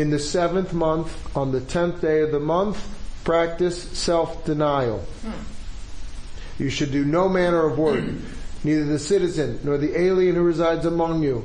In 0.00 0.10
the 0.10 0.20
seventh 0.20 0.72
month, 0.72 1.36
on 1.36 1.50
the 1.50 1.60
tenth 1.60 2.00
day 2.00 2.20
of 2.20 2.30
the 2.30 2.38
month, 2.38 2.86
practice 3.24 3.82
self-denial. 3.98 5.04
You 6.58 6.70
should 6.70 6.92
do 6.92 7.04
no 7.04 7.28
manner 7.28 7.66
of 7.66 7.78
work, 7.78 8.04
neither 8.64 8.84
the 8.84 8.98
citizen 8.98 9.60
nor 9.64 9.78
the 9.78 9.98
alien 9.98 10.36
who 10.36 10.42
resides 10.42 10.86
among 10.86 11.22
you. 11.22 11.44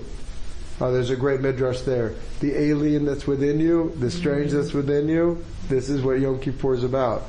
Oh, 0.79 0.91
there's 0.91 1.09
a 1.09 1.15
great 1.15 1.41
midrash 1.41 1.81
there. 1.81 2.13
The 2.39 2.55
alien 2.55 3.05
that's 3.05 3.25
within 3.25 3.59
you, 3.59 3.93
the 3.97 4.11
strange 4.11 4.51
that's 4.51 4.73
within 4.73 5.07
you, 5.07 5.43
this 5.69 5.89
is 5.89 6.03
what 6.03 6.19
Yom 6.19 6.39
Kippur 6.39 6.75
is 6.75 6.83
about. 6.83 7.23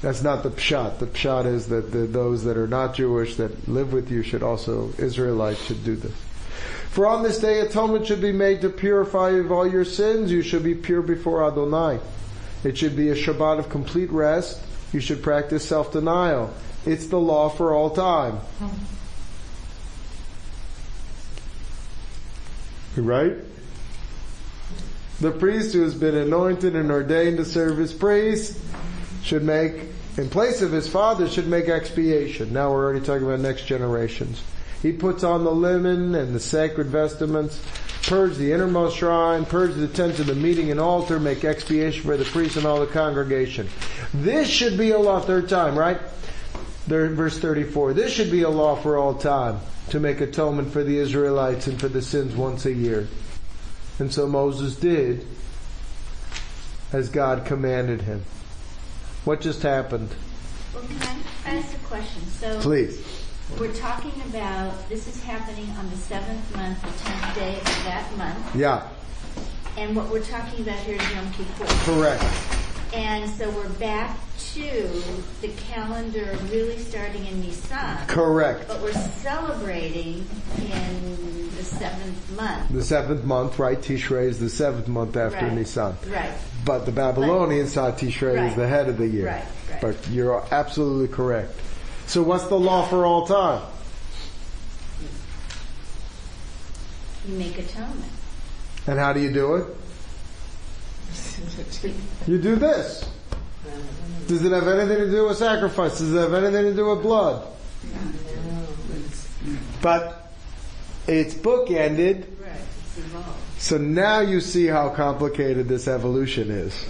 That's 0.00 0.22
not 0.22 0.42
the 0.42 0.50
pshat. 0.50 0.98
The 0.98 1.06
pshat 1.06 1.46
is 1.46 1.68
that 1.68 1.92
the, 1.92 1.98
those 1.98 2.44
that 2.44 2.56
are 2.56 2.66
not 2.66 2.94
Jewish 2.94 3.36
that 3.36 3.68
live 3.68 3.92
with 3.92 4.10
you 4.10 4.22
should 4.22 4.42
also, 4.42 4.90
Israelites 4.98 5.62
should 5.62 5.84
do 5.84 5.94
this. 5.94 6.14
For 6.90 7.06
on 7.06 7.22
this 7.22 7.38
day 7.38 7.60
atonement 7.60 8.06
should 8.06 8.20
be 8.20 8.32
made 8.32 8.62
to 8.62 8.68
purify 8.68 9.30
you 9.30 9.40
of 9.40 9.52
all 9.52 9.66
your 9.66 9.84
sins. 9.84 10.32
You 10.32 10.42
should 10.42 10.64
be 10.64 10.74
pure 10.74 11.02
before 11.02 11.46
Adonai. 11.46 12.00
It 12.64 12.78
should 12.78 12.96
be 12.96 13.10
a 13.10 13.14
Shabbat 13.14 13.58
of 13.58 13.68
complete 13.68 14.10
rest. 14.10 14.60
You 14.92 15.00
should 15.00 15.22
practice 15.22 15.66
self-denial. 15.66 16.52
It's 16.86 17.06
the 17.06 17.18
law 17.18 17.48
for 17.48 17.72
all 17.72 17.90
time. 17.90 18.38
Right? 22.96 23.36
The 25.20 25.30
priest 25.30 25.72
who 25.72 25.82
has 25.82 25.94
been 25.94 26.16
anointed 26.16 26.74
and 26.74 26.90
ordained 26.90 27.38
to 27.38 27.44
serve 27.44 27.78
as 27.78 27.92
priest 27.92 28.58
should 29.22 29.44
make, 29.44 29.74
in 30.16 30.28
place 30.28 30.62
of 30.62 30.72
his 30.72 30.88
father, 30.88 31.28
should 31.28 31.46
make 31.46 31.68
expiation. 31.68 32.52
Now 32.52 32.72
we're 32.72 32.84
already 32.84 33.04
talking 33.04 33.24
about 33.24 33.40
next 33.40 33.66
generations. 33.66 34.42
He 34.82 34.92
puts 34.92 35.22
on 35.22 35.44
the 35.44 35.52
linen 35.52 36.16
and 36.16 36.34
the 36.34 36.40
sacred 36.40 36.88
vestments, 36.88 37.62
purge 38.02 38.36
the 38.36 38.52
innermost 38.52 38.96
shrine, 38.96 39.44
purge 39.44 39.74
the 39.74 39.88
tent 39.88 40.18
of 40.18 40.26
the 40.26 40.34
meeting 40.34 40.70
and 40.70 40.80
altar, 40.80 41.20
make 41.20 41.44
expiation 41.44 42.02
for 42.02 42.16
the 42.16 42.24
priest 42.24 42.56
and 42.56 42.66
all 42.66 42.80
the 42.80 42.86
congregation. 42.86 43.68
This 44.12 44.48
should 44.48 44.76
be 44.76 44.90
a 44.90 44.98
law, 44.98 45.20
third 45.20 45.48
time, 45.48 45.78
right? 45.78 46.00
There, 46.86 47.08
verse 47.10 47.38
34. 47.38 47.92
This 47.94 48.12
should 48.12 48.30
be 48.30 48.42
a 48.42 48.50
law 48.50 48.76
for 48.76 48.98
all 48.98 49.14
time, 49.14 49.60
to 49.90 50.00
make 50.00 50.20
atonement 50.20 50.72
for 50.72 50.82
the 50.82 50.98
Israelites 50.98 51.66
and 51.66 51.78
for 51.78 51.88
the 51.88 52.02
sins 52.02 52.34
once 52.34 52.66
a 52.66 52.72
year. 52.72 53.08
And 53.98 54.12
so 54.12 54.26
Moses 54.26 54.76
did 54.76 55.26
as 56.92 57.08
God 57.08 57.46
commanded 57.46 58.02
him. 58.02 58.24
What 59.24 59.40
just 59.40 59.62
happened? 59.62 60.10
Well, 60.74 60.82
can 60.82 61.20
I 61.46 61.56
ask 61.56 61.74
a 61.74 61.78
question? 61.86 62.26
So 62.26 62.60
Please. 62.60 63.21
We're 63.58 63.72
talking 63.74 64.12
about 64.28 64.88
this 64.88 65.06
is 65.08 65.22
happening 65.22 65.68
on 65.78 65.88
the 65.90 65.96
seventh 65.96 66.56
month, 66.56 66.80
the 66.82 67.04
tenth 67.10 67.34
day 67.34 67.56
of 67.58 67.84
that 67.84 68.16
month, 68.16 68.56
Yeah, 68.56 68.88
and 69.76 69.94
what 69.96 70.08
we're 70.10 70.22
talking 70.24 70.60
about 70.62 70.78
here 70.80 70.96
is 71.00 71.10
Yom 71.12 71.30
Kippur. 71.32 71.64
correct. 71.84 72.24
And 72.94 73.30
so 73.30 73.48
we're 73.52 73.70
back 73.70 74.18
to 74.52 75.02
the 75.40 75.48
calendar 75.48 76.36
really 76.50 76.76
starting 76.76 77.24
in 77.24 77.40
Nisan, 77.40 77.96
Correct. 78.06 78.68
but 78.68 78.82
we're 78.82 78.92
celebrating 78.92 80.26
in 80.58 81.50
the 81.56 81.62
seventh 81.64 82.36
month. 82.36 82.70
The 82.70 82.84
seventh 82.84 83.24
month, 83.24 83.58
right? 83.58 83.80
Tishrei 83.80 84.24
is 84.24 84.38
the 84.38 84.50
seventh 84.50 84.88
month 84.88 85.16
after 85.16 85.46
Right. 85.46 85.54
Nisan. 85.54 85.96
Right. 86.10 86.32
But 86.66 86.84
the 86.84 86.92
Babylonians 86.92 87.72
saw 87.72 87.92
Tishrei 87.92 88.36
as 88.36 88.54
the 88.56 88.68
head 88.68 88.90
of 88.90 88.98
the 88.98 89.06
year. 89.08 89.26
Right, 89.26 89.44
right. 89.70 89.80
But 89.80 89.96
you're 90.10 90.44
absolutely 90.50 91.08
correct. 91.08 91.58
So 92.06 92.22
what's 92.22 92.44
the 92.44 92.58
law 92.58 92.86
for 92.86 93.04
all 93.06 93.26
time? 93.26 93.62
You 97.26 97.34
make 97.38 97.58
atonement. 97.58 98.12
And 98.86 98.98
how 98.98 99.12
do 99.12 99.20
you 99.20 99.32
do 99.32 99.54
it? 99.56 99.66
You 102.26 102.38
do 102.38 102.56
this. 102.56 103.08
Does 104.26 104.44
it 104.44 104.52
have 104.52 104.66
anything 104.66 104.98
to 104.98 105.10
do 105.10 105.26
with 105.28 105.36
sacrifice? 105.36 105.98
Does 105.98 106.14
it 106.14 106.18
have 106.18 106.34
anything 106.34 106.64
to 106.64 106.74
do 106.74 106.90
with 106.90 107.02
blood? 107.02 107.46
But 109.80 110.32
it's 111.06 111.34
bookended. 111.34 112.26
So 113.58 113.78
now 113.78 114.20
you 114.20 114.40
see 114.40 114.66
how 114.66 114.88
complicated 114.90 115.68
this 115.68 115.86
evolution 115.86 116.50
is. 116.50 116.86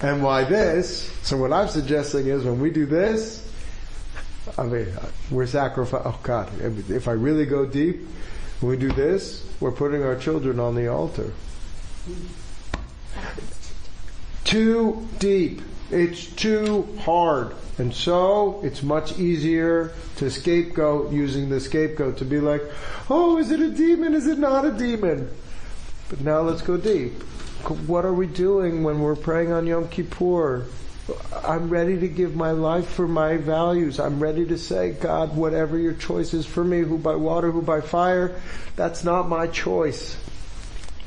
And 0.00 0.22
why 0.22 0.44
this? 0.44 1.10
So 1.22 1.36
what 1.36 1.52
I'm 1.52 1.68
suggesting 1.68 2.26
is 2.26 2.44
when 2.44 2.60
we 2.60 2.70
do 2.70 2.86
this, 2.86 3.41
I 4.58 4.64
mean, 4.64 4.88
we're 5.30 5.46
sacrificing, 5.46 6.06
oh 6.06 6.18
God, 6.22 6.50
if 6.60 7.08
I 7.08 7.12
really 7.12 7.46
go 7.46 7.64
deep, 7.64 8.06
when 8.60 8.70
we 8.70 8.76
do 8.76 8.92
this, 8.92 9.44
we're 9.60 9.72
putting 9.72 10.04
our 10.04 10.16
children 10.16 10.60
on 10.60 10.74
the 10.74 10.88
altar. 10.88 11.32
Too 14.44 15.08
deep. 15.18 15.62
It's 15.90 16.26
too 16.26 16.88
hard. 17.00 17.54
And 17.78 17.94
so 17.94 18.60
it's 18.62 18.82
much 18.82 19.18
easier 19.18 19.92
to 20.16 20.30
scapegoat 20.30 21.10
using 21.12 21.48
the 21.48 21.58
scapegoat 21.58 22.18
to 22.18 22.24
be 22.24 22.38
like, 22.38 22.62
oh, 23.08 23.38
is 23.38 23.50
it 23.50 23.60
a 23.60 23.70
demon? 23.70 24.14
Is 24.14 24.26
it 24.26 24.38
not 24.38 24.64
a 24.64 24.70
demon? 24.70 25.30
But 26.10 26.20
now 26.20 26.40
let's 26.40 26.62
go 26.62 26.76
deep. 26.76 27.22
What 27.86 28.04
are 28.04 28.12
we 28.12 28.26
doing 28.26 28.82
when 28.82 29.00
we're 29.00 29.16
praying 29.16 29.52
on 29.52 29.66
Yom 29.66 29.88
Kippur? 29.88 30.66
I'm 31.44 31.68
ready 31.68 31.98
to 31.98 32.08
give 32.08 32.36
my 32.36 32.52
life 32.52 32.88
for 32.88 33.08
my 33.08 33.36
values. 33.36 33.98
I'm 33.98 34.20
ready 34.20 34.46
to 34.46 34.58
say, 34.58 34.92
God, 34.92 35.36
whatever 35.36 35.76
your 35.76 35.94
choice 35.94 36.32
is 36.32 36.46
for 36.46 36.62
me, 36.62 36.80
who 36.80 36.98
by 36.98 37.16
water, 37.16 37.50
who 37.50 37.62
by 37.62 37.80
fire, 37.80 38.40
that's 38.76 39.02
not 39.02 39.28
my 39.28 39.48
choice. 39.48 40.16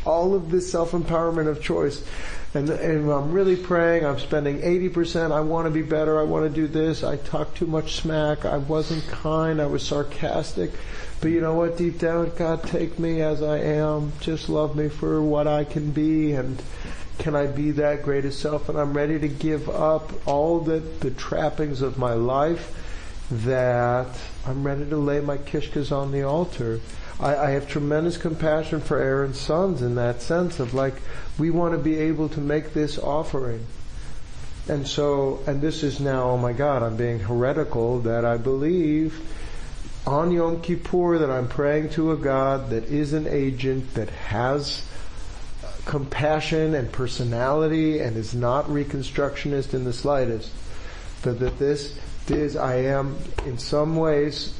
All 0.05 0.35
of 0.35 0.51
this 0.51 0.69
self-empowerment 0.69 1.47
of 1.47 1.61
choice. 1.61 2.05
And, 2.53 2.69
and 2.69 3.09
I'm 3.11 3.31
really 3.31 3.55
praying, 3.55 4.05
I'm 4.05 4.19
spending 4.19 4.61
80%, 4.61 5.31
I 5.31 5.41
want 5.41 5.65
to 5.65 5.71
be 5.71 5.81
better, 5.81 6.19
I 6.19 6.23
want 6.23 6.45
to 6.45 6.49
do 6.49 6.67
this, 6.67 7.03
I 7.03 7.17
talk 7.17 7.53
too 7.53 7.67
much 7.67 7.95
smack, 7.95 8.45
I 8.45 8.57
wasn't 8.57 9.05
kind, 9.07 9.61
I 9.61 9.65
was 9.65 9.85
sarcastic. 9.85 10.71
But 11.19 11.31
you 11.31 11.41
know 11.41 11.53
what, 11.53 11.75
deep 11.75 11.99
down, 11.99 12.31
God, 12.37 12.63
take 12.63 12.97
me 12.97 13.21
as 13.21 13.41
I 13.41 13.59
am, 13.59 14.13
just 14.21 14.47
love 14.47 14.75
me 14.75 14.87
for 14.87 15.21
what 15.21 15.47
I 15.47 15.65
can 15.65 15.91
be, 15.91 16.31
and 16.33 16.61
can 17.17 17.35
I 17.35 17.47
be 17.47 17.71
that 17.71 18.03
greatest 18.03 18.39
self? 18.39 18.69
And 18.69 18.77
I'm 18.77 18.93
ready 18.93 19.19
to 19.19 19.27
give 19.27 19.69
up 19.69 20.11
all 20.27 20.59
the, 20.59 20.79
the 20.79 21.11
trappings 21.11 21.81
of 21.81 21.97
my 21.97 22.13
life 22.13 22.81
that 23.31 24.07
I'm 24.45 24.63
ready 24.63 24.87
to 24.89 24.97
lay 24.97 25.19
my 25.19 25.37
kishkas 25.37 25.91
on 25.91 26.11
the 26.11 26.23
altar. 26.23 26.79
I, 27.19 27.35
I, 27.35 27.49
have 27.51 27.67
tremendous 27.67 28.17
compassion 28.17 28.81
for 28.81 28.97
Aaron's 28.97 29.39
sons 29.39 29.81
in 29.81 29.95
that 29.95 30.21
sense 30.21 30.59
of 30.59 30.73
like, 30.73 30.95
we 31.39 31.49
want 31.49 31.73
to 31.73 31.79
be 31.79 31.97
able 31.97 32.29
to 32.29 32.39
make 32.39 32.73
this 32.73 32.99
offering. 32.99 33.65
And 34.67 34.87
so, 34.87 35.39
and 35.47 35.61
this 35.61 35.81
is 35.83 35.99
now, 35.99 36.31
oh 36.31 36.37
my 36.37 36.53
God, 36.53 36.83
I'm 36.83 36.97
being 36.97 37.19
heretical 37.19 38.01
that 38.01 38.25
I 38.25 38.37
believe 38.37 39.19
on 40.05 40.31
Yom 40.31 40.61
Kippur 40.61 41.19
that 41.19 41.31
I'm 41.31 41.47
praying 41.47 41.89
to 41.91 42.11
a 42.11 42.17
God 42.17 42.69
that 42.69 42.85
is 42.85 43.13
an 43.13 43.27
agent, 43.27 43.93
that 43.95 44.09
has 44.09 44.87
compassion 45.85 46.73
and 46.73 46.91
personality 46.91 47.99
and 47.99 48.17
is 48.17 48.33
not 48.33 48.65
reconstructionist 48.65 49.73
in 49.73 49.83
the 49.83 49.93
slightest. 49.93 50.51
But 51.21 51.39
that 51.39 51.57
this 51.57 51.97
is, 52.27 52.55
I 52.55 52.75
am 52.75 53.17
in 53.45 53.57
some 53.57 53.95
ways 53.95 54.53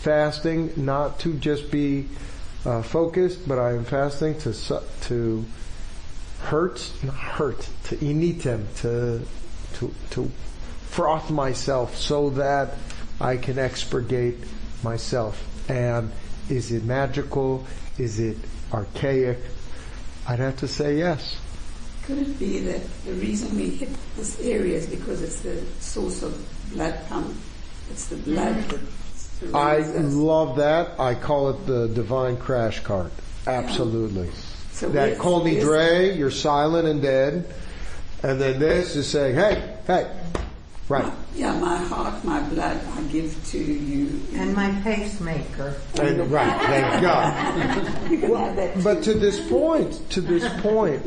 fasting 0.00 0.72
not 0.76 1.20
to 1.20 1.34
just 1.34 1.70
be 1.70 2.08
uh, 2.64 2.82
focused, 2.82 3.46
but 3.46 3.58
I 3.58 3.72
am 3.72 3.84
fasting 3.84 4.38
to 4.40 4.82
to 5.02 5.44
hurt, 6.42 6.90
not 7.02 7.14
hurt, 7.14 7.68
to 7.84 7.96
initem, 7.96 8.64
to 8.80 9.22
to 9.74 9.94
to 10.10 10.30
froth 10.88 11.30
myself 11.30 11.96
so 11.96 12.30
that 12.30 12.74
I 13.20 13.36
can 13.36 13.58
expurgate 13.58 14.38
myself. 14.82 15.46
And 15.70 16.10
is 16.48 16.72
it 16.72 16.84
magical? 16.84 17.66
Is 17.98 18.18
it 18.18 18.36
archaic? 18.72 19.38
I'd 20.26 20.38
have 20.38 20.56
to 20.58 20.68
say 20.68 20.98
yes. 20.98 21.38
Could 22.04 22.18
it 22.18 22.38
be 22.38 22.60
that 22.60 22.82
the 23.04 23.12
reason 23.14 23.56
we 23.56 23.70
hit 23.70 23.88
this 24.16 24.40
area 24.40 24.76
is 24.76 24.86
because 24.86 25.22
it's 25.22 25.40
the 25.40 25.62
source 25.80 26.22
of 26.22 26.72
blood 26.72 26.98
pump? 27.08 27.36
It's 27.90 28.06
the 28.08 28.16
blood 28.16 28.56
mm-hmm. 28.56 29.50
that 29.52 29.54
I 29.54 29.78
love 29.78 30.56
that. 30.56 30.98
I 31.00 31.14
call 31.14 31.50
it 31.50 31.66
the 31.66 31.88
divine 31.88 32.36
crash 32.36 32.80
cart. 32.80 33.12
Absolutely. 33.46 34.26
Yeah. 34.26 34.32
So 34.72 34.88
that 34.90 35.18
Kol 35.18 35.42
Nidre, 35.42 36.16
you're 36.16 36.30
silent 36.30 36.88
and 36.88 37.02
dead. 37.02 37.52
And 38.22 38.40
then 38.40 38.58
this 38.58 38.96
is 38.96 39.06
saying, 39.06 39.34
hey, 39.34 39.76
hey, 39.86 40.10
right. 40.90 41.04
My, 41.04 41.12
yeah, 41.34 41.58
my 41.58 41.76
heart, 41.76 42.22
my 42.24 42.40
blood, 42.50 42.80
I 42.94 43.02
give 43.04 43.46
to 43.48 43.58
you. 43.58 44.20
And 44.34 44.54
my 44.54 44.72
pacemaker. 44.82 45.76
And, 45.98 46.30
right, 46.30 46.60
thank 46.62 47.02
God. 47.02 48.28
well, 48.28 48.82
but 48.82 49.02
to 49.04 49.14
this 49.14 49.40
point, 49.48 50.10
to 50.10 50.20
this 50.20 50.46
point, 50.60 51.02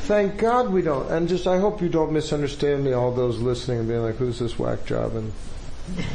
thank 0.00 0.36
God 0.36 0.70
we 0.70 0.82
don't. 0.82 1.10
And 1.10 1.28
just, 1.28 1.46
I 1.46 1.58
hope 1.58 1.80
you 1.80 1.88
don't 1.88 2.12
misunderstand 2.12 2.84
me, 2.84 2.92
all 2.92 3.12
those 3.12 3.38
listening 3.38 3.78
and 3.78 3.88
being 3.88 4.02
like, 4.02 4.16
who's 4.16 4.40
this 4.40 4.58
whack 4.58 4.84
job 4.84 5.14
and 5.14 5.32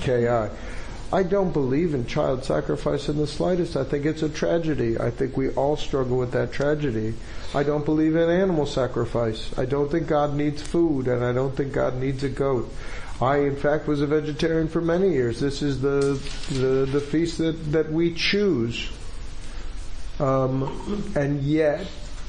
KI. 0.01 0.49
I 1.11 1.23
don't 1.23 1.53
believe 1.53 1.93
in 1.93 2.05
child 2.05 2.43
sacrifice 2.43 3.07
in 3.07 3.15
the 3.15 3.27
slightest. 3.27 3.77
I 3.77 3.85
think 3.85 4.05
it's 4.05 4.23
a 4.23 4.29
tragedy. 4.29 4.99
I 4.99 5.09
think 5.09 5.37
we 5.37 5.51
all 5.51 5.77
struggle 5.77 6.17
with 6.17 6.33
that 6.33 6.51
tragedy. 6.51 7.13
I 7.55 7.63
don't 7.63 7.85
believe 7.85 8.17
in 8.17 8.29
animal 8.29 8.65
sacrifice. 8.65 9.57
I 9.57 9.63
don't 9.65 9.89
think 9.89 10.07
God 10.07 10.33
needs 10.33 10.61
food 10.61 11.07
and 11.07 11.23
I 11.23 11.31
don't 11.31 11.55
think 11.55 11.71
God 11.71 11.95
needs 11.95 12.23
a 12.23 12.29
goat. 12.29 12.69
I, 13.19 13.37
in 13.37 13.55
fact, 13.55 13.87
was 13.87 14.01
a 14.01 14.07
vegetarian 14.07 14.67
for 14.67 14.81
many 14.81 15.09
years. 15.09 15.39
This 15.39 15.61
is 15.61 15.81
the, 15.81 16.21
the, 16.51 16.85
the 16.85 17.01
feast 17.01 17.39
that, 17.39 17.71
that 17.71 17.91
we 17.91 18.13
choose. 18.13 18.91
Um, 20.19 21.11
and 21.15 21.41
yet, 21.41 21.87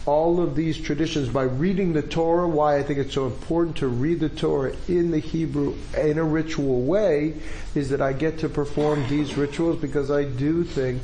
all 0.09 0.41
of 0.41 0.57
these 0.57 0.78
traditions 0.78 1.28
by 1.28 1.43
reading 1.43 1.93
the 1.93 2.01
Torah, 2.01 2.49
why 2.49 2.78
I 2.78 2.82
think 2.82 2.99
it's 2.99 3.12
so 3.12 3.26
important 3.26 3.76
to 3.78 3.89
read 3.89 4.20
the 4.20 4.30
Torah 4.30 4.74
in 4.89 5.11
the 5.11 5.18
Hebrew 5.18 5.76
in 5.95 6.16
a 6.16 6.24
ritual 6.24 6.82
way 6.82 7.34
is 7.74 7.91
that 7.91 8.01
I 8.01 8.14
get 8.14 8.39
to 8.39 8.49
perform 8.49 9.07
these 9.09 9.36
rituals 9.36 9.76
because 9.76 10.11
I 10.11 10.24
do 10.24 10.64
think 10.64 11.03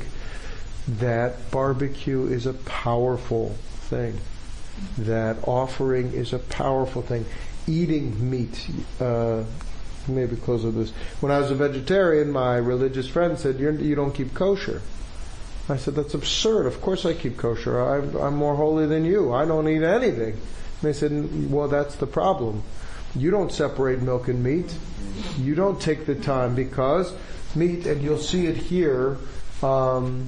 that 0.87 1.51
barbecue 1.51 2.25
is 2.25 2.47
a 2.47 2.53
powerful 2.53 3.49
thing. 3.89 4.19
That 4.97 5.37
offering 5.47 6.13
is 6.13 6.33
a 6.33 6.39
powerful 6.39 7.03
thing. 7.03 7.25
Eating 7.67 8.29
meat, 8.29 8.67
uh, 8.99 9.43
maybe 10.07 10.35
close 10.35 10.63
with 10.63 10.75
this. 10.75 10.91
When 11.21 11.31
I 11.31 11.39
was 11.39 11.51
a 11.51 11.55
vegetarian, 11.55 12.31
my 12.31 12.57
religious 12.57 13.07
friend 13.07 13.37
said, 13.37 13.59
You're, 13.59 13.73
you 13.73 13.95
do 13.95 14.05
not 14.05 14.15
keep 14.15 14.33
kosher. 14.33 14.81
I 15.67 15.77
said, 15.77 15.95
that's 15.95 16.13
absurd. 16.13 16.67
Of 16.67 16.79
course 16.81 17.05
I 17.05 17.13
keep 17.13 17.37
kosher. 17.37 17.81
I'm, 17.81 18.15
I'm 18.17 18.35
more 18.35 18.55
holy 18.55 18.85
than 18.85 19.03
you. 19.03 19.33
I 19.33 19.45
don't 19.45 19.67
eat 19.67 19.81
anything. 19.81 20.33
And 20.33 20.81
they 20.81 20.93
said, 20.93 21.51
well, 21.51 21.67
that's 21.67 21.95
the 21.95 22.05
problem. 22.05 22.61
You 23.15 23.31
don't 23.31 23.51
separate 23.51 24.01
milk 24.01 24.27
and 24.27 24.43
meat. 24.43 24.77
You 25.39 25.55
don't 25.55 25.81
take 25.81 26.05
the 26.05 26.15
time 26.15 26.53
because 26.53 27.11
meat, 27.55 27.87
and 27.87 28.01
you'll 28.01 28.19
see 28.19 28.45
it 28.45 28.57
here, 28.57 29.17
um, 29.63 30.27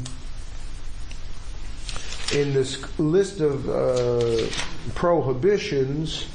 in 2.33 2.53
this 2.53 2.97
list 2.97 3.39
of 3.39 3.69
uh, 3.69 4.47
prohibitions, 4.95 6.25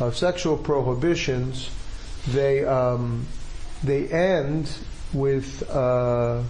of 0.00 0.16
sexual 0.16 0.56
prohibitions, 0.56 1.68
they 2.26 2.64
um, 2.64 3.26
they 3.82 4.08
end 4.08 4.70
with 5.12 5.68
uh, 5.70 6.42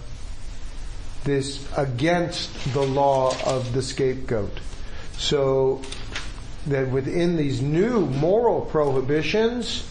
this 1.23 1.67
against 1.77 2.73
the 2.73 2.81
law 2.81 3.33
of 3.45 3.73
the 3.73 3.81
scapegoat. 3.81 4.59
So 5.17 5.81
that 6.67 6.89
within 6.89 7.35
these 7.35 7.61
new 7.61 8.05
moral 8.05 8.61
prohibitions, 8.61 9.85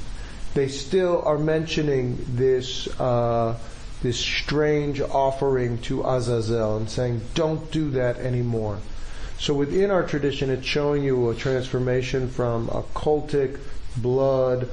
they 0.54 0.68
still 0.68 1.22
are 1.24 1.38
mentioning 1.38 2.24
this 2.28 2.88
uh, 3.00 3.58
this 4.02 4.18
strange 4.18 5.00
offering 5.00 5.78
to 5.78 6.02
Azazel 6.04 6.76
and 6.76 6.88
saying, 6.88 7.20
"Don't 7.34 7.70
do 7.70 7.90
that 7.90 8.18
anymore." 8.18 8.78
So 9.38 9.54
within 9.54 9.90
our 9.90 10.02
tradition, 10.02 10.50
it's 10.50 10.66
showing 10.66 11.04
you 11.04 11.30
a 11.30 11.34
transformation 11.34 12.28
from 12.28 12.68
a 12.70 12.82
cultic, 12.82 13.58
blood, 13.96 14.68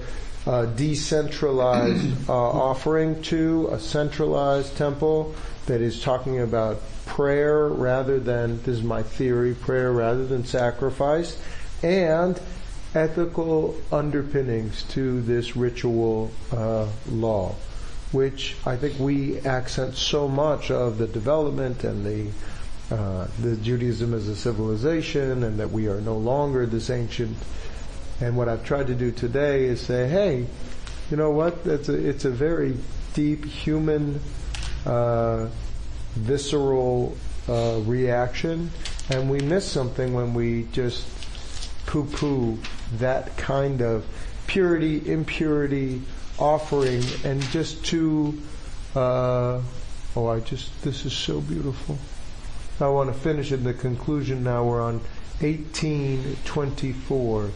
uh, 0.45 0.65
decentralized 0.65 2.29
uh, 2.29 2.33
offering 2.33 3.21
to 3.23 3.69
a 3.71 3.79
centralized 3.79 4.77
temple 4.77 5.35
that 5.65 5.81
is 5.81 6.01
talking 6.01 6.39
about 6.39 6.79
prayer 7.05 7.67
rather 7.67 8.19
than, 8.19 8.57
this 8.59 8.77
is 8.77 8.83
my 8.83 9.01
theory, 9.01 9.53
prayer 9.53 9.91
rather 9.91 10.25
than 10.25 10.45
sacrifice, 10.45 11.41
and 11.81 12.39
ethical 12.93 13.75
underpinnings 13.91 14.83
to 14.83 15.21
this 15.21 15.55
ritual 15.55 16.31
uh, 16.51 16.87
law, 17.09 17.53
which 18.11 18.55
I 18.65 18.77
think 18.77 18.99
we 18.99 19.39
accent 19.39 19.95
so 19.95 20.27
much 20.27 20.71
of 20.71 20.97
the 20.97 21.07
development 21.07 21.83
and 21.83 22.05
the 22.05 22.31
uh, 22.91 23.27
the 23.41 23.55
Judaism 23.57 24.13
as 24.13 24.27
a 24.27 24.35
civilization 24.35 25.43
and 25.43 25.59
that 25.59 25.71
we 25.71 25.87
are 25.87 26.01
no 26.01 26.17
longer 26.17 26.67
this 26.67 26.91
ancient. 26.91 27.35
And 28.21 28.37
what 28.37 28.47
I've 28.47 28.63
tried 28.63 28.87
to 28.87 28.95
do 28.95 29.11
today 29.11 29.65
is 29.65 29.81
say, 29.81 30.07
hey, 30.07 30.45
you 31.11 31.17
know 31.17 31.31
what? 31.31 31.57
It's 31.65 31.89
a, 31.89 31.93
it's 31.93 32.25
a 32.25 32.29
very 32.29 32.77
deep 33.13 33.45
human, 33.45 34.19
uh, 34.85 35.47
visceral 36.15 37.17
uh, 37.47 37.79
reaction, 37.85 38.71
and 39.09 39.29
we 39.29 39.39
miss 39.39 39.69
something 39.69 40.13
when 40.13 40.33
we 40.33 40.67
just 40.71 41.05
poo-poo 41.85 42.57
that 42.97 43.37
kind 43.37 43.81
of 43.81 44.05
purity, 44.47 45.11
impurity, 45.11 46.01
offering, 46.39 47.03
and 47.23 47.41
just 47.49 47.85
to, 47.85 48.41
uh, 48.95 49.61
oh, 50.15 50.27
I 50.27 50.39
just, 50.39 50.81
this 50.83 51.05
is 51.05 51.13
so 51.13 51.41
beautiful. 51.41 51.97
I 52.79 52.87
want 52.89 53.13
to 53.13 53.19
finish 53.19 53.51
in 53.51 53.63
the 53.63 53.73
conclusion 53.73 54.43
now. 54.43 54.63
We're 54.65 54.81
on 54.81 54.99
1824. 55.39 57.51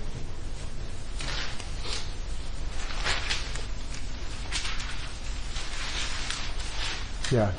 Yeah. 7.32 7.52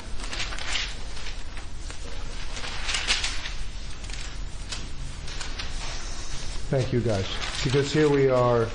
Thank 6.69 6.93
you 6.93 6.99
guys. 6.99 7.25
Because 7.63 7.91
here 7.91 8.09
we 8.09 8.29
are. 8.29 8.67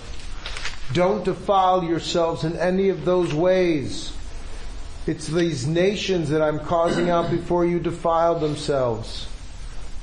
Don't 0.92 1.24
defile 1.24 1.82
yourselves 1.82 2.44
in 2.44 2.56
any 2.56 2.88
of 2.88 3.04
those 3.04 3.34
ways. 3.34 4.12
It's 5.06 5.26
these 5.26 5.66
nations 5.66 6.30
that 6.30 6.42
I'm 6.42 6.60
causing 6.60 7.10
out 7.10 7.30
before 7.30 7.64
you 7.64 7.78
defile 7.78 8.38
themselves. 8.38 9.28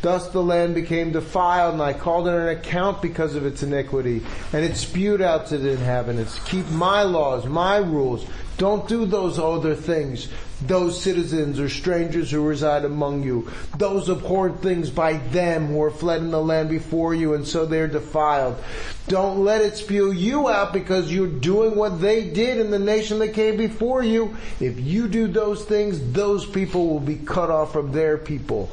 Thus 0.04 0.28
the 0.28 0.44
land 0.44 0.76
became 0.76 1.14
defiled, 1.14 1.76
and 1.76 1.82
I 1.82 1.94
called 1.94 2.28
it 2.28 2.34
an 2.34 2.50
account 2.50 3.02
because 3.02 3.36
of 3.36 3.46
its 3.46 3.64
iniquity, 3.64 4.22
and 4.52 4.66
it 4.66 4.76
spewed 4.76 5.22
out 5.22 5.48
to 5.48 5.58
the 5.58 5.72
inhabitants. 5.72 6.38
Keep 6.40 6.70
my 6.72 7.04
laws, 7.04 7.46
my 7.46 7.78
rules. 7.78 8.28
Don't 8.58 8.86
do 8.86 9.06
those 9.06 9.40
other 9.40 9.76
things. 9.76 10.28
Those 10.62 11.02
citizens 11.02 11.58
or 11.58 11.70
strangers 11.70 12.30
who 12.30 12.46
reside 12.46 12.84
among 12.84 13.24
you. 13.24 13.50
Those 13.78 14.10
abhorred 14.10 14.62
things 14.62 14.90
by 14.90 15.14
them 15.14 15.68
who 15.68 15.82
are 15.82 15.90
fled 15.90 16.20
in 16.20 16.32
the 16.32 16.42
land 16.42 16.68
before 16.68 17.16
you, 17.16 17.34
and 17.34 17.48
so 17.48 17.66
they're 17.66 17.88
defiled. 17.88 18.62
Don't 19.08 19.46
let 19.46 19.62
it 19.62 19.78
spew 19.78 20.12
you 20.12 20.50
out 20.50 20.74
because 20.74 21.14
you're 21.14 21.28
doing 21.28 21.76
what 21.76 22.02
they 22.02 22.30
did 22.30 22.58
in 22.58 22.72
the 22.72 22.80
nation 22.80 23.20
that 23.20 23.34
came 23.34 23.56
before 23.56 24.04
you. 24.04 24.36
If 24.60 24.82
you 24.82 25.08
do 25.08 25.28
those 25.28 25.64
things, 25.64 26.12
those 26.12 26.46
people 26.46 26.88
will 26.90 27.00
be 27.00 27.16
cut 27.16 27.50
off 27.50 27.72
from 27.72 27.94
their 27.94 28.18
people. 28.18 28.70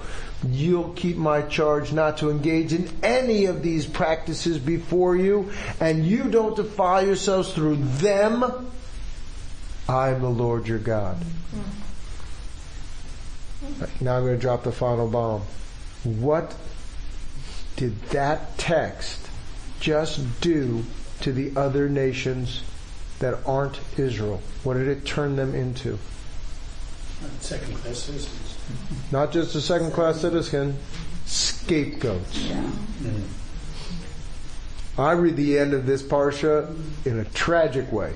You'll 0.49 0.93
keep 0.95 1.17
my 1.17 1.43
charge 1.43 1.93
not 1.93 2.19
to 2.19 2.31
engage 2.31 2.73
in 2.73 2.89
any 3.03 3.45
of 3.45 3.63
these 3.63 3.87
practices 3.87 4.59
before 4.59 5.15
you, 5.15 5.53
and 5.81 6.07
you 6.07 6.31
don't 6.31 6.57
defile 6.57 7.05
yourselves 7.05 7.53
through 7.53 7.77
them. 7.77 8.71
I 9.89 10.11
am 10.11 10.23
the 10.23 10.31
Lord 10.31 10.67
your 10.67 10.79
God. 10.79 11.17
Hmm. 11.17 11.81
Now 14.01 14.17
I'm 14.17 14.25
going 14.25 14.37
to 14.37 14.41
drop 14.41 14.63
the 14.65 14.73
final 14.73 15.09
bomb. 15.09 15.43
What 16.05 16.55
did 17.77 18.01
that 18.11 18.57
text 18.57 19.29
just 19.81 20.41
do 20.41 20.85
to 21.21 21.33
the 21.33 21.53
other 21.57 21.89
nations 21.89 22.63
that 23.19 23.39
aren't 23.47 23.81
Israel? 23.99 24.41
What 24.65 24.75
did 24.75 24.89
it 24.89 25.05
turn 25.05 25.37
them 25.37 25.55
into? 25.55 25.99
Second 27.41 27.75
class 27.77 27.99
citizens. 27.99 28.59
Not 29.11 29.33
just 29.33 29.55
a 29.55 29.61
second 29.61 29.93
class 29.93 30.21
citizen, 30.21 30.77
scapegoats. 31.27 32.39
Yeah. 32.39 32.57
Mm-hmm. 32.57 33.41
I 35.01 35.13
read 35.13 35.37
the 35.37 35.59
end 35.59 35.73
of 35.73 35.87
this 35.87 36.03
parsha 36.03 36.77
in 37.07 37.19
a 37.19 37.25
tragic 37.25 37.91
way. 37.91 38.13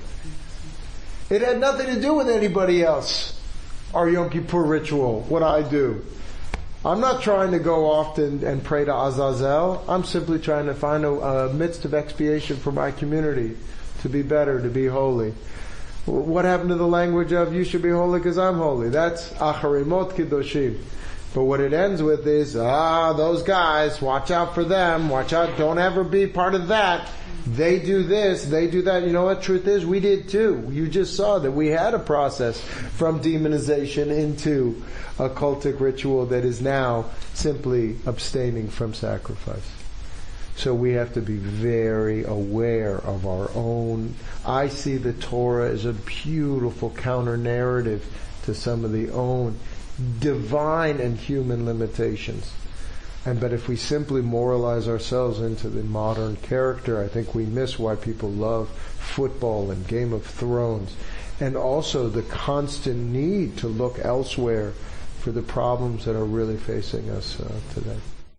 It 1.29 1.41
had 1.41 1.59
nothing 1.59 1.87
to 1.87 1.99
do 1.99 2.13
with 2.13 2.29
anybody 2.29 2.83
else. 2.83 3.39
Our 3.93 4.09
Yom 4.09 4.29
Kippur 4.29 4.63
ritual, 4.63 5.21
what 5.21 5.41
I 5.41 5.67
do. 5.67 6.05
I'm 6.83 6.99
not 6.99 7.23
trying 7.23 7.51
to 7.51 7.59
go 7.59 7.89
off 7.89 8.19
and, 8.19 8.43
and 8.43 8.63
pray 8.63 8.85
to 8.85 8.95
Azazel. 8.95 9.83
I'm 9.87 10.03
simply 10.03 10.37
trying 10.37 10.67
to 10.67 10.75
find 10.75 11.03
a, 11.03 11.09
a 11.09 11.53
midst 11.53 11.85
of 11.85 11.95
expiation 11.95 12.57
for 12.57 12.71
my 12.71 12.91
community 12.91 13.57
to 14.01 14.09
be 14.09 14.21
better, 14.21 14.61
to 14.61 14.69
be 14.69 14.85
holy. 14.85 15.33
What 16.05 16.45
happened 16.45 16.69
to 16.69 16.75
the 16.75 16.87
language 16.87 17.33
of 17.33 17.53
you 17.53 17.63
should 17.63 17.81
be 17.81 17.89
holy 17.89 18.19
because 18.19 18.37
I'm 18.37 18.57
holy? 18.57 18.89
That's 18.89 19.29
acharimot 19.33 20.11
Kedoshim. 20.11 20.79
But 21.33 21.45
what 21.45 21.59
it 21.59 21.73
ends 21.73 22.01
with 22.01 22.27
is, 22.27 22.55
ah, 22.55 23.11
those 23.13 23.43
guys, 23.43 24.01
watch 24.01 24.31
out 24.31 24.53
for 24.53 24.63
them, 24.63 25.09
watch 25.09 25.33
out, 25.33 25.57
don't 25.57 25.79
ever 25.79 26.03
be 26.03 26.27
part 26.27 26.53
of 26.53 26.69
that. 26.69 27.09
They 27.47 27.79
do 27.79 28.03
this, 28.03 28.45
they 28.45 28.67
do 28.67 28.83
that. 28.83 29.03
You 29.03 29.11
know 29.11 29.25
what 29.25 29.41
truth 29.41 29.67
is? 29.67 29.85
We 29.85 29.99
did 29.99 30.29
too. 30.29 30.67
You 30.71 30.87
just 30.87 31.15
saw 31.15 31.39
that 31.39 31.51
we 31.51 31.67
had 31.67 31.93
a 31.93 31.99
process 31.99 32.61
from 32.61 33.19
demonization 33.19 34.15
into 34.15 34.81
a 35.19 35.29
cultic 35.29 35.79
ritual 35.79 36.27
that 36.27 36.45
is 36.45 36.61
now 36.61 37.05
simply 37.33 37.97
abstaining 38.05 38.69
from 38.69 38.93
sacrifice. 38.93 39.74
So 40.55 40.73
we 40.73 40.93
have 40.93 41.13
to 41.13 41.21
be 41.21 41.35
very 41.35 42.23
aware 42.23 42.97
of 42.97 43.27
our 43.27 43.51
own. 43.53 44.15
I 44.45 44.69
see 44.69 44.97
the 44.97 45.13
Torah 45.13 45.69
as 45.69 45.85
a 45.85 45.93
beautiful 45.93 46.91
counter 46.91 47.37
narrative 47.37 48.05
to 48.43 48.55
some 48.55 48.85
of 48.85 48.91
the 48.91 49.09
own 49.09 49.57
divine 50.19 50.99
and 50.99 51.17
human 51.17 51.65
limitations. 51.65 52.51
And 53.25 53.39
but 53.39 53.53
if 53.53 53.67
we 53.67 53.75
simply 53.75 54.21
moralize 54.21 54.87
ourselves 54.87 55.41
into 55.41 55.67
the 55.67 55.83
modern 55.83 56.35
character, 56.37 57.01
I 57.03 57.07
think 57.07 57.33
we 57.33 57.45
miss 57.45 57.79
why 57.79 57.95
people 57.95 58.29
love 58.29 58.69
football 58.69 59.71
and 59.71 59.87
Game 59.87 60.13
of 60.13 60.25
Thrones, 60.25 60.95
and 61.39 61.57
also 61.57 62.07
the 62.07 62.21
constant 62.21 63.11
need 63.11 63.57
to 63.57 63.67
look 63.67 63.97
elsewhere 63.99 64.73
for 65.19 65.31
the 65.31 65.41
problems 65.41 66.05
that 66.05 66.15
are 66.15 66.25
really 66.25 66.57
facing 66.57 67.09
us 67.09 67.39
uh, 67.39 67.51
today. 67.73 67.97